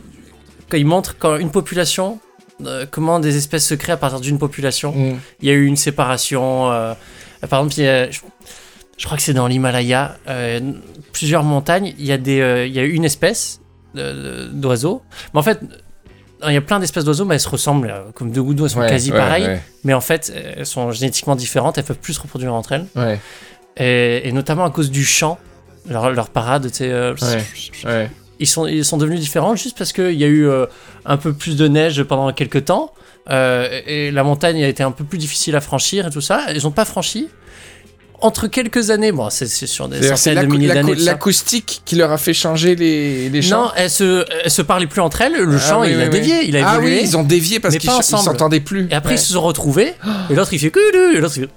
quand 0.70 0.78
ils 0.84 0.86
montrent 0.96 1.16
quand 1.18 1.38
une 1.38 1.52
population 1.60 2.20
euh, 2.66 2.86
comment 2.96 3.20
des 3.20 3.36
espèces 3.38 3.66
se 3.68 3.74
créent 3.82 3.94
à 4.00 4.02
partir 4.06 4.20
d'une 4.20 4.38
population. 4.38 4.92
Mm. 4.92 5.20
Il 5.42 5.48
y 5.48 5.52
a 5.52 5.54
eu 5.54 5.66
une 5.66 5.78
séparation. 5.78 6.72
euh, 6.72 6.94
par 7.50 7.60
exemple, 7.60 7.76
il 7.80 7.84
y 7.86 7.88
a- 7.88 8.12
je, 8.12 8.20
je 8.98 9.06
crois 9.06 9.18
que 9.18 9.24
c'est 9.24 9.34
dans 9.42 9.48
l'Himalaya, 9.48 10.18
euh, 10.28 10.60
plusieurs 11.14 11.44
montagnes. 11.44 11.94
Il 11.98 12.06
y 12.06 12.12
a 12.12 12.18
des, 12.18 12.66
il 12.68 12.74
y 12.74 12.80
a 12.80 12.84
une 12.84 13.06
espèce 13.06 13.60
d'oiseaux. 13.96 15.02
Mais 15.34 15.40
en 15.40 15.44
fait, 15.44 15.60
il 16.48 16.54
y 16.54 16.58
a 16.58 16.62
plein 16.62 16.80
d'espèces 16.80 17.06
d'oiseaux, 17.06 17.26
mais 17.26 17.36
elles 17.36 17.40
se 17.42 17.50
ressemblent 17.50 17.90
euh, 17.90 18.12
comme 18.14 18.32
deux 18.32 18.42
gouttes 18.44 18.58
d'eau. 18.58 18.66
Elles 18.66 18.70
sont 18.72 18.80
Ouais, 18.80 18.90
quasi 18.90 19.12
ouais, 19.12 19.18
pareilles. 19.18 19.46
ouais, 19.46 19.62
Mais 19.84 19.94
en 19.94 20.02
fait, 20.02 20.32
elles 20.58 20.66
sont 20.66 20.92
génétiquement 20.92 21.36
différentes. 21.36 21.78
Elles 21.78 21.84
peuvent 21.84 21.98
plus 22.00 22.14
se 22.14 22.22
reproduire 22.22 22.54
entre 22.54 22.72
elles. 22.74 22.86
Et, 23.78 24.28
et 24.28 24.32
notamment 24.32 24.66
à 24.66 24.70
cause 24.70 24.92
du 24.92 25.04
chant. 25.06 25.38
Leur, 25.90 26.12
leur 26.12 26.30
parade, 26.30 26.70
tu 26.72 26.78
sais, 26.78 26.90
euh, 26.92 27.14
ils 28.40 28.48
sont, 28.48 28.66
ils 28.68 28.86
sont 28.86 28.96
devenus 28.98 29.20
différents 29.20 29.56
juste 29.58 29.78
parce 29.78 29.92
qu'il 29.92 30.14
y 30.14 30.24
a 30.24 30.28
eu 30.28 30.48
euh, 30.48 30.66
un 31.06 31.18
peu 31.18 31.34
plus 31.34 31.58
de 31.58 31.68
neige 31.68 32.04
pendant 32.04 32.32
quelques 32.32 32.66
temps. 32.66 32.94
euh, 33.30 33.82
et 33.86 34.10
la 34.12 34.24
montagne 34.24 34.64
a 34.64 34.68
été 34.70 34.82
un 34.82 34.92
peu 34.92 35.04
plus 35.04 35.18
difficile 35.18 35.56
à 35.58 35.62
franchir 35.62 36.08
et 36.08 36.10
tout 36.10 36.22
ça. 36.22 36.46
Ils 36.56 36.64
n'ont 36.64 36.72
pas 36.72 36.86
franchi. 36.86 37.28
Entre 38.24 38.48
quelques 38.48 38.90
années, 38.90 39.12
bon, 39.12 39.30
c'est 39.30 39.48
sur 39.48 39.88
des 39.90 40.02
centaines 40.16 40.40
de 40.42 40.46
milliers 40.48 40.74
d'années. 40.74 40.96
l'acoustique 40.96 41.82
qui 41.86 41.96
leur 41.98 42.12
a 42.12 42.18
fait 42.18 42.34
changer 42.34 42.76
les, 42.76 43.30
les 43.30 43.42
chants. 43.42 43.66
Non, 43.66 43.72
elles 43.76 43.90
se, 43.90 44.26
elles 44.44 44.50
se 44.50 44.62
parlaient 44.62 44.88
plus 44.88 45.02
entre 45.02 45.22
elles. 45.22 45.34
Le 45.36 45.56
Ah 45.58 45.60
chant, 45.60 45.82
oui, 45.82 45.90
il 45.92 45.98
oui, 45.98 46.04
a 46.04 46.06
oui. 46.06 46.12
dévié, 46.12 46.46
il 46.48 46.56
a 46.58 46.68
Ah 46.70 46.74
évolué. 46.76 47.00
oui, 47.00 47.02
ils 47.04 47.18
ont 47.18 47.24
dévié 47.24 47.60
parce 47.60 47.78
qu'ils 47.78 47.90
ensemble. 47.90 48.24
s'entendaient 48.24 48.60
plus. 48.62 48.88
Et 48.90 48.94
après, 48.96 49.12
Ouais. 49.12 49.20
ils 49.20 49.22
se 49.22 49.34
sont 49.34 49.42
retrouvés. 49.42 49.94
Et 50.30 50.36
l'autre, 50.36 50.54
il 50.54 50.60
fait 50.60 50.72
que 50.72 50.80
et 51.16 51.20
l'autre, 51.20 51.36
il 51.38 51.48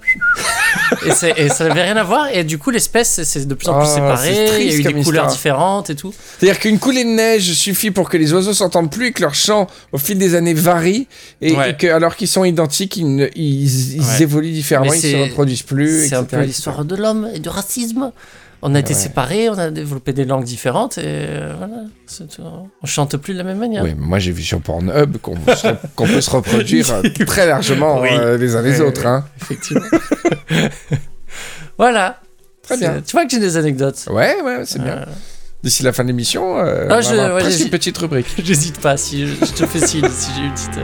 fait. 1.13 1.33
et, 1.37 1.49
ça 1.49 1.67
n'avait 1.67 1.83
rien 1.83 1.97
à 1.97 2.03
voir. 2.03 2.27
Et 2.33 2.43
du 2.43 2.57
coup, 2.57 2.69
l'espèce, 2.69 3.21
c'est- 3.23 3.47
de 3.47 3.53
plus 3.53 3.67
en 3.69 3.79
plus 3.79 3.87
Ah, 3.89 3.95
séparé. 3.95 4.33
c'est 4.33 4.61
Il 4.65 4.67
y 4.67 4.71
a 4.71 4.73
eu 4.75 4.83
des 4.83 4.89
couleurs 4.91 5.05
histoire. 5.25 5.27
différentes 5.31 5.89
et 5.89 5.95
tout. 5.95 6.13
C'est-à-dire 6.39 6.59
qu'une 6.59 6.79
coulée 6.79 7.03
de 7.03 7.09
neige 7.09 7.53
suffit 7.53 7.91
pour 7.91 8.09
que 8.09 8.17
les 8.17 8.33
oiseaux 8.33 8.53
s'entendent 8.53 8.91
plus 8.91 9.07
et 9.07 9.11
que 9.13 9.21
leurs 9.21 9.35
chants, 9.35 9.67
au 9.93 9.97
fil 9.97 10.17
des 10.17 10.35
années, 10.35 10.53
varient. 10.53 11.07
Et, 11.41 11.53
Ouais. 11.55 11.71
et 11.71 11.73
que, 11.77 11.87
alors 11.87 12.15
qu'ils 12.15 12.27
sont 12.27 12.43
identiques, 12.43 12.97
ils, 12.97 13.15
ne- 13.15 13.27
ils, 13.35 13.95
ils 13.95 14.01
Ouais. 14.01 14.21
évoluent 14.21 14.51
différemment, 14.51 14.91
ils 14.93 14.99
se 15.01 15.07
c'est- 15.07 15.23
reproduisent 15.23 15.61
plus. 15.63 16.05
Etc., 16.05 16.23
l'histoire 16.57 16.83
de 16.85 16.95
l'homme 16.95 17.29
et 17.33 17.39
du 17.39 17.49
racisme. 17.49 18.11
On 18.63 18.73
a 18.73 18.79
été 18.79 18.95
ouais. 18.95 18.99
séparés, 18.99 19.49
on 19.49 19.57
a 19.59 19.69
développé 19.69 20.13
des 20.13 20.25
langues 20.25 20.43
différentes 20.43 20.97
et 20.97 21.03
euh, 21.05 21.53
voilà. 21.59 21.83
tout. 22.07 22.41
On 22.81 22.85
chante 22.87 23.15
plus 23.17 23.33
de 23.33 23.37
la 23.37 23.43
même 23.43 23.59
manière. 23.59 23.83
Oui, 23.83 23.93
mais 23.95 24.03
moi 24.05 24.17
j'ai 24.17 24.31
vu 24.31 24.41
sur 24.41 24.59
Pornhub 24.61 25.17
qu'on 25.17 25.35
peut 26.07 26.21
se 26.21 26.29
reproduire 26.31 26.91
euh, 26.91 27.03
très 27.27 27.45
largement 27.45 28.01
Oui. 28.01 28.09
euh, 28.11 28.35
les 28.37 28.55
uns 28.55 28.63
les 28.63 28.81
autres. 28.81 29.05
Hein. 29.05 29.25
Effectivement. 29.39 29.85
voilà. 31.77 32.19
Très 32.63 32.77
bien. 32.77 33.01
Tu 33.05 33.11
vois 33.11 33.25
que 33.25 33.31
j'ai 33.31 33.39
des 33.39 33.57
anecdotes. 33.57 34.05
Ouais, 34.09 34.41
ouais, 34.43 34.63
c'est 34.65 34.81
bien. 34.81 35.05
D'ici 35.63 35.83
la 35.83 35.93
fin 35.93 36.03
de 36.03 36.07
l'émission, 36.09 36.57
euh, 36.57 36.87
Ah, 36.89 36.93
on 36.93 36.95
va 36.95 37.01
je- 37.01 37.09
avoir 37.11 37.35
ouais, 37.35 37.41
presque 37.41 37.57
j'ai- 37.59 37.63
une 37.65 37.69
petite 37.69 37.97
rubrique. 37.99 38.27
J'hésite 38.43 38.79
pas 38.81 38.97
si 38.97 39.27
je, 39.27 39.33
je 39.45 39.51
te 39.53 39.65
fais 39.67 39.85
signe 39.85 40.07
si 40.09 40.31
j'ai 40.35 40.41
une 40.45 40.53
petite. 40.53 40.79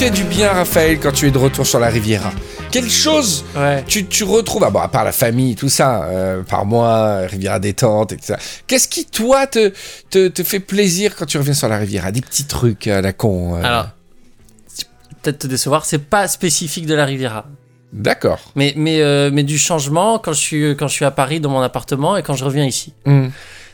Fait 0.00 0.10
du 0.10 0.24
bien, 0.24 0.50
Raphaël, 0.52 0.98
quand 0.98 1.12
tu 1.12 1.26
es 1.26 1.30
de 1.30 1.36
retour 1.38 1.66
sur 1.66 1.78
la 1.78 1.88
Riviera 1.88 2.32
Quelle 2.70 2.88
chose 2.88 3.44
Ouais. 3.54 3.84
tu, 3.86 4.06
tu 4.06 4.24
retrouves, 4.24 4.64
ah 4.64 4.70
bon, 4.70 4.78
à 4.78 4.88
part 4.88 5.04
la 5.04 5.12
famille, 5.12 5.56
tout 5.56 5.68
ça, 5.68 6.04
euh, 6.04 6.42
par 6.42 6.64
moi, 6.64 7.18
Riviera 7.26 7.58
détente, 7.58 8.12
etc. 8.12 8.36
Qu'est-ce 8.66 8.88
qui, 8.88 9.04
toi, 9.04 9.46
te, 9.46 9.72
te, 10.08 10.28
te 10.28 10.42
fait 10.42 10.60
plaisir 10.60 11.16
quand 11.16 11.26
tu 11.26 11.36
reviens 11.36 11.52
sur 11.52 11.68
la 11.68 11.76
Riviera? 11.76 12.12
Des 12.12 12.22
petits 12.22 12.46
trucs 12.46 12.86
à 12.86 13.02
la 13.02 13.12
con. 13.12 13.56
euh. 13.56 13.62
Alors, 13.62 13.88
peut-être 15.22 15.40
te 15.40 15.46
décevoir, 15.46 15.84
c'est 15.84 15.98
pas 15.98 16.28
spécifique 16.28 16.86
de 16.86 16.94
la 16.94 17.04
Riviera. 17.04 17.44
D'accord. 17.92 18.38
Mais, 18.54 18.72
mais, 18.76 19.02
euh, 19.02 19.30
mais 19.30 19.42
du 19.42 19.58
changement 19.58 20.18
quand 20.18 20.32
je, 20.32 20.38
suis, 20.40 20.76
quand 20.76 20.88
je 20.88 20.94
suis 20.94 21.04
à 21.04 21.10
Paris 21.10 21.40
dans 21.40 21.50
mon 21.50 21.60
appartement 21.60 22.16
et 22.16 22.22
quand 22.22 22.34
je 22.34 22.44
reviens 22.44 22.64
ici. 22.64 22.94
Hmm. 23.04 23.28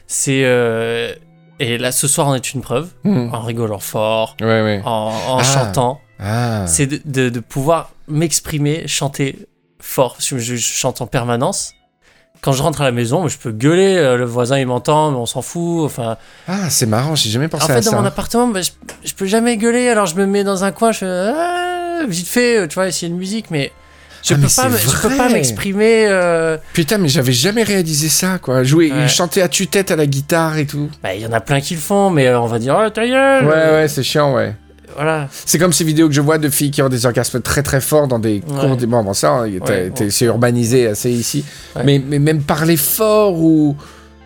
C'est. 0.08 0.42
euh, 0.44 1.12
Et 1.60 1.78
là, 1.78 1.92
ce 1.92 2.08
soir 2.08 2.26
en 2.28 2.34
est 2.34 2.52
une 2.52 2.62
preuve, 2.62 2.88
Hmm. 3.04 3.28
en 3.32 3.40
rigolant 3.42 3.78
fort, 3.78 4.36
Ouais, 4.40 4.62
ouais. 4.62 4.82
en, 4.84 5.12
en 5.28 5.38
Ah. 5.38 5.42
chantant. 5.44 6.00
Ah. 6.18 6.64
C'est 6.66 6.86
de, 6.86 7.00
de- 7.04 7.28
de 7.28 7.40
pouvoir 7.40 7.90
m'exprimer, 8.08 8.86
chanter 8.88 9.46
fort. 9.80 10.16
Je, 10.20 10.38
je 10.38 10.56
chante 10.56 11.00
en 11.00 11.06
permanence. 11.06 11.72
Quand 12.42 12.52
je 12.52 12.62
rentre 12.62 12.82
à 12.82 12.84
la 12.84 12.92
maison, 12.92 13.26
je 13.28 13.38
peux 13.38 13.50
gueuler, 13.50 13.96
euh, 13.96 14.16
le 14.16 14.24
voisin 14.24 14.58
il 14.58 14.66
m'entend, 14.66 15.10
mais 15.10 15.16
on 15.16 15.26
s'en 15.26 15.42
fout. 15.42 15.84
Enfin, 15.84 16.16
Ah, 16.46 16.68
c'est 16.70 16.86
marrant, 16.86 17.14
j'ai 17.14 17.30
jamais 17.30 17.48
pensé 17.48 17.64
en 17.64 17.68
à 17.70 17.74
fait, 17.78 17.84
dans 17.84 17.90
ça. 17.92 18.00
mon 18.00 18.04
appartement, 18.04 18.46
bah, 18.48 18.60
je, 18.62 18.70
je 19.04 19.14
peux 19.14 19.26
jamais 19.26 19.56
gueuler. 19.56 19.88
Alors 19.88 20.06
je 20.06 20.14
me 20.16 20.26
mets 20.26 20.44
dans 20.44 20.62
un 20.62 20.70
coin, 20.70 20.92
je 20.92 20.98
fais 20.98 21.06
ah, 21.08 22.00
vite 22.08 22.28
fait, 22.28 22.58
euh, 22.58 22.66
tu 22.68 22.74
vois, 22.74 22.88
essayer 22.88 23.10
de 23.10 23.16
musique, 23.16 23.46
mais 23.50 23.72
Je 24.22 24.34
Ah, 24.34 24.36
peux 24.36 24.42
pas, 24.42 24.76
je 24.76 25.08
peux 25.08 25.16
pas 25.16 25.28
m'exprimer. 25.30 26.06
euh, 26.08 26.58
Putain, 26.72 26.98
mais 26.98 27.08
j'avais 27.08 27.32
jamais 27.32 27.62
réalisé 27.62 28.08
ça, 28.08 28.38
quoi. 28.38 28.62
Jouer, 28.64 28.92
Ouais. 28.92 29.08
chanter 29.08 29.40
à 29.40 29.48
tue-tête 29.48 29.90
à 29.90 29.96
la 29.96 30.06
guitare 30.06 30.58
et 30.58 30.66
tout. 30.66 30.90
bah, 31.02 31.14
il 31.14 31.22
y 31.22 31.26
en 31.26 31.32
a 31.32 31.40
plein 31.40 31.60
qui 31.60 31.74
le 31.74 31.80
font, 31.80 32.10
mais 32.10 32.32
on 32.34 32.46
va 32.46 32.58
dire, 32.58 32.76
oh, 32.78 32.90
ta 32.90 33.06
gueule. 33.06 33.44
Ouais, 33.46 33.70
ouais, 33.72 33.88
c'est 33.88 34.02
chiant, 34.02 34.34
ouais. 34.34 34.54
Voilà. 34.96 35.28
C'est 35.44 35.58
comme 35.58 35.72
ces 35.72 35.84
vidéos 35.84 36.08
que 36.08 36.14
je 36.14 36.20
vois 36.20 36.38
de 36.38 36.48
filles 36.48 36.70
qui 36.70 36.82
ont 36.82 36.88
des 36.88 37.06
orgasmes 37.06 37.40
très 37.40 37.62
très 37.62 37.80
forts 37.80 38.08
dans 38.08 38.18
des 38.18 38.42
Ouais. 38.48 38.60
cours. 38.66 38.76
Des... 38.76 38.86
Bon, 38.86 39.02
bon, 39.04 39.12
ça, 39.14 39.30
hein, 39.30 39.48
Ouais, 39.66 39.92
c'est 40.10 40.24
urbanisé 40.24 40.88
assez 40.88 41.10
ici. 41.10 41.44
Mais, 41.84 42.02
mais 42.04 42.18
même 42.18 42.42
parler 42.42 42.76
fort 42.76 43.34
ou. 43.38 43.76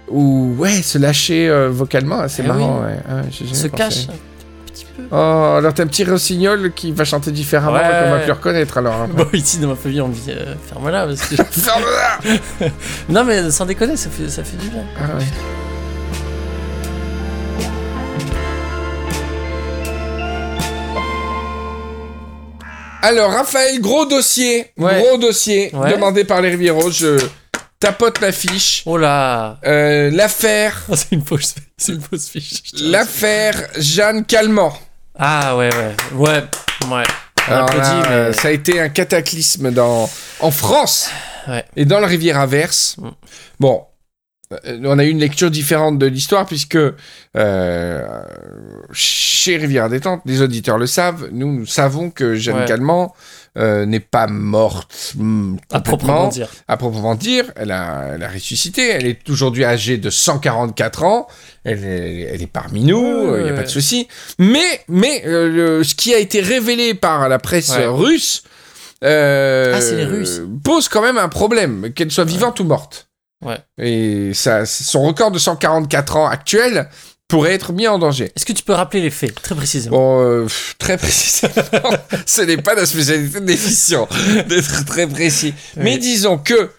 Ou 0.08 0.54
ouais, 0.58 0.82
se 0.82 0.98
lâcher 0.98 1.48
euh, 1.48 1.68
vocalement, 1.70 2.26
c'est 2.28 2.42
Eh 2.44 2.48
marrant, 2.48 2.82
oui. 2.84 2.92
Ah, 3.08 3.22
jamais 3.30 3.54
Se 3.54 3.68
cache 3.68 4.08
un 4.08 4.72
petit 4.72 4.84
peu. 4.96 5.02
Oh, 5.12 5.54
alors 5.58 5.72
t'as 5.72 5.84
un 5.84 5.86
petit 5.86 6.02
rossignol 6.02 6.72
qui 6.74 6.90
va 6.90 7.04
chanter 7.04 7.30
différemment 7.30 7.76
Ouais. 7.78 7.82
qu'on 8.04 8.10
va 8.10 8.18
plus 8.18 8.32
reconnaître 8.32 8.78
alors. 8.78 8.94
hein. 8.94 9.08
Bon, 9.14 9.26
ici, 9.32 9.58
dans 9.58 9.68
ma 9.68 9.76
famille, 9.76 10.00
on 10.00 10.08
me 10.08 10.14
dit, 10.14 10.30
euh, 10.30 10.54
ferme-la. 10.68 11.06
Parce 11.06 11.20
que... 11.22 11.36
Ferme-la 11.50 12.68
non, 13.08 13.22
mais 13.24 13.50
sans 13.52 13.66
déconner, 13.66 13.96
ça 13.96 14.10
fait, 14.10 14.28
ça 14.28 14.42
fait 14.42 14.56
du 14.56 14.68
bien. 14.68 14.82
Ah 14.98 15.16
ouais. 15.16 15.24
Alors, 23.02 23.32
Raphaël, 23.32 23.80
gros 23.80 24.04
dossier. 24.06 24.72
Ouais. 24.76 25.02
Gros 25.02 25.16
dossier 25.18 25.70
Ouais. 25.74 25.92
demandé 25.92 26.24
par 26.24 26.40
les 26.40 26.50
Rivieros. 26.50 26.90
Je 26.90 27.18
tapote 27.78 28.20
la 28.20 28.32
fiche. 28.32 28.82
Oh 28.86 28.96
là 28.96 29.58
Euh, 29.66 30.10
L'affaire. 30.10 30.82
Oh, 30.88 30.94
C'est 30.96 31.12
une 31.12 31.24
fausse, 31.24 31.54
c'est 31.76 31.92
une 31.92 32.00
fausse 32.02 32.28
fiche. 32.28 32.62
L'affaire 32.80 33.68
Jeanne 33.78 34.24
Calment. 34.24 34.72
Ah 35.18 35.56
ouais, 35.56 35.70
ouais, 35.74 35.94
ouais, 36.14 36.28
ouais. 36.28 36.42
On 36.86 37.52
Alors 37.52 37.74
là, 37.74 38.02
mais... 38.08 38.32
Ça 38.32 38.48
a 38.48 38.50
été 38.50 38.80
un 38.80 38.88
cataclysme 38.90 39.70
dans, 39.70 40.08
en 40.40 40.50
France 40.50 41.10
Ouais. 41.48 41.64
et 41.74 41.84
dans 41.86 42.00
le 42.00 42.06
Rivière 42.06 42.38
Averse. 42.38 42.96
Mm. 42.98 43.08
Bon, 43.60 43.84
on 44.84 44.98
a 44.98 45.04
eu 45.04 45.10
une 45.10 45.20
lecture 45.20 45.50
différente 45.50 45.98
de 45.98 46.06
l'histoire 46.06 46.44
puisque 46.44 46.76
euh, 47.36 48.02
chez 48.92 49.56
Rivière 49.56 49.88
Détente, 49.88 50.22
les 50.26 50.42
auditeurs 50.42 50.76
le 50.78 50.86
savent, 50.86 51.28
nous, 51.32 51.52
nous 51.60 51.66
savons 51.66 52.10
que 52.10 52.34
Jeanne 52.34 52.56
Ouais. 52.60 52.64
Calment 52.66 53.14
euh, 53.56 53.86
n'est 53.86 54.00
pas 54.00 54.26
morte 54.26 55.12
mm, 55.16 55.56
à 55.70 55.80
proprement 55.80 56.28
dire. 56.28 56.48
à 56.68 56.76
proprement 56.76 57.14
dire. 57.14 57.52
Elle 57.56 57.70
a, 57.70 58.10
elle 58.14 58.22
a 58.24 58.28
ressuscité. 58.28 58.88
Elle 58.88 59.06
est 59.06 59.28
aujourd'hui 59.30 59.64
âgée 59.64 59.98
de 59.98 60.10
144 60.10 61.04
ans. 61.04 61.26
Elle 61.64 61.84
est, 61.84 62.20
elle 62.32 62.42
est 62.42 62.46
parmi 62.52 62.84
nous. 62.84 62.98
Il 62.98 63.30
Ouais, 63.30 63.42
n'y 63.42 63.48
a 63.48 63.52
ouais. 63.52 63.56
pas 63.56 63.62
de 63.62 63.68
souci. 63.68 64.08
Mais, 64.38 64.80
mais 64.88 65.22
euh, 65.26 65.48
le- 65.78 65.84
ce 65.84 65.94
qui 65.94 66.12
a 66.14 66.18
été 66.18 66.40
révélé 66.40 66.94
par 66.94 67.28
la 67.28 67.38
presse 67.38 67.70
Ouais. 67.70 67.86
russe 67.86 68.42
euh, 69.04 69.74
Ah, 69.76 69.80
c'est 69.80 69.96
les 69.96 70.04
Russes. 70.04 70.42
pose 70.62 70.88
quand 70.88 71.00
même 71.02 71.16
un 71.18 71.28
problème, 71.28 71.90
qu'elle 71.94 72.10
soit 72.10 72.24
vivante 72.24 72.60
ou 72.60 72.64
morte. 72.64 73.06
Ouais. 73.44 73.58
Et 73.78 74.34
ça, 74.34 74.66
son 74.66 75.02
record 75.02 75.30
de 75.30 75.38
144 75.38 76.16
ans 76.16 76.26
actuel 76.28 76.88
pourrait 77.28 77.52
être 77.54 77.72
mis 77.72 77.86
en 77.88 77.98
danger. 77.98 78.32
Est-ce 78.36 78.44
que 78.44 78.52
tu 78.52 78.62
peux 78.64 78.72
rappeler 78.72 79.00
les 79.00 79.10
faits, 79.10 79.34
très 79.40 79.54
précisément 79.54 79.96
Bon, 79.96 80.20
euh, 80.22 80.46
très 80.78 80.96
précisément, 80.98 81.54
ce 82.26 82.42
n'est 82.42 82.56
pas 82.60 82.74
la 82.74 82.84
spécialité 82.86 83.40
de 83.40 83.46
l'émission 83.46 84.08
d'être 84.48 84.84
très 84.84 85.06
précis. 85.06 85.54
Mais 85.76 85.96
disons 85.96 86.38
que 86.38 86.70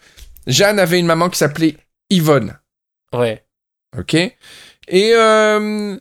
Jeanne 0.48 0.78
avait 0.80 1.00
une 1.00 1.06
maman 1.06 1.30
qui 1.30 1.38
s'appelait 1.40 1.78
Yvonne, 2.10 2.58
Ouais. 3.14 3.44
ok 3.98 4.14
Et 4.16 4.36
euh, 5.16 5.98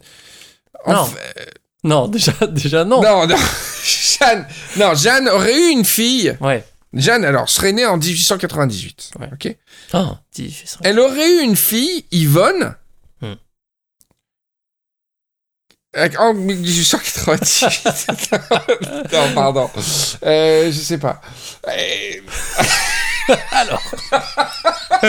Non. 0.87 1.05
fait- 1.05 1.55
Non, 1.85 2.09
déjà, 2.09 2.33
déjà 2.49 2.85
non. 2.85 3.01
non, 3.03 3.27
non, 3.29 3.37
Jeanne, 3.85 4.47
non, 4.77 4.95
Jeanne 4.95 5.29
aurait 5.29 5.57
eu 5.59 5.71
une 5.71 5.85
fille. 5.85 6.37
Ouais. 6.41 6.65
Jeanne, 6.93 7.25
alors, 7.25 7.49
serait 7.49 7.73
née 7.73 7.87
en 7.87 7.97
1898, 7.97 9.13
Ouais. 9.21 9.29
ok 9.33 9.57
Oh, 9.95 10.17
ça. 10.65 10.79
Elle 10.83 10.99
aurait 10.99 11.37
eu 11.39 11.41
une 11.43 11.57
fille, 11.57 12.05
Yvonne. 12.11 12.75
Hmm. 13.21 13.35
En 16.19 16.35
1898. 16.35 18.33
non, 19.13 19.35
pardon. 19.35 19.71
Euh, 20.25 20.67
je 20.73 20.79
sais 20.79 20.99
pas. 20.99 21.21
Euh, 21.69 22.21
Alors 23.53 23.83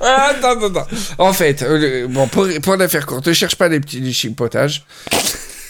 Ah, 0.00 0.30
attends, 0.30 0.50
attends, 0.50 0.66
attends. 0.66 0.86
En 1.18 1.32
fait, 1.32 1.62
euh, 1.62 2.06
bon, 2.08 2.28
pour, 2.28 2.46
pour 2.62 2.76
la 2.76 2.88
faire 2.88 3.06
courte, 3.06 3.26
ne 3.28 3.32
cherche 3.32 3.56
pas 3.56 3.68
les 3.68 3.80
petits 3.80 4.00
les 4.00 4.12
chipotages. 4.12 4.84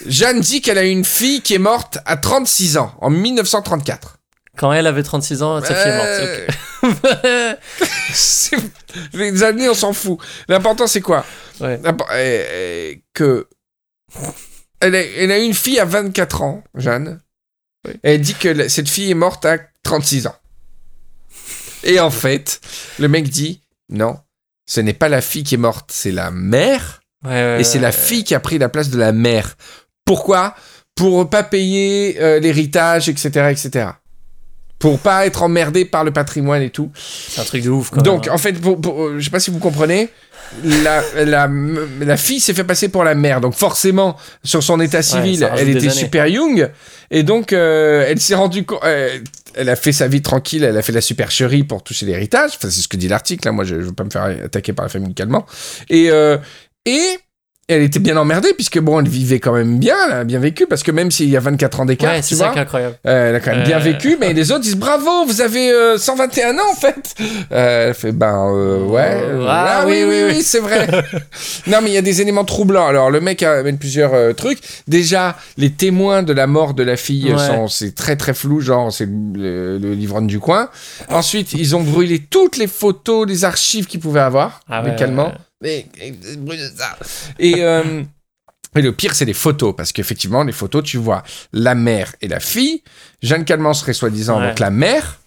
Jeanne 0.07 0.41
dit 0.41 0.61
qu'elle 0.61 0.79
a 0.79 0.85
une 0.85 1.05
fille 1.05 1.41
qui 1.43 1.55
est 1.55 1.59
morte 1.59 1.99
à 2.05 2.17
36 2.17 2.77
ans, 2.79 2.95
en 3.01 3.11
1934. 3.11 4.16
Quand 4.57 4.73
elle 4.73 4.87
avait 4.87 5.03
36 5.03 5.43
ans, 5.43 5.61
sa 5.63 5.75
fille 5.75 5.93
est 5.93 5.97
morte. 5.97 6.99
Ok. 7.13 7.59
c'est- 8.13 8.57
les 9.13 9.43
années, 9.43 9.69
on 9.69 9.75
s'en 9.75 9.93
fout. 9.93 10.19
L'important, 10.49 10.87
c'est 10.87 11.01
quoi 11.01 11.25
ouais. 11.61 11.81
Euh, 11.85 11.93
euh, 12.13 12.95
Que. 13.15 13.47
Elle 14.81 14.95
a, 14.95 15.01
elle 15.03 15.33
a 15.33 15.39
une 15.39 15.55
fille 15.55 15.79
à 15.81 15.85
24 15.85 16.43
ans, 16.43 16.63
Jeanne. 16.75 17.21
Oui. 17.87 17.95
Elle 18.03 18.21
dit 18.21 18.35
que 18.35 18.49
la- 18.49 18.69
cette 18.69 18.89
fille 18.89 19.11
est 19.11 19.15
morte 19.15 19.45
à 19.45 19.59
36 19.83 20.27
ans. 20.27 20.37
Et 21.85 22.01
en 22.01 22.11
fait, 22.11 22.61
le 22.99 23.09
mec 23.09 23.29
dit 23.29 23.63
non, 23.89 24.19
ce 24.67 24.81
n'est 24.81 24.93
pas 24.93 25.09
la 25.09 25.21
fille 25.21 25.45
qui 25.45 25.55
est 25.55 25.59
morte, 25.59 25.91
c'est 25.93 26.11
la 26.13 26.31
mère. 26.31 27.01
Ouais, 27.25 27.31
ouais, 27.31 27.61
Et 27.61 27.65
c'est 27.65 27.79
la 27.79 27.93
fille 27.93 28.25
qui 28.25 28.35
a 28.35 28.41
pris 28.41 28.59
la 28.59 28.69
place 28.69 28.91
de 28.91 28.99
la 28.99 29.13
mère. 29.13 29.57
Pourquoi? 30.05 30.55
Pour 30.95 31.29
pas 31.29 31.43
payer 31.43 32.17
euh, 32.21 32.39
l'héritage, 32.41 33.09
etc., 33.09 33.51
etc. 33.51 33.89
Pour 34.79 34.99
pas 34.99 35.25
être 35.27 35.43
emmerdé 35.43 35.85
par 35.87 36.05
le 36.05 36.11
patrimoine 36.11 36.61
et 36.63 36.71
tout. 36.71 36.91
C'est 36.95 37.41
un 37.41 37.45
truc 37.45 37.63
de 37.63 37.71
ouf, 37.71 37.91
quand 37.91 38.03
Donc, 38.03 38.25
même. 38.27 38.31
hein. 38.33 38.35
en 38.35 38.39
fait, 38.39 38.53
pour, 38.53 38.79
pour- 38.81 39.07
euh, 39.07 39.15
je 39.19 39.25
sais 39.25 39.31
pas 39.31 39.41
si 39.41 39.51
vous 39.51 39.59
comprenez, 39.59 40.11
la, 40.63 41.03
la, 41.25 41.49
la 42.01 42.17
fille 42.19 42.41
s'est 42.41 42.53
fait 42.53 42.63
passer 42.65 42.89
pour 42.91 43.03
la 43.03 43.15
mère. 43.15 43.41
Donc, 43.41 43.55
forcément, 43.55 44.17
sur 44.45 44.63
son 44.63 44.79
état 44.81 45.03
civil, 45.03 45.49
elle 45.57 45.71
était 45.71 45.79
années. 45.81 45.91
super 45.91 46.27
young. 46.27 46.71
Et 47.11 47.23
donc, 47.23 47.53
euh, 47.55 48.05
elle 48.07 48.21
s'est 48.21 48.35
rendue 48.35 48.65
compte. 48.65 48.81
euh, 48.85 49.19
elle 49.55 49.71
a 49.71 49.77
fait 49.77 49.93
sa 49.93 50.07
vie 50.09 50.21
tranquille, 50.21 50.63
elle 50.65 50.77
a 50.77 50.83
fait 50.83 50.93
la 50.93 51.01
supercherie 51.01 51.65
pour 51.65 51.83
toucher 51.83 52.05
l'héritage. 52.05 52.51
Enfin, 52.57 52.69
c'est 52.69 52.83
ce 52.83 52.89
que 52.89 52.99
dit 52.99 53.09
l'article. 53.09 53.49
Là. 53.49 53.53
Moi, 53.53 53.65
je, 53.65 53.77
je 53.77 53.87
veux 53.87 53.93
pas 53.95 54.05
me 54.05 54.11
faire 54.11 54.25
attaquer 54.45 54.75
par 54.75 54.85
la 54.85 54.91
famille 54.91 55.15
calmement. 55.15 55.47
Et, 55.89 56.11
euh, 56.11 56.37
et 56.85 57.01
elle 57.69 57.83
était 57.83 57.99
bien 57.99 58.17
emmerdée, 58.17 58.53
puisque 58.55 58.79
bon, 58.79 59.01
elle 59.01 59.09
vivait 59.09 59.41
quand 59.41 59.53
même 59.53 59.79
bien, 59.79 59.97
elle 60.07 60.13
a 60.13 60.25
bien 60.25 60.39
vécu, 60.39 60.67
parce 60.67 60.83
que 60.83 60.91
même 60.93 61.11
s'il 61.11 61.29
y 61.29 61.37
a 61.37 61.41
24 61.41 61.81
ans 61.81 61.85
d'écart, 61.85 62.13
Ouais, 62.15 62.23
c'est 62.23 62.37
ça 62.37 62.45
vois. 62.45 62.53
qui 62.53 62.59
est 62.59 62.63
incroyable. 62.63 62.95
Euh, 63.07 63.31
elle 63.31 63.35
a 63.35 63.41
quand 63.41 63.51
même 63.53 63.65
bien 63.65 63.79
Euh. 63.79 63.81
vécu, 63.81 64.17
mais 64.21 64.33
les 64.33 64.53
autres 64.53 64.61
disent 64.61 64.77
bravo, 64.77 65.25
vous 65.27 65.41
avez 65.41 65.71
euh, 65.73 65.99
121 65.99 66.55
ans 66.59 66.71
en 66.71 66.75
fait. 66.77 67.15
Euh, 67.53 67.89
elle 67.89 67.95
fait 67.95 68.13
ben 68.13 68.51
ouais. 68.89 69.21
euh, 69.23 69.47
Ah, 69.49 69.85
oui, 69.87 70.05
oui, 70.07 70.23
oui. 70.29 70.43
c'est 70.43 70.61
vrai. 70.61 70.87
non, 71.67 71.79
mais 71.83 71.91
il 71.91 71.95
y 71.95 71.99
a 71.99 72.03
des 72.03 72.21
éléments 72.21 72.45
troublants. 72.45 72.87
Alors 72.87 73.11
le 73.11 73.21
mec 73.21 73.43
amène 73.43 73.79
plusieurs 73.79 74.35
trucs. 74.37 74.59
Déjà, 74.87 75.37
les 75.57 75.71
témoins 75.73 76.23
de 76.23 76.33
la 76.33 76.47
mort 76.47 76.75
de 76.75 76.83
la 76.83 76.97
fille 76.97 77.33
Ouais. 77.33 77.39
sont 77.39 77.67
c'est 77.69 77.95
très 77.95 78.15
très 78.17 78.35
flou, 78.35 78.61
genre 78.61 78.93
c'est 78.93 79.07
le, 79.09 79.79
le 79.79 79.93
livronne 79.95 80.27
du 80.27 80.39
coin. 80.39 80.69
Ensuite, 81.09 81.53
ils 81.55 81.75
ont 81.75 81.83
brûlé 81.83 82.21
toutes 82.21 82.57
les 82.57 82.67
photos, 82.69 83.27
les 83.27 83.45
archives 83.45 83.87
qu'ils 83.87 84.01
pouvaient 84.01 84.21
avoir, 84.21 84.61
Ah 84.69 84.83
ouais, 84.83 84.91
Et 87.39 87.63
euh, 87.65 88.03
et 88.75 88.83
le 88.83 88.93
pire, 88.93 89.15
c'est 89.15 89.25
les 89.25 89.33
photos, 89.33 89.75
parce 89.75 89.93
qu'effectivement, 89.93 90.43
les 90.45 90.53
photos, 90.53 90.85
tu 90.85 90.99
vois 90.99 91.23
la 91.53 91.75
mère 91.75 92.15
et 92.21 92.29
la 92.29 92.41
fille. 92.41 92.83
Jeanne 93.23 93.45
Calment 93.47 93.73
serait 93.73 93.95
soi-disant 93.95 94.39
Ouais. 94.41 94.49
donc 94.49 94.59
la 94.59 94.71
mère, 94.71 95.19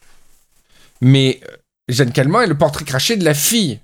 mais 1.01 1.39
euh, 1.49 1.55
Jeanne 1.87 2.11
Calment 2.11 2.41
est 2.41 2.47
le 2.47 2.57
portrait 2.57 2.85
craché 2.85 3.15
de 3.17 3.25
la 3.25 3.33
fille. 3.33 3.79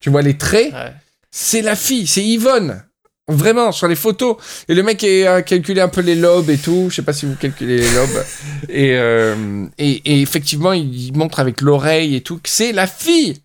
Tu 0.00 0.10
vois 0.10 0.22
les 0.22 0.36
traits, 0.36 0.72
Ouais. 0.72 0.92
c'est 1.30 1.62
la 1.62 1.76
fille, 1.76 2.06
c'est 2.06 2.24
Yvonne. 2.24 2.82
Vraiment, 3.30 3.72
sur 3.72 3.88
les 3.88 3.94
photos. 3.94 4.36
Et 4.68 4.74
le 4.74 4.82
mec 4.82 5.04
a 5.04 5.34
a 5.34 5.42
calculé 5.42 5.82
un 5.82 5.88
peu 5.88 6.00
les 6.00 6.14
lobes 6.14 6.48
et 6.48 6.56
tout. 6.56 6.86
Je 6.88 6.96
sais 6.96 7.02
pas 7.02 7.12
si 7.12 7.26
vous 7.26 7.36
calculez 7.36 7.76
les 7.78 7.90
lobes. 7.90 8.24
et, 8.70 8.96
euh, 8.96 9.66
et, 9.76 9.90
et 10.12 10.22
effectivement, 10.22 10.72
il 10.72 11.12
montre 11.14 11.38
avec 11.38 11.60
l'oreille 11.60 12.16
et 12.16 12.22
tout 12.22 12.38
que 12.38 12.48
c'est 12.48 12.72
la 12.72 12.86
fille. 12.86 13.36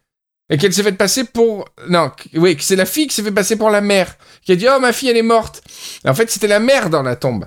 Et 0.50 0.58
qu'elle 0.58 0.74
s'est 0.74 0.84
fait 0.84 0.92
passer 0.92 1.24
pour... 1.24 1.66
Non, 1.90 2.12
oui, 2.36 2.56
que 2.58 2.64
c'est 2.64 2.76
la 2.76 2.86
fille 2.86 3.08
qui 3.08 3.16
s'est 3.16 3.24
fait 3.24 3.32
passer 3.32 3.56
pour 3.56 3.70
la 3.70 3.82
mère. 3.82 4.18
Qui 4.44 4.52
a 4.52 4.56
dit, 4.56 4.68
oh, 4.70 4.80
ma 4.80 4.94
fille, 4.94 5.10
elle 5.10 5.18
est 5.18 5.22
morte. 5.22 5.64
Et 6.06 6.10
en 6.10 6.14
fait, 6.14 6.30
c'était 6.30 6.48
la 6.48 6.60
mère 6.60 6.90
dans 6.90 7.02
la 7.02 7.16
tombe. 7.16 7.46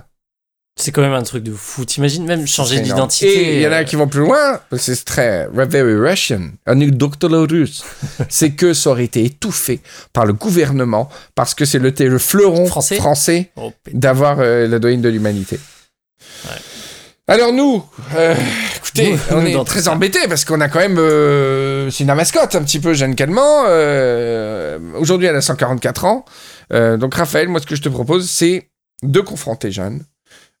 C'est 0.79 0.91
quand 0.91 1.01
même 1.01 1.13
un 1.13 1.23
truc 1.23 1.43
de 1.43 1.53
fou. 1.53 1.85
T'imagines 1.85 2.23
même 2.23 2.45
changer 2.45 2.79
d'identité. 2.79 3.53
Et 3.53 3.55
il 3.55 3.61
y 3.63 3.67
en 3.67 3.71
a 3.71 3.81
euh, 3.81 3.83
qui 3.83 3.95
vont 3.95 4.07
plus 4.07 4.19
loin, 4.19 4.61
c'est 4.77 5.03
très 5.05 5.47
very 5.51 5.95
Russian, 5.95 6.51
anecdote 6.67 7.23
russe. 7.23 7.83
c'est 8.29 8.51
que 8.51 8.73
ça 8.73 8.91
aurait 8.91 9.05
été 9.05 9.25
étouffé 9.25 9.79
par 10.13 10.27
le 10.27 10.33
gouvernement, 10.33 11.09
parce 11.33 11.55
que 11.55 11.65
c'est 11.65 11.79
le, 11.79 11.91
le 11.97 12.19
fleuron 12.19 12.67
Français 12.67 12.97
français 12.97 13.51
oh, 13.55 13.73
d'avoir 13.91 14.39
euh, 14.39 14.67
la 14.67 14.77
doyenne 14.77 15.01
de 15.01 15.09
l'humanité. 15.09 15.59
Alors 17.29 17.51
nous, 17.51 17.83
euh, 18.15 18.33
écoutez, 18.77 19.11
Nous- 19.11 19.19
on 19.31 19.41
nous 19.41 19.47
est 19.47 19.65
très 19.65 19.89
embêtés 19.89 20.27
parce 20.29 20.45
qu'on 20.45 20.61
a 20.61 20.69
quand 20.69 20.79
même, 20.79 20.97
euh, 20.97 21.89
c'est 21.89 22.05
une 22.05 22.13
mascotte 22.13 22.55
un 22.55 22.63
petit 22.63 22.79
peu, 22.79 22.93
Jeanne 22.93 23.15
Calment. 23.15 23.65
Euh, 23.67 24.79
Aujourd'hui, 24.97 25.27
elle 25.27 25.35
a 25.35 25.41
144 25.41 26.05
ans. 26.05 26.23
Donc 26.71 27.13
Raphaël, 27.15 27.49
moi, 27.49 27.59
ce 27.59 27.65
que 27.65 27.75
je 27.75 27.81
te 27.81 27.89
propose, 27.89 28.29
c'est 28.29 28.69
de 29.03 29.19
confronter 29.19 29.71
Jeanne 29.71 30.03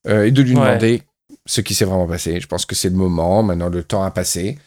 et 0.07 0.31
de 0.31 0.41
lui 0.41 0.55
Ouais. 0.55 0.65
demander 0.65 1.03
ce 1.45 1.61
qui 1.61 1.73
s'est 1.73 1.85
vraiment 1.85 2.07
passé. 2.07 2.39
Je 2.41 2.47
pense 2.47 2.65
que 2.65 2.75
c'est 2.75 2.89
le 2.89 2.95
moment. 2.95 3.43
Maintenant, 3.43 3.69
le 3.69 3.83
temps 3.83 4.03
a 4.03 4.11
passé. 4.11 4.57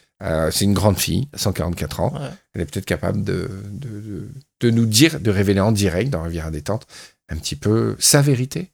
C'est 0.51 0.65
une 0.65 0.73
grande 0.73 0.97
fille, 0.97 1.27
144 1.35 1.99
ans. 1.99 2.13
Ouais. 2.13 2.27
Elle 2.55 2.61
est 2.61 2.65
peut-être 2.65 2.85
capable 2.85 3.23
de, 3.23 3.49
de, 3.71 3.87
de, 3.89 4.27
de 4.61 4.69
nous 4.71 4.85
dire, 4.87 5.19
de 5.19 5.29
révéler 5.31 5.59
en 5.59 5.71
direct 5.71 6.09
dans 6.09 6.23
Rivière 6.23 6.47
à 6.47 6.51
détente 6.51 6.85
un 7.29 7.37
petit 7.37 7.55
peu 7.55 7.95
sa 7.99 8.21
vérité. 8.21 8.71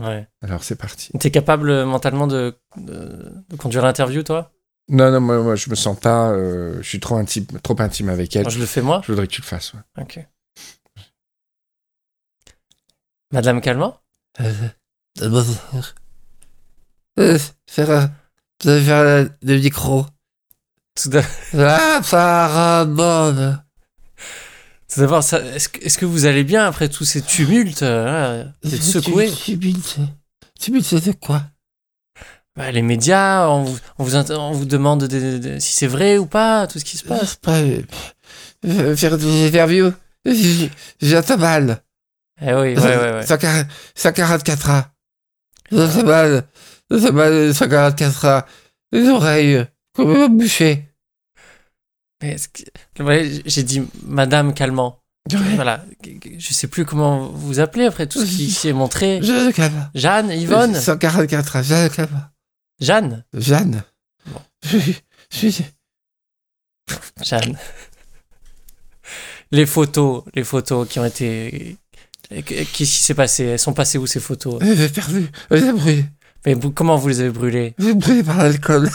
Ouais. 0.00 0.26
Alors 0.42 0.64
c'est 0.64 0.76
parti. 0.76 1.12
T'es 1.18 1.30
capable 1.30 1.70
euh, 1.70 1.86
mentalement 1.86 2.26
de, 2.26 2.58
de, 2.76 3.32
de 3.48 3.56
conduire 3.56 3.84
l'interview, 3.84 4.22
toi? 4.22 4.52
Non, 4.88 5.10
non, 5.10 5.20
moi, 5.20 5.40
moi 5.42 5.54
je 5.54 5.70
me 5.70 5.74
sens 5.74 5.98
pas. 5.98 6.30
euh, 6.32 6.76
je 6.82 6.88
suis 6.88 7.00
trop 7.00 7.16
intime, 7.16 7.46
trop 7.62 7.80
intime 7.80 8.08
avec 8.08 8.34
elle. 8.36 8.42
Moi, 8.42 8.50
Je 8.50 8.58
le 8.58 8.66
fais 8.66 8.82
moi? 8.82 9.00
Je 9.04 9.12
voudrais 9.12 9.26
que 9.26 9.32
tu 9.32 9.40
le 9.40 9.46
fasses. 9.46 9.72
ouais. 9.74 9.80
Ok. 10.02 10.18
Madame 13.32 13.60
Calment? 13.60 14.00
Euh, 17.18 17.38
faire, 17.68 17.90
euh, 17.90 18.06
vous 18.62 18.70
allez 18.70 18.82
faire 18.84 19.28
le 19.42 19.58
micro. 19.58 20.06
Tout 21.00 21.08
d'a- 21.08 21.22
Ah, 21.54 22.84
est-ce 24.96 25.68
que, 25.98 26.04
vous 26.04 26.26
allez 26.26 26.44
bien 26.44 26.64
après 26.66 26.88
tous 26.88 27.04
ces 27.04 27.22
tumultes 27.22 27.82
euh, 27.82 28.04
là, 28.04 28.44
Vous 28.62 28.74
êtes 28.74 28.82
secoué 28.82 29.30
Tumulte. 29.30 29.96
Tumulte, 30.58 30.84
c'est 31.00 31.18
quoi? 31.20 31.42
Bah, 32.56 32.70
Les 32.70 32.82
médias, 32.82 33.48
on 33.48 33.64
vous, 33.64 33.78
on 33.98 34.04
vous, 34.04 34.14
inter- 34.16 34.34
on 34.34 34.52
vous 34.52 34.64
demande 34.64 35.04
de- 35.04 35.18
de- 35.18 35.38
de- 35.38 35.58
si 35.58 35.72
c'est 35.72 35.86
vrai 35.88 36.18
ou 36.18 36.26
pas, 36.26 36.66
tout 36.68 36.78
ce 36.78 36.84
qui 36.84 36.96
se 36.96 37.04
passe. 37.04 37.34
Pas. 37.36 37.58
euh, 37.58 37.82
euh, 38.66 38.96
faire 38.96 39.18
des 39.18 39.48
interviews. 39.48 39.92
J'ai 40.24 41.16
un 41.16 41.36
mal. 41.36 41.82
Eh 42.40 42.46
oui, 42.54 42.76
ouais, 42.76 42.76
ouais, 42.76 43.12
ouais. 43.14 43.26
140 43.26 43.66
144 43.94 44.70
ans. 44.70 44.84
J'ai 45.72 45.80
un 45.80 46.02
mal. 46.04 46.44
J'ai 46.90 47.06
un 47.08 47.10
mal 47.12 47.54
144 47.54 48.24
ans. 48.26 48.42
Les 48.92 49.08
oreilles. 49.08 49.66
Mais 49.98 50.46
est-ce 50.48 50.84
que- 52.52 53.42
J'ai 53.46 53.62
dit 53.62 53.82
Madame 54.06 54.54
Calment. 54.54 54.98
Ouais. 55.32 55.38
Voilà. 55.54 55.84
Je 56.38 56.52
sais 56.52 56.66
plus 56.68 56.84
comment 56.84 57.28
vous 57.28 57.58
appeler 57.60 57.86
après 57.86 58.06
tout 58.06 58.20
ce 58.24 58.26
qui 58.30 58.50
s'est 58.50 58.72
montré. 58.74 59.20
Je 59.22 59.46
le 59.46 59.52
calme. 59.52 59.90
Jeanne, 59.94 60.30
Yvonne 60.30 60.74
144 60.74 61.56
ans, 61.56 61.62
je 61.62 61.74
le 61.84 61.88
calme. 61.88 62.28
Jeanne 62.80 63.24
Jeanne. 63.32 63.82
Bon. 64.26 64.40
Je 64.64 64.78
suis. 64.78 64.96
Je 65.30 65.48
suis. 65.48 65.64
Jeanne. 67.22 67.56
Les 69.50 69.66
photos, 69.66 70.24
les 70.34 70.44
photos 70.44 70.86
qui 70.88 70.98
ont 70.98 71.04
été. 71.04 71.76
Qu'est-ce 72.44 72.70
qui 72.72 72.86
s'est 72.86 73.14
passé? 73.14 73.44
Elles 73.44 73.58
sont 73.58 73.72
passées 73.74 73.98
où 73.98 74.06
ces 74.06 74.20
photos? 74.20 74.62
J'ai 74.62 74.88
perdu. 74.88 75.28
J'ai 75.50 75.72
brûlé. 75.72 76.04
Mais 76.44 76.56
comment 76.74 76.96
vous 76.96 77.08
les 77.08 77.20
avez 77.20 77.30
brûlées? 77.30 77.74
J'ai 77.78 77.94
brûlé 77.94 78.22
par 78.22 78.38
l'alcool. 78.38 78.90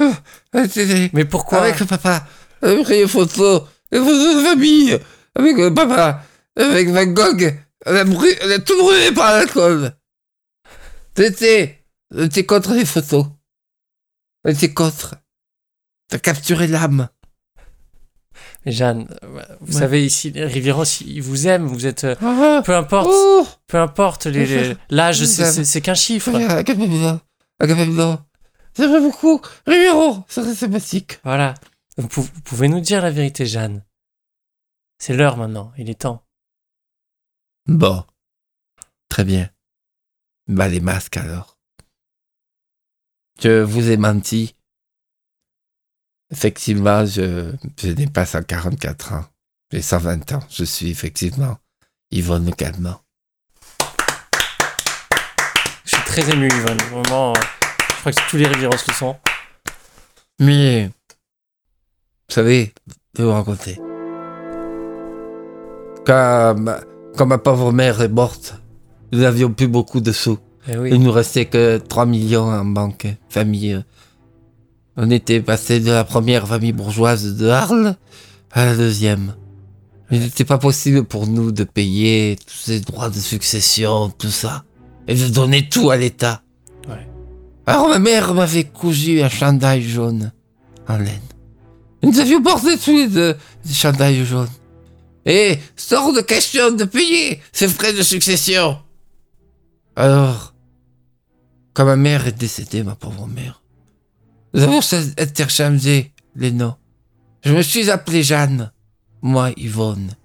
Euh, 0.00 1.08
Mais 1.12 1.24
pourquoi 1.24 1.62
Avec 1.62 1.78
le 1.80 1.86
papa. 1.86 2.26
Pris 2.60 2.84
les 2.88 3.08
photos. 3.08 3.62
Les 3.92 3.98
photos 3.98 4.36
de 4.36 4.42
famille. 4.48 4.98
Avec 5.34 5.56
le 5.56 5.72
papa. 5.74 6.24
Avec 6.56 6.88
Van 6.88 7.06
Gogh. 7.06 7.54
On 7.86 7.94
a, 7.94 8.04
brûlé, 8.04 8.36
on 8.44 8.50
a 8.50 8.58
tout 8.58 8.76
brûlé 8.78 9.12
par 9.12 9.32
l'alcool. 9.32 9.92
C'était. 11.16 11.84
C'était 12.16 12.44
contre 12.44 12.74
les 12.74 12.84
photos. 12.84 13.26
On 14.44 14.50
était 14.50 14.72
contre. 14.72 15.14
T'as 16.08 16.18
capturé 16.18 16.66
l'âme. 16.66 17.08
Mais 18.66 18.72
Jeanne, 18.72 19.06
euh, 19.22 19.42
vous 19.60 19.74
Ouais. 19.74 19.80
savez 19.80 20.04
ici, 20.04 20.30
les 20.32 20.44
Riviéros, 20.44 20.84
ils 21.06 21.22
vous 21.22 21.46
aiment. 21.46 21.66
Vous 21.66 21.86
êtes. 21.86 22.04
euh, 22.04 22.14
Ah, 22.22 22.62
Peu 22.64 22.74
importe, 22.76 23.08
oh, 23.10 23.46
peu 23.66 23.78
importe 23.78 24.26
les- 24.26 24.76
l'âge, 24.90 25.24
c'est- 25.24 25.50
c'est 25.50 25.64
c'est 25.64 25.80
qu'un 25.80 25.94
chiffre. 25.94 26.30
C'est 28.80 28.86
vrai 28.86 29.00
beaucoup. 29.02 29.42
Riviero. 29.66 30.24
C'est 30.26 30.54
sympathique. 30.54 31.20
Voilà. 31.22 31.52
Vous, 31.98 32.08
pou- 32.08 32.22
vous 32.22 32.40
pouvez 32.40 32.66
nous 32.66 32.80
dire 32.80 33.02
la 33.02 33.10
vérité, 33.10 33.44
Jeanne. 33.44 33.84
C'est 34.98 35.12
l'heure 35.14 35.36
maintenant, 35.36 35.70
il 35.76 35.90
est 35.90 36.00
temps. 36.00 36.24
Bon. 37.66 38.02
Très 39.10 39.24
bien. 39.24 39.50
Bah, 40.48 40.66
les 40.68 40.80
masques 40.80 41.18
alors. 41.18 41.58
Je 43.42 43.60
vous 43.60 43.90
ai 43.90 43.98
menti. 43.98 44.54
Effectivement, 46.30 47.04
je, 47.04 47.54
je 47.78 47.88
n'ai 47.88 48.06
pas 48.06 48.24
144 48.24 49.12
ans. 49.12 49.26
J'ai 49.72 49.82
120 49.82 50.32
ans. 50.32 50.42
Je 50.48 50.64
suis 50.64 50.88
effectivement 50.90 51.58
Yvonne 52.10 52.54
Calment. 52.54 52.98
Je 55.84 55.96
suis 55.96 56.04
très 56.06 56.30
ému, 56.30 56.46
Yvonne. 56.48 56.78
Vraiment, 56.90 57.34
euh, 57.36 57.40
crois 58.00 58.12
que 58.12 58.30
tous 58.30 58.36
les 58.36 58.46
Rivieros 58.46 58.72
le 58.88 58.94
sont. 58.94 59.16
Mais, 60.38 60.86
vous 60.86 62.34
savez, 62.34 62.72
je 63.14 63.22
vais 63.22 63.28
vous 63.28 63.34
raconter. 63.34 63.78
Quand 66.06 66.54
ma, 66.58 66.80
quand 67.16 67.26
ma 67.26 67.38
pauvre 67.38 67.72
mère 67.72 68.00
est 68.00 68.08
morte, 68.08 68.54
nous 69.12 69.20
n'avions 69.20 69.52
plus 69.52 69.68
beaucoup 69.68 70.00
de 70.00 70.12
sous. 70.12 70.38
Eh 70.68 70.76
oui. 70.76 70.90
Il 70.92 71.02
nous 71.02 71.12
restait 71.12 71.46
que 71.46 71.78
3 71.78 72.06
millions 72.06 72.44
en 72.44 72.64
banque, 72.64 73.06
famille. 73.28 73.82
On 74.96 75.10
était 75.10 75.40
passé 75.40 75.80
de 75.80 75.90
la 75.90 76.04
première 76.04 76.48
famille 76.48 76.72
bourgeoise 76.72 77.36
de 77.36 77.48
Arles 77.48 77.96
à 78.52 78.66
la 78.66 78.76
deuxième. 78.76 79.34
Il 80.10 80.20
n'était 80.20 80.44
pas 80.44 80.58
possible 80.58 81.04
pour 81.04 81.26
nous 81.26 81.52
de 81.52 81.64
payer 81.64 82.36
tous 82.46 82.56
ces 82.56 82.80
droits 82.80 83.10
de 83.10 83.18
succession, 83.18 84.10
tout 84.10 84.30
ça, 84.30 84.64
et 85.06 85.14
de 85.14 85.28
donner 85.28 85.68
tout 85.68 85.90
à 85.90 85.96
l'État. 85.96 86.42
Alors 87.70 87.88
ma 87.88 88.00
mère 88.00 88.34
m'avait 88.34 88.64
cousu 88.64 89.22
un 89.22 89.28
chandail 89.28 89.80
jaune 89.80 90.32
en 90.88 90.98
laine. 90.98 91.20
Nous 92.02 92.18
avions 92.18 92.42
porté 92.42 92.76
tous 92.76 92.90
les 92.90 93.06
des 93.06 93.36
chandails 93.72 94.24
jaunes. 94.24 94.50
Et 95.24 95.56
sort 95.76 96.12
de 96.12 96.20
question 96.20 96.72
de 96.72 96.82
payer 96.82 97.40
ces 97.52 97.68
frais 97.68 97.92
de 97.92 98.02
succession. 98.02 98.76
Alors, 99.94 100.52
quand 101.72 101.84
ma 101.84 101.94
mère 101.94 102.26
est 102.26 102.36
décédée, 102.36 102.82
ma 102.82 102.96
pauvre 102.96 103.28
mère, 103.28 103.62
nous 104.52 104.62
avons 104.62 104.80
interchangé 105.16 106.12
les 106.34 106.50
noms. 106.50 106.74
Je 107.44 107.54
me 107.54 107.62
suis 107.62 107.88
appelé 107.88 108.24
Jeanne, 108.24 108.72
moi 109.22 109.50
Yvonne. 109.56 110.16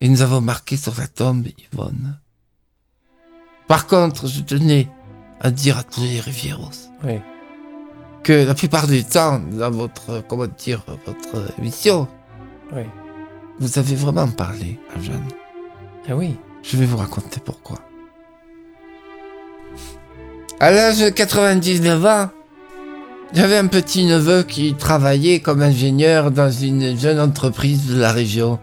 Et 0.00 0.08
nous 0.08 0.20
avons 0.20 0.40
marqué 0.40 0.76
sur 0.76 0.98
la 0.98 1.06
tombe 1.06 1.46
Yvonne. 1.72 2.18
Par 3.68 3.86
contre, 3.86 4.26
je 4.26 4.40
tenais 4.40 4.88
à 5.42 5.50
dire 5.50 5.76
à 5.78 5.82
tous 5.82 6.00
les 6.02 6.20
Rivieros 6.20 6.70
Oui. 7.04 7.18
que 8.22 8.46
la 8.46 8.54
plupart 8.54 8.86
du 8.86 9.04
temps, 9.04 9.40
dans 9.40 9.70
votre, 9.70 10.22
comment 10.28 10.46
dire, 10.46 10.82
votre 11.06 11.52
émission, 11.58 12.06
Oui. 12.74 12.82
vous 13.58 13.78
avez 13.78 13.94
vraiment 13.96 14.28
parlé 14.28 14.78
à 14.96 15.00
Jeanne. 15.02 15.26
Ah 16.08 16.14
oui. 16.16 16.36
Je 16.62 16.76
vais 16.76 16.86
vous 16.86 16.96
raconter 16.96 17.40
pourquoi. 17.44 17.78
À 20.60 20.70
l'âge 20.70 21.00
de 21.00 21.08
99 21.10 22.06
ans, 22.06 22.30
j'avais 23.34 23.56
un 23.56 23.66
petit 23.66 24.04
neveu 24.04 24.42
qui 24.44 24.74
travaillait 24.74 25.40
comme 25.40 25.62
ingénieur 25.62 26.30
dans 26.30 26.50
une 26.50 26.96
jeune 26.98 27.18
entreprise 27.18 27.88
de 27.88 27.98
la 28.00 28.12
région. 28.12 28.60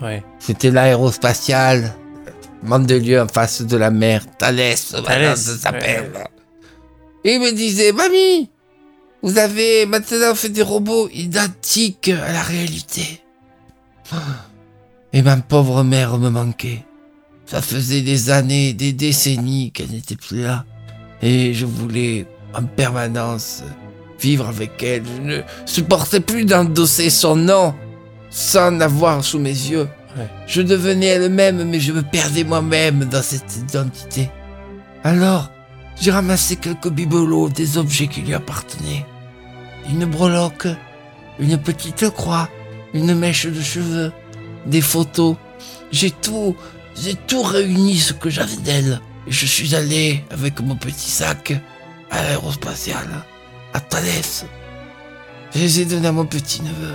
Ouais. 0.00 0.22
C'était 0.38 0.70
l'aérospatiale, 0.70 1.94
Mandelieu 2.62 3.20
en 3.20 3.28
face 3.28 3.62
de 3.62 3.76
la 3.76 3.90
mer, 3.90 4.24
Thalès, 4.38 4.94
Thalès, 5.04 5.38
ça 5.40 5.56
s'appelle. 5.56 6.12
Et 7.24 7.34
il 7.34 7.40
me 7.40 7.52
disait, 7.52 7.92
mamie, 7.92 8.48
vous 9.22 9.38
avez 9.38 9.86
maintenant 9.86 10.34
fait 10.34 10.48
des 10.48 10.62
robots 10.62 11.08
identiques 11.12 12.08
à 12.08 12.32
la 12.32 12.42
réalité. 12.42 13.20
Et 15.12 15.22
ma 15.22 15.36
pauvre 15.36 15.82
mère 15.82 16.18
me 16.18 16.30
manquait. 16.30 16.84
Ça 17.46 17.62
faisait 17.62 18.02
des 18.02 18.30
années, 18.30 18.72
des 18.72 18.92
décennies 18.92 19.70
qu'elle 19.72 19.90
n'était 19.90 20.16
plus 20.16 20.42
là. 20.42 20.64
Et 21.22 21.54
je 21.54 21.66
voulais 21.66 22.26
en 22.54 22.64
permanence 22.64 23.62
vivre 24.20 24.46
avec 24.46 24.82
elle. 24.82 25.04
Je 25.16 25.22
ne 25.22 25.42
supportais 25.64 26.20
plus 26.20 26.44
d'endosser 26.44 27.10
son 27.10 27.36
nom 27.36 27.74
sans 28.30 28.70
l'avoir 28.70 29.24
sous 29.24 29.38
mes 29.38 29.50
yeux. 29.50 29.88
Je 30.46 30.62
devenais 30.62 31.06
elle-même, 31.06 31.64
mais 31.64 31.80
je 31.80 31.92
me 31.92 32.02
perdais 32.02 32.44
moi-même 32.44 33.04
dans 33.04 33.22
cette 33.22 33.56
identité. 33.56 34.30
Alors, 35.04 35.50
j'ai 36.00 36.10
ramassé 36.10 36.56
quelques 36.56 36.90
bibelots, 36.90 37.48
des 37.48 37.78
objets 37.78 38.06
qui 38.06 38.22
lui 38.22 38.34
appartenaient. 38.34 39.06
Une 39.90 40.04
breloque, 40.04 40.68
une 41.38 41.58
petite 41.58 42.10
croix, 42.10 42.48
une 42.94 43.14
mèche 43.14 43.46
de 43.46 43.60
cheveux, 43.60 44.12
des 44.66 44.80
photos. 44.80 45.36
J'ai 45.92 46.10
tout, 46.10 46.56
j'ai 47.00 47.14
tout 47.14 47.42
réuni 47.42 47.96
ce 47.96 48.12
que 48.12 48.30
j'avais 48.30 48.56
d'elle. 48.56 49.00
Et 49.26 49.32
je 49.32 49.46
suis 49.46 49.74
allé 49.74 50.24
avec 50.30 50.60
mon 50.60 50.76
petit 50.76 51.10
sac 51.10 51.52
à 52.10 52.22
l'aérospatiale, 52.22 53.24
à 53.72 53.80
Thalès. 53.80 54.46
Je 55.54 55.60
les 55.60 55.80
ai 55.80 55.84
donnés 55.84 56.08
à 56.08 56.12
mon 56.12 56.26
petit 56.26 56.62
neveu. 56.62 56.94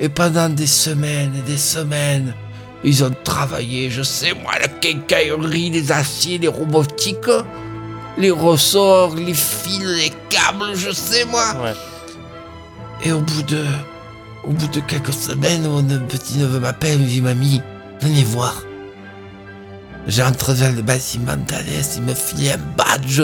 Et 0.00 0.08
pendant 0.08 0.48
des 0.48 0.66
semaines 0.66 1.34
et 1.36 1.42
des 1.42 1.58
semaines, 1.58 2.34
Ils 2.86 3.02
ont 3.02 3.10
travaillé, 3.24 3.90
je 3.90 4.02
sais 4.02 4.32
moi, 4.32 4.52
la 4.60 4.68
quincaillerie, 4.68 5.70
les 5.70 5.90
aciers, 5.90 6.38
les 6.38 6.46
robotiques, 6.46 7.28
les 8.16 8.30
ressorts, 8.30 9.16
les 9.16 9.34
fils, 9.34 9.84
les 9.84 10.12
câbles, 10.28 10.72
je 10.76 10.92
sais 10.92 11.24
moi. 11.24 11.52
Ouais. 11.60 11.74
Et 13.04 13.10
au 13.10 13.20
bout 13.20 13.42
de. 13.42 13.64
Au 14.44 14.50
bout 14.50 14.68
de 14.68 14.78
quelques 14.78 15.12
semaines, 15.12 15.68
mon 15.68 15.82
petit 16.06 16.38
neveu 16.38 16.60
m'appelle, 16.60 17.00
me 17.00 17.06
dit 17.06 17.20
Mamie, 17.20 17.60
venez 18.00 18.22
voir. 18.22 18.62
J'entre 20.06 20.54
dans 20.54 20.76
le 20.76 20.82
bâtiment 20.82 21.36
d'Alès, 21.36 21.94
il 21.96 22.02
me 22.02 22.14
filait 22.14 22.52
un 22.52 22.58
badge. 22.76 23.20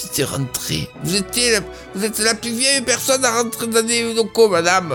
J'étais 0.00 0.22
rentré. 0.22 0.88
Vous 1.02 1.16
étiez 1.16 1.50
la, 1.50 1.60
vous 1.96 2.04
êtes 2.04 2.20
la 2.20 2.36
plus 2.36 2.52
vieille 2.52 2.82
personne 2.82 3.24
à 3.24 3.42
rentrer 3.42 3.66
dans 3.66 3.84
des 3.84 4.14
locaux, 4.14 4.48
madame. 4.48 4.94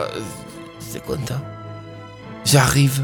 J'étais 0.80 1.06
content. 1.06 1.42
J'arrive. 2.46 3.04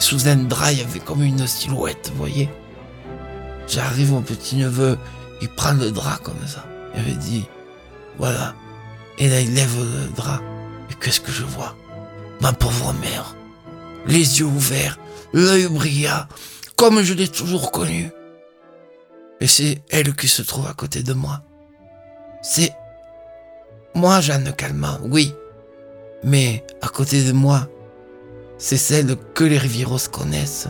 Sous 0.00 0.28
un 0.28 0.36
drap, 0.36 0.72
il 0.72 0.78
y 0.78 0.82
avait 0.82 0.98
comme 0.98 1.22
une 1.22 1.46
silhouette, 1.46 2.10
vous 2.12 2.18
voyez. 2.18 2.48
J'arrive, 3.68 4.12
mon 4.12 4.22
petit 4.22 4.56
neveu, 4.56 4.98
il 5.42 5.48
prend 5.50 5.74
le 5.74 5.90
drap 5.90 6.18
comme 6.22 6.46
ça. 6.46 6.64
Il 6.94 7.00
avait 7.00 7.12
dit, 7.12 7.46
voilà. 8.18 8.54
Et 9.18 9.28
là, 9.28 9.40
il 9.40 9.54
lève 9.54 9.76
le 9.78 10.08
drap. 10.16 10.40
Et 10.90 10.94
qu'est-ce 10.94 11.20
que 11.20 11.30
je 11.30 11.44
vois? 11.44 11.76
Ma 12.40 12.54
pauvre 12.54 12.94
mère. 12.94 13.36
Les 14.06 14.40
yeux 14.40 14.46
ouverts, 14.46 14.98
l'œil 15.34 15.68
brillant, 15.68 16.24
comme 16.76 17.02
je 17.02 17.12
l'ai 17.12 17.28
toujours 17.28 17.70
connue. 17.70 18.10
Et 19.42 19.46
c'est 19.46 19.82
elle 19.90 20.16
qui 20.16 20.28
se 20.28 20.40
trouve 20.40 20.66
à 20.66 20.72
côté 20.72 21.02
de 21.02 21.12
moi. 21.12 21.42
C'est 22.42 22.72
moi, 23.94 24.22
Jeanne 24.22 24.52
Calment, 24.54 24.98
oui. 25.02 25.34
Mais 26.24 26.64
à 26.80 26.88
côté 26.88 27.22
de 27.22 27.32
moi, 27.32 27.68
c'est 28.60 28.76
celle 28.76 29.16
que 29.34 29.42
les 29.42 29.56
Rivieros 29.56 30.08
connaissent. 30.12 30.68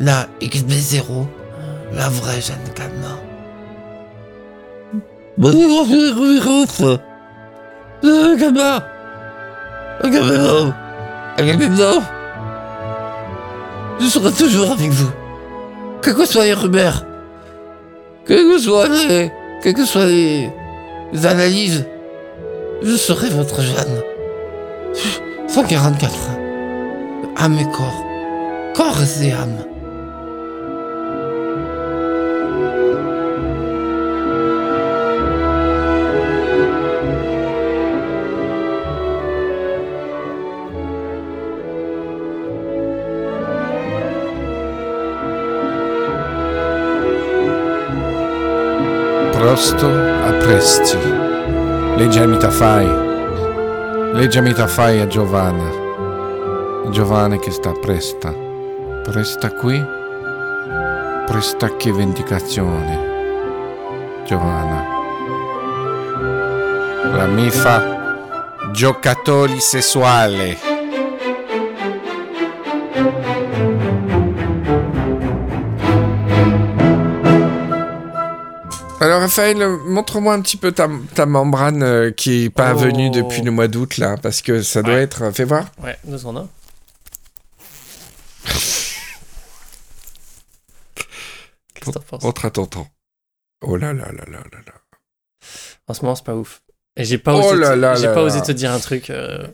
La 0.00 0.26
XB0, 0.42 1.26
la 1.92 2.08
vraie 2.08 2.40
Jeanne 2.40 2.58
Calment. 2.74 3.20
Bonjour, 5.38 5.86
Rivieros. 5.86 6.98
Jeanne 8.02 8.38
Calment. 8.38 8.82
Agamemnon 10.02 10.74
Agamemnon 11.36 12.02
Je 14.00 14.06
serai 14.06 14.32
toujours 14.32 14.72
avec 14.72 14.90
vous. 14.90 15.10
Quelles 16.02 16.14
que 16.14 16.24
soient 16.24 16.44
les 16.44 16.54
rumeurs, 16.54 17.04
quelles 18.26 18.38
que 18.38 18.58
soient 18.58 18.88
les, 18.88 19.30
quelles 19.62 19.74
que 19.74 19.84
soient 19.84 20.06
les, 20.06 20.50
les 21.12 21.26
analyses, 21.26 21.86
je 22.82 22.96
serai 22.96 23.28
votre 23.28 23.60
Jeanne. 23.60 24.02
144 25.46 26.39
ans. 27.36 27.44
Âme 27.44 27.58
et 27.58 27.70
corps. 27.70 28.04
Corps 28.74 29.22
et 29.22 29.32
âme. 29.32 29.64
Prosto 49.32 49.86
a 49.86 50.32
presti. 50.38 50.96
Legge 51.96 52.20
amita 52.20 52.50
fai. 52.50 52.86
Legge 54.12 54.38
amita 54.38 54.66
fai 54.66 55.00
a 55.00 55.06
Giovanna. 55.06 55.79
Giovanna 56.90 57.38
che 57.38 57.50
sta 57.50 57.72
presta. 57.72 58.32
Presta 59.02 59.52
qui. 59.52 59.82
Presta 61.26 61.76
che 61.76 61.92
vendicazione. 61.92 63.08
Giovanna. 64.26 64.84
La 67.16 67.26
mi 67.26 67.50
fa 67.50 68.68
giocatori 68.72 69.60
sessuale. 69.60 70.58
Alors 79.02 79.20
Raphaël, 79.22 79.56
montre-moi 79.86 80.34
un 80.34 80.42
petit 80.42 80.58
peu 80.58 80.72
ta, 80.72 80.86
ta 81.14 81.24
membrane 81.24 81.82
euh, 81.82 82.10
qui 82.10 82.44
est 82.44 82.50
pas 82.50 82.74
Oh. 82.74 82.78
venue 82.78 83.08
depuis 83.10 83.40
le 83.40 83.50
mois 83.50 83.66
d'août 83.66 83.96
là, 83.96 84.16
parce 84.22 84.42
que 84.42 84.60
ça 84.62 84.82
doit 84.82 84.94
Ouais. 84.94 85.02
être. 85.02 85.30
Fais 85.32 85.44
voir. 85.44 85.64
Ouais, 85.82 85.96
deux 86.04 86.18
secondes. 86.18 86.36
hein. 86.38 86.48
Penses? 91.98 92.22
Montre 92.22 92.44
à. 92.46 92.50
Oh 93.62 93.76
là 93.76 93.92
là 93.92 94.10
là 94.12 94.24
là 94.26 94.38
là 94.52 94.58
là. 94.66 94.74
En 95.86 95.94
ce 95.94 96.02
moment, 96.02 96.14
c'est 96.14 96.24
pas 96.24 96.34
ouf. 96.34 96.62
Et 96.96 97.04
j'ai 97.04 97.18
pas, 97.18 97.34
Oh 97.34 97.38
osé, 97.38 97.58
là 97.60 97.74
te- 97.74 97.80
là 97.80 97.94
j'ai 97.94 98.06
là 98.06 98.14
pas 98.14 98.22
osé 98.22 98.42
te 98.42 98.52
dire 98.52 98.72
un 98.72 98.78
truc. 98.78 99.10
euh, 99.10 99.46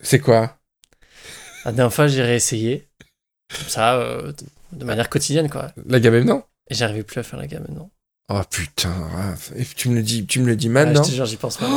C'est 0.00 0.20
quoi? 0.20 0.58
La 1.64 1.72
dernière 1.72 1.92
fois, 1.92 2.06
j'ai 2.08 2.22
réessayé. 2.22 2.88
Comme 3.56 3.68
ça, 3.68 3.96
euh, 3.96 4.32
de, 4.72 4.84
manière 4.84 5.08
quotidienne, 5.08 5.50
quoi. 5.50 5.72
La 5.86 6.00
gamme 6.00 6.20
non? 6.24 6.42
Et 6.68 6.74
j'arrivais 6.74 7.02
plus 7.02 7.20
à 7.20 7.22
faire 7.22 7.38
la 7.38 7.46
gamme 7.46 7.64
maintenant. 7.68 7.90
Oh 8.28 8.40
putain. 8.48 9.34
Et 9.56 9.64
tu 9.64 9.90
me 9.90 9.96
le 9.96 10.02
dis, 10.02 10.26
tu 10.26 10.40
me 10.40 10.46
le 10.46 10.56
dis 10.56 10.68
maintenant. 10.68 11.02
je 11.02 11.10
te 11.10 11.14
jure, 11.14 11.26
j'y 11.26 11.36
pense 11.36 11.58
pas. 11.58 11.68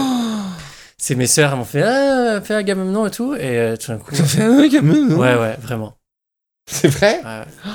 C'est 0.97 1.15
mes 1.15 1.27
sœurs, 1.27 1.51
elles 1.51 1.57
m'ont 1.57 1.65
fait 1.65 1.83
Ah, 1.83 2.39
fais 2.41 2.53
la 2.53 2.63
gamme 2.63 2.83
maintenant 2.85 3.05
et 3.05 3.11
tout. 3.11 3.35
Et 3.35 3.59
euh, 3.59 3.75
tout 3.75 3.91
d'un 3.91 3.97
coup. 3.97 4.15
Ça 4.15 4.23
fait 4.23 4.43
un 4.43 4.67
gamme 4.67 5.07
non? 5.09 5.17
Ouais, 5.17 5.35
ouais, 5.35 5.57
vraiment. 5.57 5.97
C'est 6.67 6.87
vrai? 6.87 7.19
Ouais, 7.23 7.39
ouais. 7.39 7.71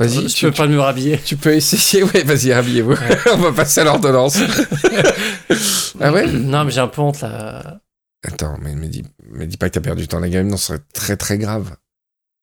Vas-y, 0.00 0.28
je 0.28 0.34
tu, 0.34 0.46
peux 0.46 0.52
pas 0.52 0.66
me 0.66 0.80
rhabiller. 0.80 1.20
tu 1.22 1.36
peux 1.36 1.52
essayer. 1.54 2.02
Ouais, 2.02 2.22
vas-y, 2.24 2.52
habillez-vous. 2.52 2.94
On 3.34 3.36
va 3.36 3.52
passer 3.52 3.82
à 3.82 3.84
l'ordonnance. 3.84 4.38
ah 6.00 6.10
ouais 6.12 6.26
Non, 6.26 6.64
mais 6.64 6.70
j'ai 6.70 6.80
un 6.80 6.88
peu 6.88 7.02
honte 7.02 7.20
là. 7.20 7.80
Attends, 8.26 8.56
mais 8.60 8.74
me 8.74 8.86
dis, 8.88 9.02
me 9.30 9.46
dis 9.46 9.56
pas 9.58 9.68
que 9.68 9.74
t'as 9.74 9.80
perdu 9.80 10.02
du 10.02 10.08
temps. 10.08 10.18
La 10.20 10.28
gamme 10.28 10.48
non, 10.48 10.56
ce 10.56 10.66
serait 10.68 10.78
très 10.94 11.16
très 11.16 11.36
grave. 11.38 11.76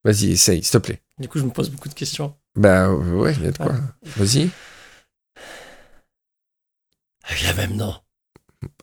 Vas-y, 0.05 0.31
essaye, 0.33 0.63
s'il 0.63 0.71
te 0.71 0.77
plaît. 0.77 1.01
Du 1.19 1.27
coup, 1.27 1.39
je 1.39 1.43
me 1.45 1.49
pose 1.49 1.69
beaucoup 1.71 1.89
de 1.89 1.93
questions. 1.95 2.35
Bah 2.55 2.87
euh, 2.87 3.13
ouais, 3.15 3.33
il 3.39 3.43
y 3.45 3.47
a 3.47 3.51
de 3.51 3.57
quoi. 3.57 3.73
Vas-y. 4.17 4.49
La 7.29 7.53
gamme 7.53 7.75
non. 7.75 7.95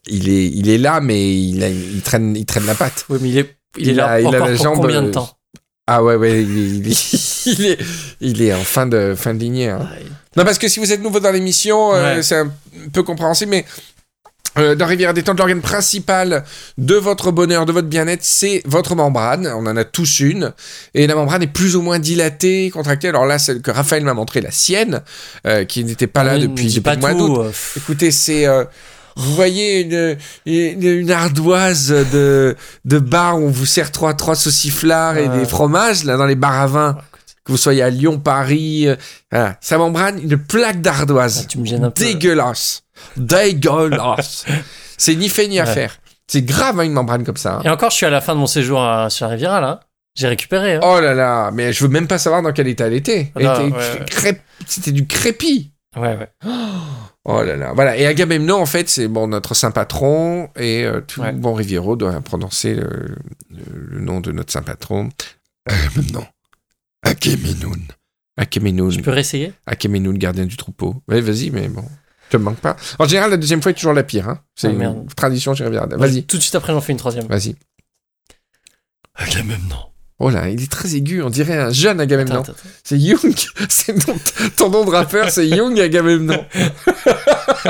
Il 0.06 0.28
est, 0.28 0.46
il 0.48 0.68
est 0.68 0.78
là, 0.78 1.00
mais 1.00 1.34
il, 1.48 1.62
a, 1.64 1.68
il, 1.68 2.02
traîne, 2.02 2.36
il 2.36 2.44
traîne 2.46 2.66
la 2.66 2.74
patte. 2.74 3.06
Oui, 3.08 3.18
mais 3.22 3.28
il 3.30 3.38
est, 3.38 3.56
il 3.78 3.88
est 3.88 3.92
Il 3.92 3.96
là 3.96 4.06
a- 4.10 4.20
il 4.20 4.26
a 4.26 4.28
encore 4.28 4.40
la 4.48 4.54
pour 4.54 4.64
jambe, 4.64 4.76
combien 4.76 5.02
de 5.02 5.08
euh, 5.08 5.12
temps? 5.12 5.30
Ah 5.86 6.02
ouais, 6.02 6.14
ouais, 6.16 6.42
il 6.42 6.88
est, 6.90 7.44
il 7.46 7.66
est, 7.66 7.78
il 8.20 8.52
en 8.54 8.64
fin 8.64 8.86
de, 8.86 9.14
fin 9.16 9.34
de 9.34 9.38
lignée. 9.40 9.68
hein. 9.68 9.80
Ouais. 9.80 10.06
Non, 10.36 10.44
parce 10.44 10.58
que 10.58 10.66
si 10.68 10.80
vous 10.80 10.92
êtes 10.92 11.02
nouveau 11.02 11.20
dans 11.20 11.30
l'émission, 11.30 11.94
euh, 11.94 12.22
c'est 12.22 12.36
un 12.38 12.50
peu 12.92 13.02
compréhensible, 13.02 13.50
mais 13.50 13.64
euh, 14.56 14.74
dans 14.74 14.86
Rivière 14.86 15.12
Détente, 15.14 15.38
l'organe 15.38 15.60
principal 15.60 16.44
de 16.78 16.94
votre 16.94 17.32
bonheur, 17.32 17.66
de 17.66 17.72
votre 17.72 17.88
bien-être, 17.88 18.24
c'est 18.24 18.62
votre 18.64 18.94
membrane. 18.94 19.46
On 19.54 19.66
en 19.66 19.76
a 19.76 19.84
tous 19.84 20.20
une. 20.20 20.52
Et 20.94 21.06
la 21.06 21.14
membrane 21.16 21.42
est 21.42 21.48
plus 21.48 21.76
ou 21.76 21.82
moins 21.82 21.98
dilatée, 21.98 22.70
contractée. 22.70 23.08
Alors 23.08 23.26
là, 23.26 23.38
celle 23.38 23.60
que 23.60 23.70
Raphaël 23.70 24.04
m'a 24.04 24.14
montré, 24.14 24.40
la 24.40 24.52
sienne, 24.52 25.02
euh, 25.46 25.64
qui 25.64 25.84
n'était 25.84 26.06
pas 26.06 26.24
là 26.24 26.38
depuis, 26.38 26.66
depuis 26.68 26.80
pas 26.80 26.94
le 26.94 27.00
mois 27.00 27.14
d'août. 27.14 27.52
Écoutez, 27.76 28.10
c'est... 28.10 28.46
euh, 28.46 28.64
vous 29.16 29.34
voyez 29.34 29.82
une, 29.82 30.16
une, 30.46 30.82
une 30.82 31.10
ardoise 31.10 31.88
de, 32.12 32.56
de 32.84 32.98
bar 32.98 33.38
où 33.38 33.46
on 33.46 33.50
vous 33.50 33.66
sert 33.66 33.92
trois, 33.92 34.14
trois 34.14 34.34
sauciflards 34.34 35.18
et 35.18 35.28
des 35.28 35.44
fromages, 35.44 36.04
là, 36.04 36.16
dans 36.16 36.26
les 36.26 36.34
bars 36.34 36.60
à 36.60 36.66
vin, 36.66 36.98
que 37.44 37.52
vous 37.52 37.58
soyez 37.58 37.82
à 37.82 37.90
Lyon, 37.90 38.18
Paris, 38.18 38.88
euh, 38.88 38.96
voilà. 39.30 39.56
Sa 39.60 39.78
membrane, 39.78 40.18
une 40.18 40.36
plaque 40.38 40.80
d'ardoise. 40.80 41.42
ah, 41.44 41.46
tu 41.48 41.58
me 41.58 41.66
gênes 41.66 41.84
un 41.84 41.90
peu. 41.90 42.02
Dégueulasse. 42.02 42.82
Dégueulasse. 43.16 44.44
c'est 44.96 45.14
ni 45.14 45.28
fait 45.28 45.48
ni 45.48 45.60
à 45.60 45.64
Ouais. 45.64 45.74
faire. 45.74 45.96
C'est 46.26 46.42
grave, 46.42 46.80
hein, 46.80 46.84
une 46.84 46.92
membrane 46.92 47.22
comme 47.24 47.36
ça. 47.36 47.56
hein. 47.56 47.62
Et 47.64 47.68
encore, 47.68 47.90
je 47.90 47.96
suis 47.96 48.06
à 48.06 48.10
la 48.10 48.20
fin 48.22 48.34
de 48.34 48.38
mon 48.40 48.46
séjour 48.46 48.82
à- 48.82 49.10
sur 49.10 49.26
la 49.26 49.32
Riviera 49.32 49.60
là. 49.60 49.80
J'ai 50.16 50.28
récupéré. 50.28 50.74
Hein. 50.76 50.80
Oh 50.82 51.00
là 51.00 51.12
là, 51.12 51.50
mais 51.52 51.72
je 51.72 51.82
veux 51.84 51.90
même 51.90 52.06
pas 52.06 52.18
savoir 52.18 52.40
dans 52.40 52.52
quel 52.52 52.68
état 52.68 52.86
elle 52.86 52.92
était. 52.94 53.32
Elle 53.36 53.46
Ah, 53.46 53.54
était 53.54 53.64
ouais, 53.64 53.78
ouais. 53.78 54.04
crép- 54.06 54.40
C'était 54.66 54.92
du 54.92 55.06
crépi. 55.06 55.72
Ouais, 55.96 56.16
ouais. 56.16 56.28
Oh 57.26 57.42
là 57.42 57.56
là. 57.56 57.72
Voilà. 57.72 57.96
Et 57.96 58.04
Agamemnon, 58.04 58.56
en 58.60 58.66
fait, 58.66 58.86
c'est 58.90 59.08
bon, 59.08 59.26
notre 59.28 59.54
saint 59.54 59.70
patron. 59.70 60.50
Et 60.56 60.84
euh, 60.84 61.00
tout 61.00 61.22
Ouais. 61.22 61.32
bon 61.32 61.54
Riviero 61.54 61.96
doit 61.96 62.20
prononcer 62.20 62.74
le, 62.74 63.16
nom 63.98 64.20
de 64.20 64.30
notre 64.30 64.52
saint 64.52 64.62
patron. 64.62 65.08
Agamemnon. 65.64 66.26
Agamemnon. 67.02 67.72
Agamemnon. 68.36 68.90
Je 68.90 69.00
peux 69.00 69.10
réessayer? 69.10 69.54
Agamemnon, 69.66 70.12
gardien 70.12 70.44
du 70.44 70.58
troupeau. 70.58 71.02
Ouais, 71.08 71.22
vas-y, 71.22 71.48
mais 71.50 71.68
bon. 71.68 71.84
te 72.28 72.36
manque 72.36 72.58
pas. 72.58 72.76
En 72.98 73.06
général, 73.08 73.30
la 73.30 73.38
deuxième 73.38 73.62
fois 73.62 73.70
est 73.70 73.74
toujours 73.74 73.94
la 73.94 74.02
pire. 74.02 74.28
Hein. 74.28 74.40
C'est 74.54 74.66
Ah, 74.66 74.70
une 74.72 74.78
merde. 74.78 75.14
tradition 75.14 75.54
chez 75.54 75.64
Riviera. 75.64 75.86
Vas-y, 75.86 76.24
Tout 76.24 76.36
de 76.36 76.42
suite 76.42 76.54
après, 76.56 76.74
j'en 76.74 76.82
fais 76.82 76.92
une 76.92 76.98
troisième. 76.98 77.26
vas-y. 77.26 77.54
Agamemnon. 79.14 79.93
Oh 80.20 80.30
là, 80.30 80.48
il 80.48 80.62
est 80.62 80.70
très 80.70 80.94
aigu. 80.94 81.22
On 81.22 81.30
dirait 81.30 81.58
un 81.58 81.70
jeune 81.70 82.00
Agamemnon. 82.00 82.44
C'est 82.84 82.98
Young. 82.98 83.34
C'est 83.68 83.94
ton, 84.04 84.14
ton 84.56 84.70
nom 84.70 84.84
de 84.84 84.90
rappeur, 84.90 85.30
c'est 85.30 85.48
Young 85.48 85.78
Agamemnon. 85.80 86.44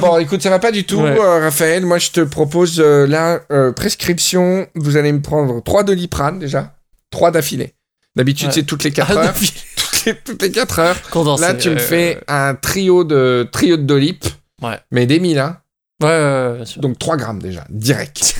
bon, 0.00 0.18
écoute, 0.18 0.42
ça 0.42 0.50
va 0.50 0.58
pas 0.58 0.72
du 0.72 0.84
tout, 0.84 1.00
Ouais. 1.00 1.18
euh, 1.18 1.40
Raphaël. 1.40 1.84
Moi, 1.84 1.98
je 1.98 2.10
te 2.10 2.20
propose 2.20 2.80
euh, 2.80 3.06
la 3.06 3.40
euh, 3.50 3.72
prescription. 3.72 4.66
Vous 4.76 4.96
allez 4.96 5.12
me 5.12 5.20
prendre 5.20 5.62
trois 5.62 5.82
doliprane 5.82 6.38
déjà, 6.38 6.74
trois 7.10 7.30
d'affilée. 7.30 7.74
D'habitude, 8.16 8.48
Ouais. 8.48 8.54
c'est 8.54 8.62
toutes 8.64 8.84
les 8.84 8.90
4 8.92 9.16
Ah, 9.16 9.20
heures. 9.26 9.34
toutes, 9.76 10.04
les, 10.06 10.14
toutes 10.14 10.42
les 10.42 10.50
4 10.50 10.78
heures. 10.78 11.02
Condensé. 11.10 11.42
Là, 11.42 11.54
tu 11.54 11.70
me 11.70 11.76
euh, 11.76 11.78
fais 11.78 12.20
un 12.28 12.54
trio 12.54 13.04
de, 13.04 13.48
trio 13.50 13.76
de 13.76 13.82
Dolip. 13.82 14.24
Ouais. 14.62 14.78
Mais 14.90 15.06
des 15.06 15.20
1000, 15.20 15.38
hein. 15.38 15.58
Ouais, 16.02 16.08
ouais, 16.08 16.14
ouais, 16.50 16.56
bien 16.56 16.64
sûr. 16.64 16.80
Donc 16.80 16.98
3 16.98 17.16
grammes 17.16 17.40
déjà, 17.40 17.64
direct. 17.70 18.34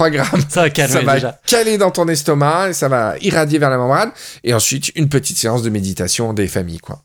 3 0.00 0.10
grammes. 0.10 0.40
Ça 0.48 0.62
va 0.62 0.70
calmer 0.70 0.92
ça 0.94 1.00
va 1.02 1.14
déjà. 1.14 1.40
caler 1.46 1.76
dans 1.78 1.90
ton 1.90 2.08
estomac 2.08 2.70
et 2.70 2.72
ça 2.72 2.88
va 2.88 3.14
irradier 3.20 3.58
vers 3.58 3.68
la 3.70 3.76
membrane. 3.76 4.10
Et 4.44 4.54
ensuite, 4.54 4.90
une 4.96 5.08
petite 5.08 5.36
séance 5.36 5.62
de 5.62 5.68
méditation 5.70 6.32
des 6.32 6.46
familles, 6.48 6.78
quoi. 6.78 7.02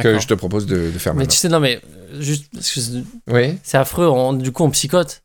Que 0.00 0.18
je 0.18 0.26
te 0.26 0.34
propose 0.34 0.66
de, 0.66 0.90
de 0.90 0.98
faire 0.98 1.12
Mais 1.14 1.18
maintenant. 1.24 1.30
tu 1.32 1.36
sais, 1.36 1.48
non, 1.48 1.60
mais 1.60 1.80
euh, 2.14 2.20
juste 2.22 2.46
parce 2.52 2.70
que 2.72 2.80
c'est- 2.80 3.04
Oui. 3.28 3.58
c'est 3.62 3.76
affreux, 3.76 4.06
on- 4.06 4.32
du 4.32 4.52
coup, 4.52 4.62
on 4.64 4.70
psychote. 4.70 5.22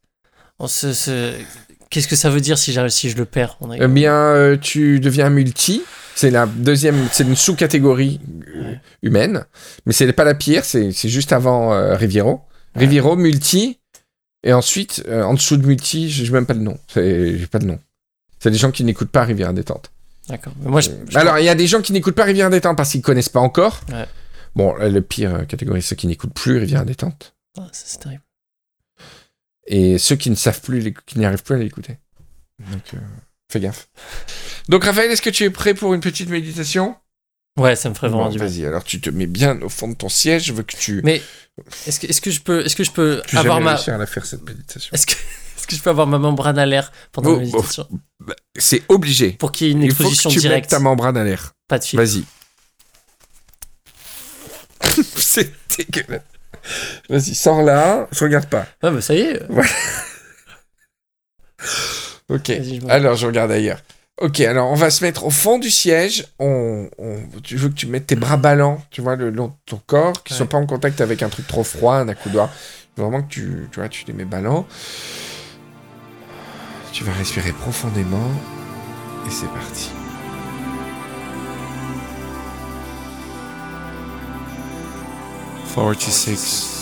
On 0.60 0.68
se, 0.68 0.92
se- 0.94 1.32
Qu'est-ce 1.90 2.08
que 2.08 2.16
ça 2.18 2.30
veut 2.30 2.42
dire 2.42 2.58
si, 2.58 2.74
je 2.74 3.16
le 3.18 3.26
perds 3.26 3.58
On 3.62 3.72
Eh 3.72 3.88
bien, 3.88 4.14
euh, 4.16 4.58
tu 4.58 5.00
deviens 5.00 5.30
multi. 5.30 5.84
C'est 6.16 6.32
la 6.32 6.46
deuxième, 6.48 7.08
c'est 7.12 7.24
une 7.24 7.36
sous-catégorie 7.36 8.20
euh, 8.58 8.62
Ouais. 8.72 8.82
humaine. 9.04 9.46
Mais 9.86 9.94
c'est 9.94 10.12
pas 10.12 10.24
la 10.26 10.34
pire, 10.34 10.66
c'est 10.66 10.92
c'est 10.92 11.10
juste 11.10 11.32
avant 11.32 11.74
euh, 11.74 11.96
Riviero. 11.96 12.42
Ouais. 12.76 12.82
Riviero, 12.82 13.16
multi. 13.16 13.80
Et 14.46 14.54
ensuite, 14.54 15.04
euh, 15.08 15.24
en 15.24 15.34
dessous 15.34 15.58
de 15.58 15.66
multi, 15.66 16.10
j'ai 16.10 16.32
même 16.32 16.46
pas 16.46 16.54
de 16.54 16.60
nom. 16.60 16.78
C'est- 16.88 17.38
J'ai 17.38 17.48
pas 17.48 17.60
de 17.60 17.66
nom. 17.66 17.80
C'est 18.40 18.52
des 18.52 18.58
gens 18.58 18.72
qui 18.72 18.84
n'écoutent 18.84 19.10
pas 19.10 19.24
Rivière 19.26 19.54
Détente. 19.54 19.92
D'accord. 20.30 20.54
Mais 20.62 20.70
moi, 20.70 20.82
je, 20.82 20.92
je- 21.10 21.18
Alors, 21.18 21.38
il 21.40 21.46
y 21.46 21.50
a 21.50 21.56
des 21.56 21.68
gens 21.68 21.82
qui 21.82 21.92
n'écoutent 21.94 22.16
pas 22.16 22.24
Rivière 22.26 22.50
Détente 22.50 22.78
parce 22.78 22.92
qu'ils 22.92 23.02
connaissent 23.02 23.30
pas 23.30 23.40
encore. 23.42 23.82
Ouais. 23.92 24.06
Bon, 24.56 24.74
euh, 24.80 24.88
le 24.90 25.02
pire 25.02 25.34
euh, 25.36 25.44
catégorie, 25.46 25.82
c'est 25.82 25.90
ceux 25.90 25.96
qui 25.96 26.08
n'écoutent 26.08 26.34
plus 26.34 26.58
Rivière 26.58 26.86
Détente. 26.86 27.36
Ah, 27.58 27.68
c'est 27.74 28.00
terrible. 28.00 28.22
Et 29.68 29.98
ceux 29.98 30.16
qui 30.16 30.30
ne 30.30 30.36
savent 30.36 30.62
plus, 30.62 30.94
qui 31.06 31.18
n'y 31.20 31.26
arrivent 31.26 31.44
plus 31.44 31.56
à 31.56 31.58
l'écouter. 31.58 31.98
Donc, 32.72 32.94
euh, 32.94 32.98
fais 33.52 33.60
gaffe. 33.60 33.90
Donc, 34.70 34.84
Raphaël, 34.84 35.10
est-ce 35.12 35.22
que 35.24 35.30
tu 35.32 35.44
es 35.44 35.50
prêt 35.50 35.74
pour 35.74 35.94
une 35.94 36.02
petite 36.02 36.30
méditation? 36.30 36.96
Ouais, 37.58 37.76
ça 37.78 37.90
me 37.90 37.94
ferait 37.96 38.10
vraiment 38.10 38.26
Bon, 38.26 38.32
du 38.32 38.38
bien. 38.38 38.48
Vas-y, 38.48 38.66
alors 38.66 38.84
tu 38.84 39.00
te 39.00 39.10
mets 39.10 39.28
bien 39.28 39.62
au 39.62 39.70
fond 39.70 39.88
de 39.88 39.94
ton 39.96 40.10
siège. 40.10 40.44
Je 40.46 40.54
veux 40.54 40.64
que 40.64 40.76
tu. 40.76 41.02
Mais 41.04 41.22
est-ce 41.88 42.00
que, 42.02 42.08
est-ce 42.08 42.20
que 42.20 42.30
je 42.32 42.42
peux, 42.42 42.66
est-ce 42.66 42.76
que 42.76 42.84
je 42.84 42.92
peux 42.92 43.22
tu 43.28 43.38
avoir 43.38 43.62
ma, 43.62 43.76
à 43.76 43.98
la 43.98 44.06
faire 44.06 44.26
cette 44.26 44.44
méditation. 44.44 44.94
est-ce 44.94 45.06
que, 45.08 45.14
est-ce 45.58 45.66
que 45.68 45.76
je 45.76 45.82
peux 45.82 45.90
avoir 45.90 46.06
ma 46.08 46.18
membrane 46.18 46.60
à 46.60 46.66
l'air 46.66 46.92
pendant 47.14 47.30
Oh, 47.32 47.34
la 47.36 47.40
méditation? 47.46 47.88
C'est 48.58 48.84
obligé. 48.90 49.32
pour 49.34 49.52
qu'il 49.54 49.68
y 49.68 49.70
ait 49.70 49.74
une 49.74 49.84
Il 49.84 49.92
faut 49.94 50.04
que 50.04 50.10
exposition 50.10 50.30
tu 50.30 50.36
mettes 50.38 50.42
directe, 50.44 50.70
ta 50.70 50.80
membrane 50.80 51.16
à 51.16 51.24
l'air. 51.24 51.54
pas 51.70 51.80
de 51.80 51.84
fil. 51.86 51.98
Vas-y. 51.98 52.24
C'est 55.18 55.52
dégueulasse. 55.78 56.22
Vas-y, 57.10 57.36
sors 57.36 57.62
là. 57.62 58.08
Je 58.12 58.24
regarde 58.24 58.48
pas. 58.50 58.68
Ouais, 58.84 58.92
bah 58.92 59.02
ça 59.02 59.14
y 59.16 59.20
est. 59.20 59.42
Ok. 62.28 62.50
Vas-y, 62.50 62.80
je 62.82 62.88
Alors, 62.88 63.16
je 63.16 63.28
regarde 63.28 63.52
ailleurs. 63.52 63.80
Ok, 64.22 64.40
alors 64.40 64.72
on 64.72 64.76
va 64.76 64.90
se 64.92 65.04
mettre 65.04 65.26
au 65.26 65.30
fond 65.30 65.60
du 65.60 65.70
siège. 65.70 66.28
On, 66.40 66.88
on- 66.98 67.18
tu 67.44 67.58
veux 67.58 67.68
que 67.70 67.74
tu 67.74 67.86
mettes 67.88 68.08
tes 68.08 68.16
bras 68.16 68.38
ballants, 68.38 68.82
tu 68.90 69.02
vois, 69.02 69.16
le 69.18 69.30
long 69.30 69.48
de 69.48 69.54
ton 69.66 69.82
corps, 69.86 70.24
qui 70.24 70.32
ne 70.32 70.36
Ouais. 70.36 70.38
soient 70.38 70.50
pas 70.50 70.58
en 70.58 70.66
contact 70.66 71.02
avec 71.02 71.22
un 71.22 71.28
truc 71.30 71.48
trop 71.48 71.64
froid, 71.66 71.96
un 71.96 72.08
accoudoir. 72.08 72.50
Vraiment 72.96 73.22
que 73.22 73.28
tu, 73.28 73.68
tu 73.72 73.80
vois, 73.80 73.90
tu 73.90 74.06
les 74.06 74.14
mets 74.14 74.24
ballants. 74.24 74.66
Tu 76.94 77.04
vas 77.04 77.12
respirer 77.12 77.52
profondément. 77.52 78.32
Et 79.28 79.32
c'est 79.32 79.50
parti. 79.50 79.90
Forty-six. 85.74 86.75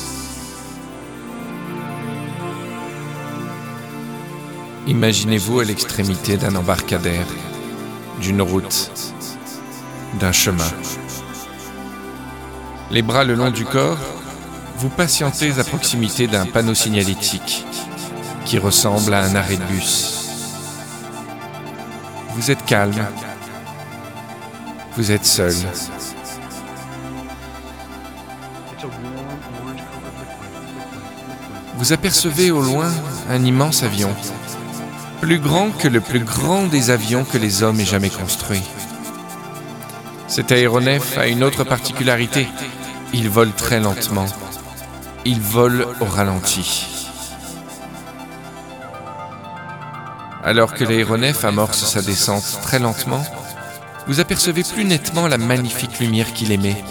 Imaginez-vous 4.86 5.61
à 5.61 5.63
l'extrémité 5.63 6.36
d'un 6.36 6.55
embarcadère, 6.55 7.25
d'une 8.19 8.41
route, 8.41 8.91
d'un 10.19 10.34
chemin. 10.34 10.69
Les 12.91 13.01
bras 13.01 13.23
le 13.23 13.36
long 13.36 13.49
du 13.49 13.63
corps, 13.63 13.97
vous 14.77 14.89
patientez 14.89 15.57
à 15.57 15.63
proximité 15.63 16.27
d'un 16.27 16.45
panneau 16.45 16.73
signalétique 16.73 17.65
qui 18.43 18.59
ressemble 18.59 19.13
à 19.13 19.23
un 19.23 19.36
arrêt 19.36 19.55
de 19.55 19.63
bus. 19.63 20.19
Vous 22.36 22.51
êtes 22.51 22.65
calme. 22.65 23.07
Vous 24.97 25.11
êtes 25.11 25.25
seul. 25.25 25.53
Vous 31.77 31.93
apercevez 31.93 32.51
au 32.51 32.61
loin 32.61 32.91
un 33.29 33.43
immense 33.43 33.84
avion, 33.84 34.13
plus 35.24 35.39
grand 35.39 35.69
que 35.69 35.88
le 35.88 36.01
plus 36.01 36.19
grand 36.19 36.63
des 36.63 36.89
avions 36.89 37.24
que 37.24 37.38
les 37.38 37.63
hommes 37.63 37.80
aient 37.80 37.86
jamais 37.86 38.09
construit. 38.09 38.61
Cet 40.28 40.51
aéronef 40.51 41.17
a 41.17 41.28
une 41.28 41.45
autre 41.45 41.63
particularité. 41.63 42.45
Il 43.13 43.30
vole 43.30 43.53
très 43.53 43.80
lentement. 43.80 44.26
Il 45.24 45.39
vole 45.39 45.88
au 46.01 46.05
ralenti. 46.05 47.07
Alors 50.43 50.74
que 50.74 50.84
l'aéronef 50.84 51.45
amorce 51.45 51.86
sa 51.86 52.01
descente 52.01 52.59
très 52.61 52.80
lentement, 52.80 53.26
vous 54.07 54.19
apercevez 54.19 54.63
plus 54.63 54.84
nettement 54.84 55.30
la 55.30 55.38
magnifique 55.38 55.99
lumière 56.01 56.34
qu'il 56.34 56.51
émet, 56.51 56.84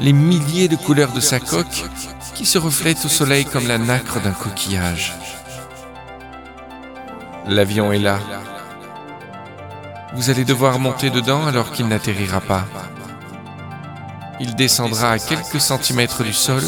les 0.00 0.12
milliers 0.12 0.68
de 0.68 0.76
couleurs 0.76 1.12
de 1.12 1.20
sa 1.20 1.40
coque 1.40 1.86
qui 2.34 2.44
se 2.44 2.58
reflètent 2.58 3.06
au 3.06 3.08
soleil 3.08 3.46
comme 3.46 3.66
la 3.66 3.78
nacre 3.78 4.20
d'un 4.20 4.32
coquillage. 4.32 5.27
L'avion 7.48 7.92
est 7.92 7.98
là. 7.98 8.18
Vous 10.14 10.28
allez 10.28 10.44
devoir 10.44 10.78
monter 10.78 11.08
dedans 11.08 11.46
alors 11.46 11.72
qu'il 11.72 11.88
n'atterrira 11.88 12.42
pas. 12.42 12.66
Il 14.38 14.54
descendra 14.54 15.12
à 15.12 15.18
quelques 15.18 15.60
centimètres 15.60 16.22
du 16.22 16.34
sol 16.34 16.62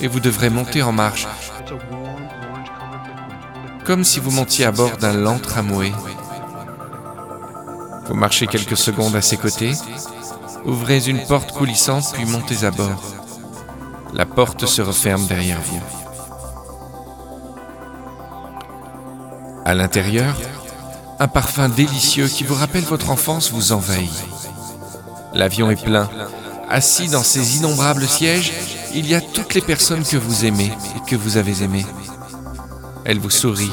et 0.00 0.06
vous 0.06 0.20
devrez 0.20 0.48
monter 0.48 0.82
en 0.82 0.92
marche, 0.92 1.26
comme 3.84 4.04
si 4.04 4.20
vous 4.20 4.30
montiez 4.30 4.64
à 4.64 4.70
bord 4.70 4.96
d'un 4.96 5.12
lent 5.12 5.40
tramway. 5.40 5.92
Vous 8.06 8.14
marchez 8.14 8.46
quelques 8.46 8.76
secondes 8.76 9.16
à 9.16 9.22
ses 9.22 9.36
côtés, 9.36 9.72
ouvrez 10.64 11.08
une 11.08 11.26
porte 11.26 11.50
coulissante 11.50 12.12
puis 12.12 12.26
montez 12.26 12.64
à 12.64 12.70
bord. 12.70 13.02
La 14.14 14.24
porte 14.24 14.66
se 14.66 14.82
referme 14.82 15.26
derrière 15.26 15.60
vous. 15.60 16.05
À 19.66 19.74
l'intérieur, 19.74 20.36
un 21.18 21.26
parfum 21.26 21.68
délicieux 21.68 22.28
qui 22.28 22.44
vous 22.44 22.54
rappelle 22.54 22.84
votre 22.84 23.10
enfance 23.10 23.50
vous 23.50 23.72
envahit. 23.72 24.12
L'avion 25.34 25.72
est 25.72 25.82
plein. 25.82 26.08
Assis 26.70 27.08
dans 27.08 27.24
ces 27.24 27.56
innombrables 27.56 28.06
sièges, 28.06 28.52
il 28.94 29.08
y 29.08 29.16
a 29.16 29.20
toutes 29.20 29.54
les 29.54 29.60
personnes 29.60 30.04
que 30.04 30.16
vous 30.16 30.44
aimez 30.44 30.70
et 30.94 31.10
que 31.10 31.16
vous 31.16 31.36
avez 31.36 31.64
aimées. 31.64 31.84
Elles 33.04 33.18
vous 33.18 33.30
sourient. 33.30 33.72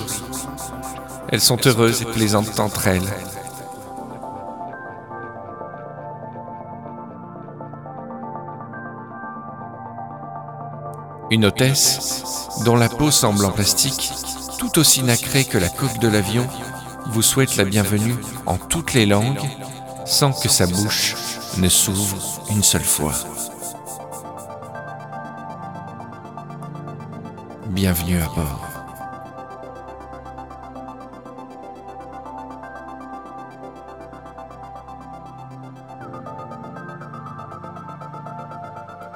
Elles 1.30 1.42
sont 1.42 1.60
heureuses 1.68 2.02
et 2.02 2.06
plaisantes 2.06 2.60
entre 2.60 2.88
elles. 2.88 3.14
Une 11.30 11.46
hôtesse, 11.46 12.24
dont 12.66 12.78
la 12.78 12.90
peau 12.90 13.12
semble 13.12 13.46
en 13.46 13.52
plastique, 13.52 14.12
tout 14.64 14.80
aussi 14.80 15.04
nacrée 15.04 15.44
que 15.44 15.58
la 15.58 15.68
coque 15.68 16.00
de 16.00 16.08
l'avion, 16.08 16.48
vous 17.08 17.22
souhaite 17.22 17.58
la 17.58 17.66
bienvenue 17.66 18.16
en 18.46 18.58
toutes 18.58 18.94
les 18.94 19.06
langues, 19.06 19.42
sans 20.06 20.32
que 20.32 20.48
sa 20.48 20.66
bouche 20.68 21.16
ne 21.58 21.68
s'ouvre 21.68 22.46
une 22.50 22.64
seule 22.64 22.84
fois. 22.84 23.14
Bienvenue 27.68 28.22
à 28.22 28.28
bord. 28.28 28.70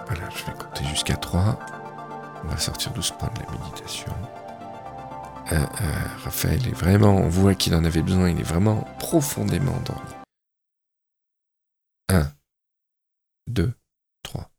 Voilà, 0.07 0.29
je 0.35 0.43
vais 0.43 0.57
compter 0.57 0.83
jusqu'à 0.89 1.15
3. 1.15 1.57
On 2.43 2.47
va 2.49 2.57
sortir 2.57 2.91
doucement 2.91 3.29
de 3.33 3.45
la 3.45 3.57
méditation. 3.63 4.11
Euh, 5.51 5.55
euh, 5.55 6.07
Raphaël 6.23 6.67
est 6.67 6.73
vraiment, 6.73 7.15
on 7.15 7.29
voit 7.29 7.55
qu'il 7.55 7.73
en 7.73 7.85
avait 7.85 8.01
besoin, 8.01 8.29
il 8.29 8.39
est 8.39 8.43
vraiment 8.43 8.81
profondément 8.99 9.73
endormi. 9.75 10.11
1, 12.09 12.29
2, 13.47 13.73
3. 14.23 14.51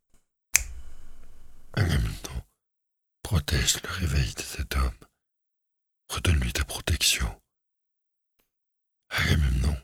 Agamemnon, 1.74 2.42
protège 3.22 3.82
le 3.82 3.90
réveil 3.90 4.32
de 4.34 4.40
cet 4.40 4.76
homme. 4.76 4.90
Redonne-lui 6.08 6.54
ta 6.54 6.64
protection. 6.64 7.38
Agamemnon, 9.10 9.76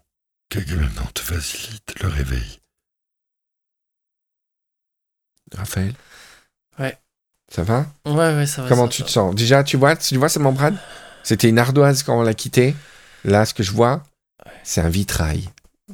qu'Agamemnon 0.48 1.07
te 1.14 1.20
facilite 1.20 2.00
le 2.00 2.09
réveil. 2.09 2.61
Raphaël? 5.52 5.94
Ça 7.55 7.62
va? 7.62 7.86
Ouais, 8.07 8.34
ouais, 8.34 8.46
ça 8.46 8.62
va. 8.62 8.68
Comment 8.68 8.84
ça 8.86 8.88
tu 8.90 9.02
va. 9.02 9.07
te 9.07 9.12
sens? 9.12 9.34
Déjà, 9.34 9.62
tu 9.62 9.76
vois, 9.76 9.94
tu 9.96 10.16
vois 10.16 10.28
cette 10.28 10.42
membrane? 10.42 10.76
C'était 11.22 11.48
une 11.48 11.59
ardoise 11.59 12.02
quand 12.02 12.18
on 12.18 12.22
l'a 12.22 12.34
quitté. 12.34 12.74
Là, 13.24 13.44
ce 13.44 13.55
que 13.55 13.62
je 13.62 13.70
vois, 13.70 14.02
c'est 14.64 14.80
un 14.80 14.88
vitrail. 14.88 15.48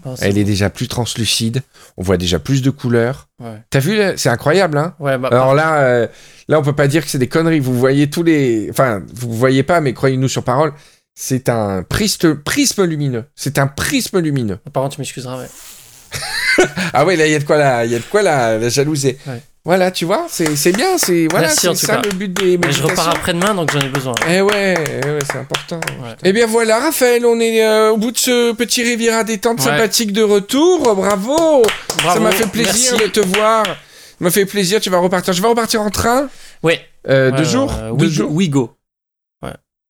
Oh, 0.06 0.14
Elle 0.20 0.38
est 0.38 0.44
déjà 0.44 0.70
plus 0.70 0.88
translucide. 0.88 1.62
On 1.96 2.02
voit 2.02 2.16
déjà 2.16 2.38
plus 2.38 2.62
de 2.62 2.70
couleurs. 2.70 3.28
Ouais. 3.40 3.60
T'as 3.70 3.80
vu, 3.80 3.96
là 3.96 4.16
C'est 4.16 4.28
incroyable, 4.30 4.78
hein? 4.78 4.94
Ouais, 5.00 5.18
bah, 5.18 5.28
Alors 5.32 5.54
là, 5.54 5.82
euh, 5.82 6.06
là, 6.48 6.58
on 6.58 6.62
peut 6.62 6.74
pas 6.74 6.88
dire 6.88 7.04
que 7.04 7.10
c'est 7.10 7.18
des 7.18 7.28
conneries. 7.28 7.60
Vous 7.60 7.78
voyez 7.78 8.08
tous 8.08 8.22
les, 8.22 8.68
enfin, 8.70 9.02
vous 9.12 9.32
voyez 9.32 9.62
pas, 9.62 9.80
mais 9.80 9.92
croyez-nous 9.92 10.28
sur 10.28 10.44
parole, 10.44 10.72
c'est 11.14 11.48
un 11.48 11.82
prisme, 11.82 12.36
prisme 12.36 12.84
lumineux. 12.84 13.24
C'est 13.34 13.58
un 13.58 13.66
prisme 13.66 14.18
lumineux. 14.20 14.56
par 14.72 14.82
contre, 14.84 14.94
tu 14.94 15.00
m'excuseras. 15.00 15.38
Ouais. 15.38 15.48
Ah 16.92 17.04
ouais, 17.04 17.16
là, 17.16 17.26
il 17.26 17.32
y 17.32 17.34
a 17.34 17.38
de 17.38 17.44
quoi 17.44 17.56
la, 17.56 17.84
il 17.84 17.92
y 17.92 17.94
a 17.94 17.98
de 17.98 18.04
quoi 18.04 18.22
la, 18.22 18.58
la 18.58 18.68
jalouser. 18.68 19.18
Ouais. 19.26 19.40
Voilà, 19.64 19.90
tu 19.90 20.06
vois, 20.06 20.26
c'est, 20.30 20.72
bien, 20.72 20.96
c'est 20.96 21.26
voilà, 21.30 21.48
c'est 21.50 21.74
ça 21.74 21.96
cas. 21.96 22.02
le 22.02 22.10
but 22.14 22.32
des 22.32 22.56
Mais 22.56 22.72
je 22.72 22.82
repars 22.82 23.10
après-demain, 23.10 23.54
donc 23.54 23.70
j'en 23.70 23.80
ai 23.80 23.88
besoin. 23.90 24.14
Eh 24.26 24.40
ouais, 24.40 24.74
eh 25.04 25.06
ouais, 25.10 25.18
c'est 25.30 25.36
important. 25.38 25.80
Ouais. 26.02 26.16
Eh 26.24 26.32
bien 26.32 26.46
voilà, 26.46 26.80
Raphaël, 26.80 27.26
on 27.26 27.38
est 27.38 27.62
euh, 27.62 27.90
au 27.90 27.98
bout 27.98 28.10
de 28.10 28.16
ce 28.16 28.52
petit 28.52 28.82
Riviera 28.82 29.22
détente 29.22 29.58
Ouais. 29.58 29.64
sympathique 29.66 30.12
de 30.14 30.22
retour. 30.22 30.94
Bravo, 30.96 31.62
Ça 32.02 32.18
m'a 32.20 32.30
fait 32.32 32.46
plaisir 32.50 32.92
merci. 32.98 33.04
de 33.04 33.06
te 33.08 33.20
voir. 33.20 33.64
Ça 33.66 33.72
m'a 34.20 34.30
fait 34.30 34.46
plaisir. 34.46 34.80
Tu 34.80 34.88
vas 34.88 34.96
repartir. 34.98 35.34
Je 35.34 35.42
vais 35.42 35.48
repartir 35.48 35.82
en 35.82 35.90
train? 35.90 36.28
Ouais. 36.62 36.80
Euh, 37.08 37.30
Ouais, 37.30 37.36
deux 37.36 37.44
jours. 37.44 37.74
euh, 37.78 37.92
Deux 37.92 38.08
jours. 38.08 38.32
Wigo. 38.32 38.74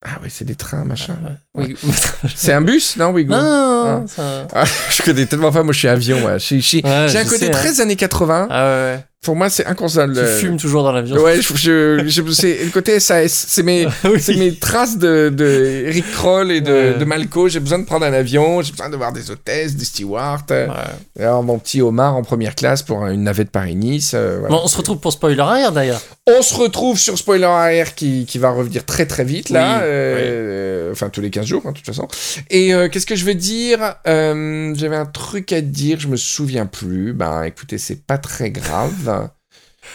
Ah 0.03 0.19
ouais, 0.23 0.29
c'est 0.31 0.47
des 0.47 0.55
trains, 0.55 0.85
machin. 0.87 1.15
Ouais. 1.55 1.75
C'est 2.35 2.55
un 2.55 2.63
bus, 2.63 2.97
non, 2.97 3.11
Wigo 3.11 3.35
non, 3.35 3.43
non, 3.43 3.87
Ah. 3.87 4.03
ça- 4.09 4.47
Ah, 4.55 4.65
Je 4.91 5.03
connais 5.03 5.27
tellement 5.27 5.53
pas. 5.53 5.63
Moi, 5.63 5.75
je 5.75 5.79
suis 5.81 5.89
avion. 5.89 6.25
Ouais, 6.25 6.39
J'ai 6.39 7.19
un 7.19 7.25
côté 7.25 7.37
sais, 7.37 7.49
hein. 7.49 7.51
très 7.51 7.81
années 7.83 7.97
80. 7.97 8.49
Ah 8.51 8.65
ouais, 8.65 8.71
ouais. 8.95 9.05
Pour 9.23 9.37
moi, 9.37 9.51
c'est 9.51 9.67
inconcevable. 9.67 10.15
Tu 10.15 10.47
fumes 10.47 10.57
toujours 10.57 10.83
dans 10.83 10.93
l'avion. 10.93 11.19
Ouais, 11.23 11.43
je, 11.43 11.55
je, 11.55 12.03
je- 12.07 12.33
c'est 12.33 12.65
le 12.65 12.71
côté 12.71 12.99
SAS. 13.01 13.31
C'est 13.49 13.63
mes, 13.63 13.87
Oui. 14.05 14.19
c'est 14.19 14.35
mes 14.37 14.55
traces 14.55 14.97
de, 14.97 15.29
de 15.29 15.85
Rick 15.89 16.11
Kroll 16.13 16.51
et 16.51 16.63
de, 16.63 16.73
Ouais. 16.73 16.95
de 16.99 17.05
Malco. 17.05 17.47
J'ai 17.47 17.61
besoin 17.61 17.79
de 17.81 17.85
prendre 17.85 18.07
un 18.07 18.15
avion. 18.15 18.63
J'ai 18.63 18.71
besoin 18.73 18.89
de 18.89 18.97
voir 18.97 19.13
des 19.13 19.31
hôtesses, 19.31 19.77
des 19.77 19.85
stewards. 19.85 20.47
euh, 20.51 20.69
Ouais. 20.69 21.23
Alors, 21.23 21.43
mon 21.43 21.59
petit 21.59 21.83
Omar 21.83 22.17
en 22.17 22.23
première 22.23 22.55
classe 22.55 22.83
pour 22.83 23.07
une 23.09 23.25
navette 23.25 23.51
Paris-Nice. 23.51 24.13
euh, 24.15 24.39
voilà. 24.41 24.55
Bon, 24.57 24.63
on 24.65 24.69
se 24.69 24.79
retrouve 24.79 25.01
pour 25.01 25.13
spoiler 25.13 25.39
arrière 25.41 25.73
d'ailleurs. 25.73 26.01
On 26.27 26.41
se 26.41 26.55
retrouve 26.55 26.99
sur 26.99 27.19
Spoiler 27.19 27.45
arrière 27.45 27.95
qui, 27.95 28.25
qui 28.25 28.39
va 28.39 28.51
revenir 28.53 28.87
très 28.87 29.05
très 29.05 29.25
vite 29.25 29.51
là, 29.51 29.79
Oui, 29.79 29.83
euh, 29.85 30.93
enfin 30.93 31.09
tous 31.09 31.21
les 31.21 31.29
15 31.31 31.45
jours 31.45 31.63
hein, 31.67 31.73
de 31.73 31.77
toute 31.77 31.87
façon. 31.87 32.07
Et 32.51 32.73
euh, 32.73 32.89
qu'est-ce 32.89 33.07
que 33.07 33.17
je 33.17 33.25
veux 33.25 33.35
dire? 33.35 33.97
J'avais 34.07 34.97
un 34.97 35.07
truc 35.07 35.53
à 35.53 35.61
dire, 35.61 35.99
je 35.99 36.07
me 36.09 36.17
souviens 36.17 36.67
plus. 36.67 37.13
Ben 37.13 37.43
écoutez, 37.43 37.79
c'est 37.79 38.07
pas 38.07 38.17
très 38.17 38.51
grave. 38.51 39.10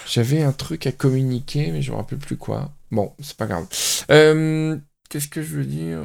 J'avais 0.07 0.41
un 0.41 0.51
truc 0.51 0.87
à 0.87 0.91
communiquer, 0.91 1.71
mais 1.71 1.81
je 1.81 1.91
me 1.91 1.97
rappelle 1.97 2.17
plus 2.17 2.37
quoi. 2.37 2.71
Bon, 2.91 3.13
c'est 3.21 3.37
pas 3.37 3.45
grave. 3.45 3.65
Euh, 4.11 4.77
qu'est-ce 5.09 5.27
que 5.27 5.41
je 5.41 5.55
veux 5.55 5.65
dire? 5.65 5.99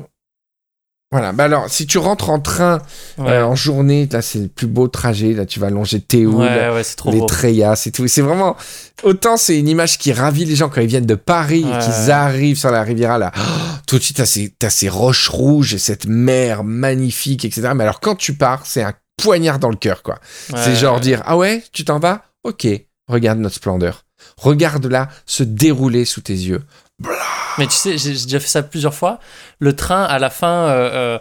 Voilà, 1.13 1.33
bah 1.33 1.45
alors, 1.45 1.69
si 1.69 1.89
tu 1.89 1.99
rentres 1.99 2.31
en 2.31 2.39
train 2.39 2.81
Ouais, 3.19 3.33
euh, 3.33 3.45
en 3.45 3.57
journée, 3.57 4.09
là, 4.13 4.23
c'est 4.23 4.39
le 4.39 4.47
plus 4.47 4.69
beau 4.69 4.87
trajet. 4.87 5.33
Là, 5.33 5.45
tu 5.45 5.59
vas 5.59 5.69
longer 5.69 6.01
Théoul, 6.01 6.37
ouais, 6.37 6.83
les. 7.07 7.27
Tréas 7.27 7.83
et 7.87 7.91
tout. 7.91 8.07
C'est 8.07 8.21
vraiment 8.21 8.57
autant 9.03 9.37
c'est 9.37 9.59
une 9.59 9.67
image 9.67 9.99
qui 9.99 10.13
ravit 10.13 10.45
les 10.45 10.55
gens 10.55 10.69
quand 10.69 10.81
ils 10.81 10.87
viennent 10.87 11.07
de 11.07 11.17
Paris 11.17 11.67
et 11.67 11.85
qu'ils 11.85 12.13
arrivent 12.13 12.59
sur 12.59 12.71
la 12.71 12.85
Riviera 12.85 13.19
là. 13.19 13.33
Oh, 13.37 13.41
tout 13.87 13.99
de 13.99 14.03
suite 14.05 14.19
t'as 14.19 14.27
ces, 14.27 14.51
t'as 14.57 14.71
ces 14.71 14.89
roches 14.89 15.29
rouges 15.29 15.75
et 15.75 15.79
cette 15.79 16.07
mer 16.07 16.63
magnifique 16.63 17.45
etc. 17.45 17.71
Mais 17.75 17.83
alors 17.83 17.99
quand 17.99 18.15
tu 18.15 18.35
pars 18.35 18.65
c'est 18.65 18.83
un 18.83 18.93
poignard 19.17 19.59
dans 19.59 19.71
le 19.71 19.77
cœur 19.77 20.03
quoi. 20.03 20.21
C'est 20.55 20.77
genre 20.77 21.01
dire 21.01 21.23
ah 21.25 21.37
ouais 21.37 21.63
tu 21.73 21.85
t'en 21.85 21.99
vas? 21.99 22.23
Ok 22.45 22.69
regarde 23.11 23.39
notre 23.39 23.57
splendeur. 23.57 24.05
Regarde 24.37 24.87
là 24.87 25.09
se 25.27 25.43
dérouler 25.43 26.05
sous 26.05 26.21
tes 26.21 26.33
yeux. 26.35 26.63
Mais 27.59 27.67
tu 27.67 27.73
sais, 27.73 27.99
j'ai 27.99 28.13
déjà 28.13 28.41
fait 28.41 28.49
ça 28.49 28.63
plusieurs 28.63 28.95
fois. 28.95 29.19
Le 29.59 29.75
train, 29.75 30.05
à 30.05 30.19
la 30.19 30.31
fin, 30.31 30.67
euh, 30.69 30.91
euh, 30.93 31.19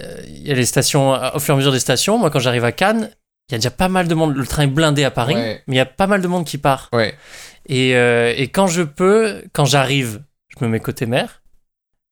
euh, 0.00 0.16
il 0.26 0.46
y 0.46 0.50
a 0.50 0.54
les 0.54 0.66
stations, 0.66 1.14
euh, 1.14 1.30
au 1.34 1.38
fur 1.38 1.52
et 1.52 1.56
à 1.56 1.58
mesure 1.58 1.72
des 1.72 1.78
stations. 1.80 2.18
Moi, 2.18 2.30
quand 2.30 2.40
j'arrive 2.40 2.64
à 2.64 2.72
Cannes, 2.72 3.10
il 3.48 3.52
y 3.52 3.54
a 3.54 3.58
déjà 3.58 3.70
pas 3.70 3.88
mal 3.88 4.08
de 4.08 4.14
monde. 4.14 4.36
Le 4.36 4.46
train 4.46 4.64
est 4.64 4.68
blindé 4.68 5.04
à 5.04 5.10
Paris, 5.10 5.34
Ouais. 5.34 5.62
mais 5.66 5.76
il 5.76 5.78
y 5.78 5.80
a 5.80 5.86
pas 5.86 6.06
mal 6.08 6.20
de 6.20 6.26
monde 6.28 6.44
qui 6.44 6.58
part. 6.58 6.88
Ouais. 6.92 7.16
Et, 7.68 7.96
euh, 7.96 8.32
et 8.36 8.48
quand 8.48 8.66
je 8.66 8.82
peux, 8.82 9.42
quand 9.52 9.64
j'arrive, 9.64 10.20
je 10.58 10.64
me 10.64 10.68
mets 10.70 10.80
côté 10.80 11.06
mer. 11.06 11.42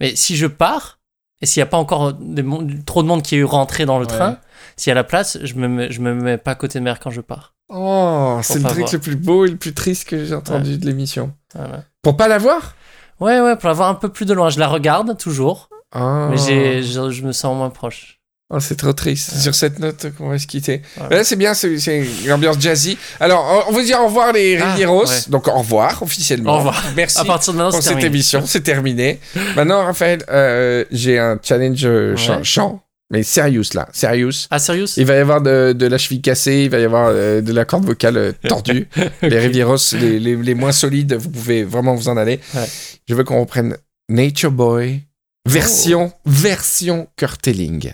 Mais 0.00 0.14
si 0.16 0.36
je 0.36 0.46
pars, 0.46 0.98
et 1.40 1.46
s'il 1.46 1.60
n'y 1.60 1.64
a 1.64 1.70
pas 1.70 1.76
encore 1.76 2.12
des 2.14 2.44
trop 2.86 3.02
de 3.02 3.08
monde 3.08 3.22
qui 3.22 3.36
est 3.38 3.42
rentré 3.42 3.84
dans 3.86 3.98
le 3.98 4.06
Ouais. 4.06 4.12
train, 4.12 4.38
s'il 4.76 4.90
y 4.90 4.92
a 4.92 4.94
la 4.94 5.04
place, 5.04 5.38
je 5.42 5.54
me 5.54 5.68
mets, 5.68 5.90
je 5.90 6.00
me 6.00 6.14
mets 6.14 6.38
pas 6.38 6.54
côté 6.54 6.80
mer 6.80 6.98
quand 7.00 7.10
je 7.10 7.20
pars. 7.20 7.54
Oh 7.68 8.38
c'est 8.42 8.58
le 8.58 8.64
truc 8.64 8.78
voir. 8.80 8.92
le 8.92 8.98
plus 8.98 9.16
beau 9.16 9.46
et 9.46 9.50
le 9.50 9.56
plus 9.56 9.72
triste 9.74 10.08
que 10.08 10.24
j'ai 10.24 10.34
entendu 10.34 10.76
de 10.78 10.86
l'émission. 10.86 11.32
Voilà. 11.54 11.84
Pour 12.02 12.16
pas 12.16 12.28
la 12.28 12.38
voir? 12.38 12.74
Ouais, 13.20 13.40
ouais, 13.40 13.56
pour 13.56 13.68
la 13.68 13.74
voir 13.74 13.88
un 13.88 13.94
peu 13.94 14.08
plus 14.10 14.26
de 14.26 14.34
loin. 14.34 14.50
Je 14.50 14.58
la 14.58 14.68
regarde 14.68 15.16
toujours, 15.18 15.68
Oh. 15.96 16.26
mais 16.30 16.36
j'ai, 16.36 16.82
je, 16.82 17.10
je 17.10 17.22
me 17.22 17.30
sens 17.32 17.56
moins 17.56 17.70
proche. 17.70 18.18
Oh, 18.50 18.60
c'est 18.60 18.74
trop 18.76 18.92
triste. 18.92 19.32
Ouais. 19.32 19.38
Sur 19.40 19.54
cette 19.54 19.78
note 19.78 20.06
qu'on 20.18 20.28
va 20.28 20.38
se 20.38 20.46
quitter. 20.46 20.82
Ouais. 21.00 21.16
Là, 21.18 21.24
c'est 21.24 21.36
bien, 21.36 21.54
c'est 21.54 21.78
c'est 21.78 22.04
une 22.24 22.32
ambiance 22.32 22.60
jazzy. 22.60 22.98
Alors, 23.20 23.64
on 23.68 23.72
va 23.72 23.82
dire 23.82 24.00
au 24.00 24.06
revoir 24.06 24.32
les 24.32 24.58
Ah, 24.58 24.72
Rivieros. 24.72 25.06
ouais. 25.06 25.20
Donc, 25.28 25.48
au 25.48 25.58
revoir 25.58 26.02
officiellement. 26.02 26.54
Au 26.54 26.58
revoir. 26.58 26.82
Merci 26.96 27.20
À 27.20 27.24
partir 27.24 27.52
de 27.54 27.58
maintenant, 27.58 27.70
pour 27.70 27.82
cette 27.82 27.92
terminé. 27.92 28.06
émission. 28.08 28.42
C'est 28.44 28.60
terminé. 28.60 29.18
Maintenant, 29.56 29.84
Raphaël, 29.84 30.22
euh, 30.28 30.84
j'ai 30.90 31.18
un 31.18 31.38
challenge 31.42 31.84
euh, 31.86 32.16
chant, 32.42 32.82
mais 33.14 33.22
serious 33.22 33.62
là, 33.74 33.88
serious. 33.92 34.46
Ah, 34.50 34.58
sérieux 34.58 34.86
Il 34.96 35.06
va 35.06 35.14
y 35.14 35.18
avoir 35.18 35.40
de, 35.40 35.72
de 35.72 35.86
la 35.86 35.98
cheville 35.98 36.20
cassée, 36.20 36.64
il 36.64 36.70
va 36.70 36.80
y 36.80 36.84
avoir 36.84 37.08
euh, 37.12 37.40
de 37.40 37.52
la 37.52 37.64
corde 37.64 37.84
vocale 37.84 38.16
euh, 38.16 38.32
tordue. 38.48 38.88
Les 39.22 39.38
Rivieros, 39.38 39.76
les, 39.92 40.18
les, 40.18 40.34
les 40.36 40.54
moins 40.54 40.72
solides, 40.72 41.14
vous 41.14 41.30
pouvez 41.30 41.62
vraiment 41.62 41.94
vous 41.94 42.08
en 42.08 42.16
aller. 42.16 42.40
Ouais. 42.54 42.66
Je 43.08 43.14
veux 43.14 43.22
qu'on 43.24 43.40
reprenne 43.40 43.76
Nature 44.08 44.50
Boy, 44.50 45.02
version, 45.46 46.12
version 46.26 47.06
curtailing. 47.16 47.92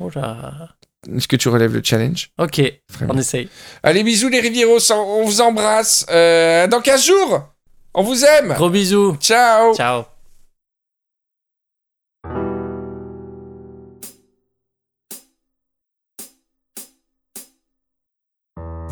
Oh 0.00 0.10
là. 0.14 0.68
Est-ce 1.16 1.28
que 1.28 1.36
tu 1.36 1.48
relèves 1.48 1.72
le 1.72 1.80
challenge? 1.82 2.30
Ok, 2.38 2.60
Vraiment. 2.90 3.14
on 3.14 3.18
essaye. 3.18 3.48
Allez, 3.82 4.02
bisous 4.02 4.28
les 4.28 4.40
Rivieros, 4.40 4.92
on 4.92 4.94
on 4.94 5.24
vous 5.24 5.40
embrasse. 5.40 6.04
Euh, 6.10 6.66
dans 6.66 6.80
15 6.82 7.04
jours, 7.06 7.48
on 7.94 8.02
vous 8.02 8.24
aime. 8.24 8.52
Gros 8.54 8.68
bisous. 8.70 9.16
Ciao. 9.20 9.74
Ciao. 9.74 10.04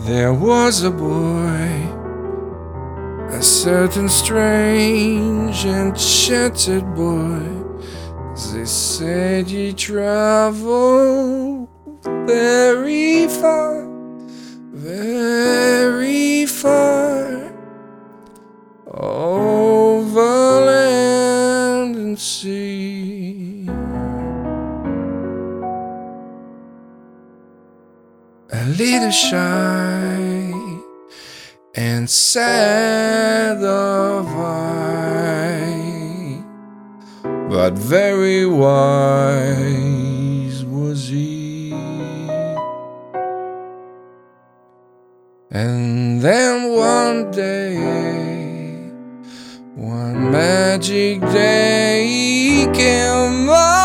There 0.07 0.32
was 0.32 0.84
a 0.84 0.90
boy, 0.92 1.66
a 3.28 3.42
certain 3.42 4.09
strange 4.09 5.64
enchanted 5.64 6.94
boy. 6.94 7.42
They 8.52 8.66
said 8.66 9.48
he 9.48 9.72
traveled 9.72 11.66
very 12.04 13.26
far, 13.26 13.84
very 14.70 16.46
far, 16.46 17.52
over 18.86 20.20
land 20.70 21.96
and 21.96 22.16
sea. 22.16 22.65
Little 28.76 29.10
shy 29.10 30.52
and 31.74 32.10
sad 32.10 33.62
of 33.62 34.26
eye, 34.26 35.64
but 37.48 37.72
very 37.72 38.44
wise 38.44 39.44
was 40.66 41.08
he. 41.08 41.72
And 45.50 46.20
then 46.20 46.72
one 46.76 47.30
day, 47.30 47.78
one 49.74 50.30
magic 50.30 51.22
day, 51.22 52.06
he 52.06 52.66
came 52.74 53.46
my 53.46 53.75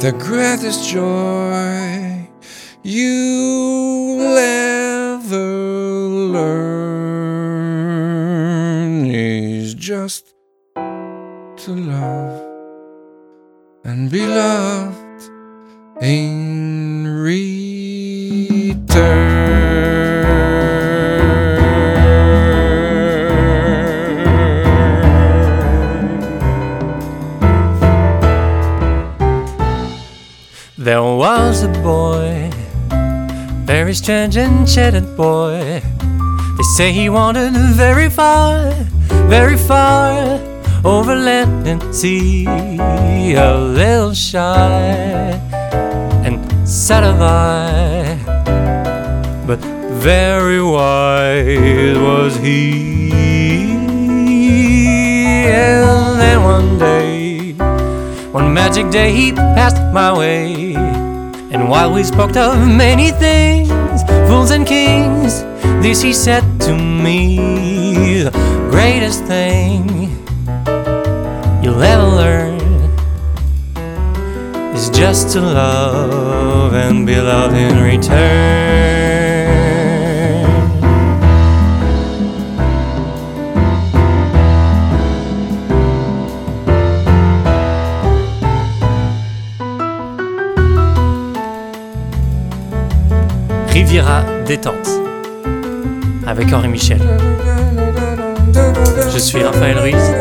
The 0.00 0.12
greatest 0.12 0.88
joy 0.88 2.28
you'll 2.84 4.38
ever 4.38 5.36
learn 6.36 6.66
is 9.06 9.74
just 9.74 10.34
to 10.76 11.72
love 11.72 12.40
and 13.84 14.08
be 14.08 14.24
loved 14.24 15.30
strange 34.08 34.38
enchanted 34.38 35.04
boy. 35.18 35.82
They 36.56 36.62
say 36.76 36.92
he 36.92 37.10
wandered 37.10 37.52
very 37.52 38.08
far, 38.08 38.70
very 39.28 39.58
far 39.58 40.40
over 40.82 41.14
land 41.14 41.68
and 41.68 41.94
sea, 41.94 42.46
a 43.36 43.54
little 43.54 44.14
shy 44.14 45.36
and 46.24 46.40
sad 46.66 47.04
of 47.04 47.20
eye, 47.20 48.16
but 49.46 49.58
very 50.00 50.62
wise 50.62 51.98
was 51.98 52.34
he. 52.36 53.10
And 55.50 56.18
then 56.18 56.42
one 56.44 56.78
day, 56.78 57.52
one 58.32 58.54
magic 58.54 58.88
day, 58.88 59.12
he 59.12 59.32
passed 59.32 59.82
my 59.92 60.16
way. 60.16 60.74
And 61.52 61.68
while 61.68 61.92
we 61.92 62.04
spoke 62.04 62.36
of 62.36 62.56
many 62.66 63.10
things, 63.10 63.77
fools 64.28 64.50
and 64.50 64.66
kings, 64.66 65.42
this 65.82 66.02
he 66.02 66.12
said 66.12 66.44
to 66.60 66.76
me 66.76 68.22
the 68.24 68.30
greatest 68.70 69.24
thing 69.24 69.88
you'll 71.62 71.82
ever 71.82 72.08
learn 72.22 72.60
is 74.76 74.90
just 74.90 75.32
to 75.32 75.40
love 75.40 76.74
and 76.74 77.06
be 77.06 77.18
loved 77.18 77.56
in 77.56 77.82
return. 77.82 79.07
Détente 94.46 94.88
avec 96.24 96.52
Henri 96.52 96.68
Michel. 96.68 97.00
Je 99.12 99.18
suis 99.18 99.42
Raphaël 99.42 99.76
Ruiz 99.78 100.14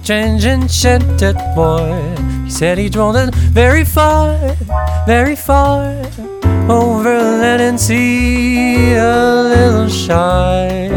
Strange 0.06 0.44
enchanted 0.44 1.36
boy. 1.56 1.90
He 2.44 2.50
said 2.50 2.78
he'd 2.78 2.94
wandered 2.94 3.34
very 3.34 3.84
far, 3.84 4.38
very 5.04 5.34
far 5.34 5.82
over 6.70 7.10
land 7.42 7.60
and 7.60 7.80
sea, 7.80 8.92
a 8.94 9.34
little 9.52 9.88
shy 9.88 10.94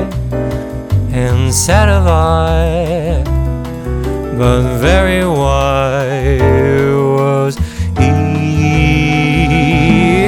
and 1.12 1.52
sad 1.52 1.90
of 1.90 2.06
eye, 2.06 3.24
but 4.38 4.78
very 4.78 5.26
wise 5.26 6.40
was 7.18 7.58
he. 7.98 8.12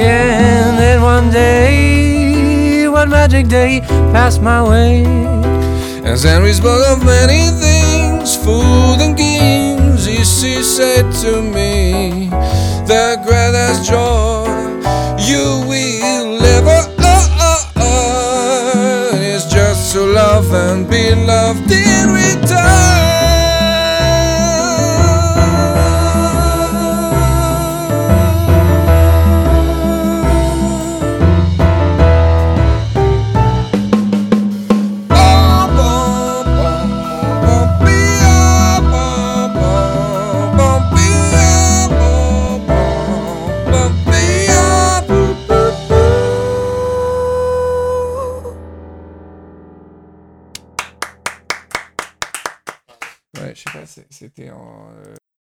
And 0.02 0.76
then 0.76 1.02
one 1.02 1.30
day, 1.30 2.88
one 2.88 3.10
magic 3.10 3.46
day, 3.46 3.82
passed 4.12 4.42
my 4.42 4.60
way. 4.60 5.04
As 6.04 6.24
Henry 6.24 6.52
spoke 6.52 6.84
of 6.88 7.04
many 7.04 7.61
said 10.76 11.12
to 11.12 11.42
me, 11.42 12.30
the 12.86 13.20
greatest 13.26 13.84
joy 13.84 14.46
you 15.18 15.60
will 15.68 16.42
ever 16.42 16.80
earn 17.76 19.22
is 19.22 19.44
just 19.52 19.92
to 19.92 20.00
love 20.00 20.50
and 20.54 20.88
be 20.88 21.14
loved 21.14 21.81